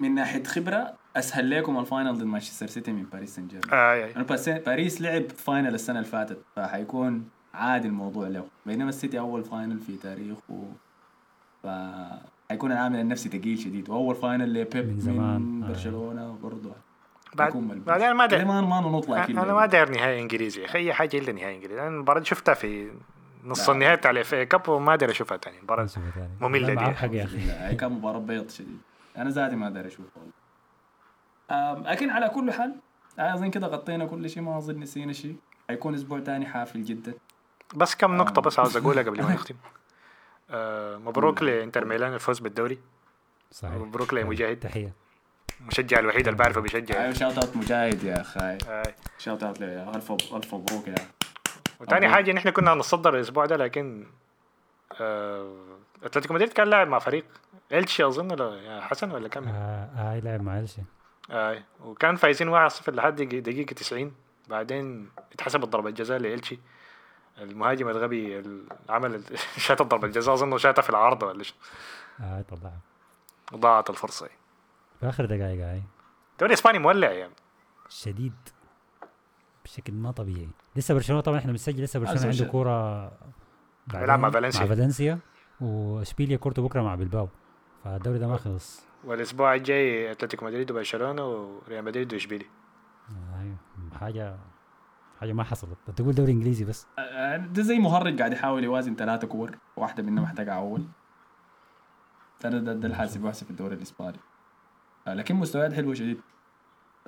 من 0.00 0.14
ناحية 0.14 0.42
خبرة 0.44 0.94
أسهل 1.16 1.50
لكم 1.50 1.78
ال 1.78 1.84
final 1.84 2.14
ضد 2.14 2.22
مانشستر 2.24 2.66
سيتي 2.66 2.92
من 2.92 3.02
باريس 3.12 3.36
سان 3.36 3.48
جيرمان 3.48 3.72
آه 3.72 4.10
آه. 4.48 4.58
باريس 4.58 5.00
لعب 5.00 5.28
final 5.30 5.74
السنة 5.74 5.98
اللي 5.98 6.10
فاتت 6.10 6.38
فحيكون 6.56 7.28
عادي 7.54 7.88
الموضوع 7.88 8.28
له 8.28 8.44
بينما 8.66 8.88
السيتي 8.88 9.18
أول 9.18 9.44
final 9.44 9.78
في 9.78 9.96
تاريخه 9.96 10.64
ف 11.62 11.66
حيكون 12.50 12.72
العامل 12.72 13.00
النفسي 13.00 13.28
ثقيل 13.28 13.58
شديد 13.58 13.90
وأول 13.90 14.14
final 14.14 14.54
لبيب 14.54 14.86
من 14.86 14.92
من, 14.94 15.00
زمان. 15.00 15.40
من 15.40 15.62
آه. 15.64 15.68
برشلونة 15.68 16.38
برضه 16.42 16.72
بعد. 17.34 17.52
بعدين 17.86 18.12
ما 18.12 18.26
داير 18.26 18.44
ما 18.44 18.60
ما 18.60 18.80
نطلع 18.98 19.24
كده 19.24 19.42
أنا 19.42 19.52
ما 19.54 19.66
داير 19.66 19.90
نهائي 19.90 20.20
إنجليزي 20.22 20.60
يا 20.60 20.66
أخي 20.66 20.78
أي 20.78 20.92
حاجة 20.92 21.16
إلا 21.18 21.32
نهائي 21.32 21.56
إنجليزي 21.56 21.80
أنا 21.80 21.88
المباراة 21.88 22.22
شفتها 22.22 22.54
في 22.54 22.90
نص. 23.44 23.70
النهائي 23.70 23.96
بتاع 23.96 24.10
ال 24.10 24.34
FA 24.34 24.46
Cup 24.46 24.68
وما 24.68 24.96
داير 24.96 25.10
أشوفها 25.12 25.36
تاني 25.36 25.56
مباراة 25.62 25.88
لا، 26.74 26.74
دي. 26.74 26.94
حق 26.94 27.12
يا 27.12 27.24
أخي 27.24 27.74
كان 27.74 27.92
مباراة 27.92 28.18
بيض 28.18 28.50
شديد 28.50 28.78
أنا 29.16 29.30
ذاتي 29.30 29.56
ما 29.56 29.70
داير 29.70 29.88
أشوف 29.88 30.06
والله. 30.16 31.90
لكن 31.92 32.10
على 32.10 32.28
كل 32.28 32.52
حال 32.52 32.74
أظن 33.18 33.50
كده 33.50 33.66
غطينا 33.66 34.06
كل 34.06 34.30
شيء 34.30 34.42
ما 34.42 34.58
أظن 34.58 34.80
نسينا 34.80 35.12
شيء. 35.12 35.36
حيكون 35.68 35.94
أسبوع 35.94 36.20
تاني 36.20 36.46
حافل 36.46 36.84
جدا. 36.84 37.14
بس 37.74 37.94
كم 37.94 38.16
نقطة. 38.16 38.42
بس 38.42 38.58
عاوز 38.58 38.76
أقولها 38.76 39.02
قبل 39.02 39.22
ما 39.22 39.32
نختم. 39.34 39.54
آه 40.50 40.96
مبروك 40.96 41.42
لإنتر 41.42 41.84
ميلان 41.84 42.14
الفوز 42.14 42.38
بالدوري. 42.38 42.78
صحيح. 43.52 43.74
مبروك 43.74 44.14
لمجاهد. 44.14 44.60
تحية. 44.60 44.92
المشجع 45.60 45.98
الوحيد 45.98 46.28
اللي 46.28 46.38
بعرفه 46.38 46.60
بيشجع. 46.60 47.02
أيوه 47.02 47.12
shout 47.12 47.38
out 47.38 47.56
مجاهد 47.56 48.04
يا 48.04 48.20
أخي. 48.20 48.58
shout 49.18 49.42
out 49.42 49.62
ألف 49.62 50.12
ألف 50.12 50.54
مبروك 50.54 50.88
يا. 50.88 50.94
وتاني 51.80 52.06
أبو. 52.06 52.14
حاجة 52.14 52.32
نحن 52.32 52.50
كنا 52.50 52.72
هنتصدر 52.72 53.14
الأسبوع 53.14 53.46
ده 53.46 53.56
لكن 53.56 54.06
آه 55.00 55.56
أتلتيكو 56.02 56.34
مدريد 56.34 56.52
كان 56.52 56.68
لاعب 56.68 56.88
مع 56.88 56.98
فريق 56.98 57.24
إلتشي 57.72 58.06
أظن 58.06 58.32
ولا 58.32 58.54
يا 58.60 58.80
حسن 58.80 59.10
ولا 59.10 59.28
كم 59.28 59.48
آه 59.48 59.52
آه 59.96 60.20
لعب 60.20 60.40
مع 60.42 60.58
الشي 60.58 60.82
آه 61.30 61.62
وكان 61.84 62.16
فايزين 62.16 62.68
1-0 62.68 62.88
لحد 62.88 63.16
دقي- 63.16 63.40
دقيقة 63.40 63.74
90 63.74 64.12
بعدين 64.48 65.10
اتحسبت 65.32 65.64
ضربة 65.68 65.90
جزاء 65.90 66.18
لإلشي 66.18 66.58
المهاجم 67.38 67.88
الغبي 67.88 68.38
اللي 68.38 68.68
عمل 68.88 69.22
شات 69.66 69.82
ضربة 69.82 70.06
الجزاء 70.06 70.34
أظنه 70.34 70.56
شاتها 70.58 70.82
في 70.82 70.90
العارضة 70.90 71.26
ولا 71.26 71.42
شو. 71.42 71.54
آه 72.20 72.42
طلعها 72.42 72.80
ضاعت 73.54 73.90
الفرصة. 73.90 74.28
في 75.00 75.08
آخر 75.08 75.24
دقائق 75.24 75.64
هاي 75.66 75.82
الدوري 76.32 76.52
الإسباني 76.52 76.78
مولع 76.78 77.10
يعني. 77.12 77.32
شديد. 77.88 78.32
بشكل 79.64 79.92
ما 79.92 80.10
طبيعي. 80.10 80.48
لسه 80.76 80.94
برشلونة 80.94 81.20
طبعا 81.22 81.38
إحنا 81.38 81.52
بنسجل 81.52 81.82
لسه 81.82 82.00
برشلونة 82.00 82.26
عنده. 82.26 82.44
كورة 82.44 83.06
بيلعب 83.86 84.18
مع 84.20 84.30
فالنسيا. 84.30 84.60
مع 84.60 84.66
فالنسيا. 84.66 85.18
واشبيليا 85.60 86.36
كورته 86.36 86.62
بكرة 86.62 86.82
مع 86.82 86.94
بلباو. 86.94 87.28
فالدوري 87.86 88.18
ده 88.18 88.28
ما 88.28 88.36
خلص. 88.36 88.82
والأسبوع 89.04 89.54
الجاي 89.54 90.10
أتلتيكو 90.12 90.44
مدريد 90.46 90.70
وبرشلونة 90.70 91.24
وريال 91.26 91.84
مدريد 91.84 92.12
وإشبيلي 92.12 92.46
آه، 93.10 93.40
أيوة. 93.42 93.56
حاجة 94.00 94.36
حاجة 95.20 95.32
ما 95.32 95.44
حصلت. 95.44 95.76
تقول 95.96 96.14
دوري 96.14 96.32
إنجليزي 96.32 96.64
بس. 96.64 96.86
آه، 96.98 97.36
ده 97.36 97.62
زي 97.62 97.78
مهرج 97.78 98.18
قاعد 98.18 98.32
يحاول 98.32 98.64
يوازن 98.64 98.94
ثلاثة 98.96 99.26
كور. 99.26 99.56
واحدة 99.76 100.02
منها 100.02 100.22
محتاجة 100.22 100.54
أول. 100.54 100.84
ترى 102.40 102.60
ده, 102.60 102.72
ده 102.72 102.88
الحاسب 102.88 103.24
واحسب 103.24 103.44
في 103.44 103.50
الدوري 103.50 103.74
الإسباني. 103.74 104.18
آه، 105.06 105.14
لكن 105.14 105.34
مستويات 105.36 105.72
حلوة 105.72 105.94
شديد. 105.94 106.20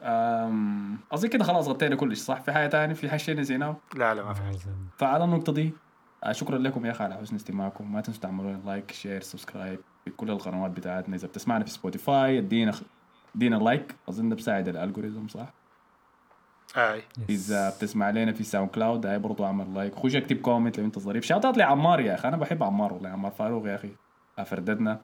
أم، 0.01 0.99
أظن 1.13 1.29
كده 1.29 1.45
خلاص 1.45 1.69
غطينا 1.69 1.97
كل 1.97 2.17
شيء 2.17 2.25
صح؟ 2.25 2.41
في 2.41 2.53
حاجة 2.53 2.67
تاني 2.67 2.95
في 2.95 3.09
حاجة 3.09 3.19
شيء 3.19 3.37
نسيناه؟ 3.41 3.77
لا 3.95 4.15
لا 4.15 4.25
ما 4.25 4.33
في 4.35 4.41
آه، 4.43 4.53
فعلى 4.97 5.25
النقطة 5.25 5.53
دي 5.53 5.67
آه، 5.67 5.88
شكرا 6.31 6.59
لكم 6.59 6.87
يا 6.87 6.91
أخي 6.91 7.05
على 7.05 7.15
حسن 7.15 7.37
استماعكم. 7.37 7.93
ما 7.93 8.01
تنسوا 8.01 8.23
تعملوا 8.23 8.57
like 8.67 8.93
share 8.93 9.21
subscribe 9.21 9.79
في 10.05 10.11
كل 10.11 10.31
القنوات 10.31 10.71
بتاعتنا. 10.71 11.17
إذا 11.17 11.29
بتسمعنا 11.29 11.65
في 11.65 11.71
Spotify 11.71 12.39
ادينا 12.39 12.73
ادينا 13.37 13.57
like 13.57 13.95
أظن 14.09 14.29
ده 14.29 14.37
بساعد 14.37 14.69
ال 14.69 14.75
algorithm 14.75 15.29
صح؟ 15.29 15.53
yes. 17.29 17.51
إذا 17.51 17.71
بتسمع 17.71 18.11
لنا 18.11 18.33
في 18.33 18.45
SoundCloud 18.45 19.07
هاي 19.07 19.19
برضو 19.19 19.45
اعمل 19.45 19.75
like 19.75 19.95
خش 19.95 20.17
اكتب 20.17 20.37
comment 20.37 20.79
لو 20.79 20.85
أنت 20.85 20.99
ظريف. 20.99 21.25
shout 21.25 21.46
out 21.46 21.59
لعمار 21.59 22.01
يا 22.01 22.15
أخي. 22.15 22.29
أنا 22.29 22.37
بحب 22.37 22.63
عمار 22.63 22.93
والله. 22.93 23.09
عمار 23.09 23.33
فاروق 23.33 23.69
يا 23.69 23.75
أخي. 23.75 23.91
فرددنا 24.47 25.01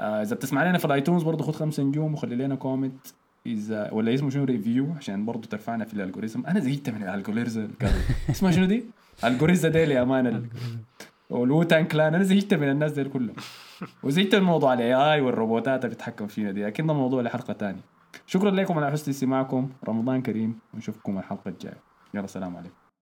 آه 0.00 0.22
إذا 0.22 0.36
بتسمع 0.36 0.64
لنا 0.64 0.78
في 0.78 0.84
الايتونز 0.84 1.22
برضو 1.22 1.44
خد 1.44 1.54
خمسة 1.56 1.82
نجوم 1.82 2.14
وخلي 2.14 2.34
لنا 2.34 2.54
كومنت 2.54 3.06
إذا 3.46 3.92
ولا 3.92 4.14
اسمه 4.14 4.30
شنو؟ 4.30 4.44
ريفيو 4.44 4.92
عشان 4.96 5.24
برضو 5.24 5.48
ترفعنا 5.48 5.84
في 5.84 5.94
الالجوريزم 5.94 6.46
أنا 6.46 6.60
زهقت 6.60 6.90
من 6.90 7.02
الالجوريزم 7.02 7.68
اسمها 8.30 8.52
شنو 8.52 8.64
دي؟ 8.64 8.84
الجوريزا 9.24 9.68
دي 9.68 9.84
لامانه 9.84 10.42
والوتان 11.30 11.84
كلان. 11.84 12.14
أنا 12.14 12.24
زهقت 12.24 12.54
من 12.54 12.70
الناس 12.70 12.92
دي 12.92 13.04
كلهم. 13.04 13.36
وزهقت 14.02 14.34
من 14.34 14.42
موضوع 14.42 14.74
الاي 14.74 14.94
اي 14.94 15.20
والروبوتات 15.20 15.84
اللي 15.84 15.94
بتتحكم 15.94 16.26
فينا 16.26 16.50
دي. 16.50 16.64
لكن 16.64 16.86
ده 16.86 16.94
موضوع 16.94 17.22
لحلقة 17.22 17.52
تانية. 17.52 17.80
شكرا 18.26 18.50
لكم 18.50 18.78
على 18.78 18.90
حسن 18.90 19.10
استماعكم. 19.10 19.70
رمضان 19.88 20.22
كريم. 20.22 20.58
ونشوفكم 20.74 21.18
الحلقة 21.18 21.48
الجاية. 21.48 21.80
يلا 22.14 22.26
سلام 22.26 22.56
عليكم. 22.56 22.83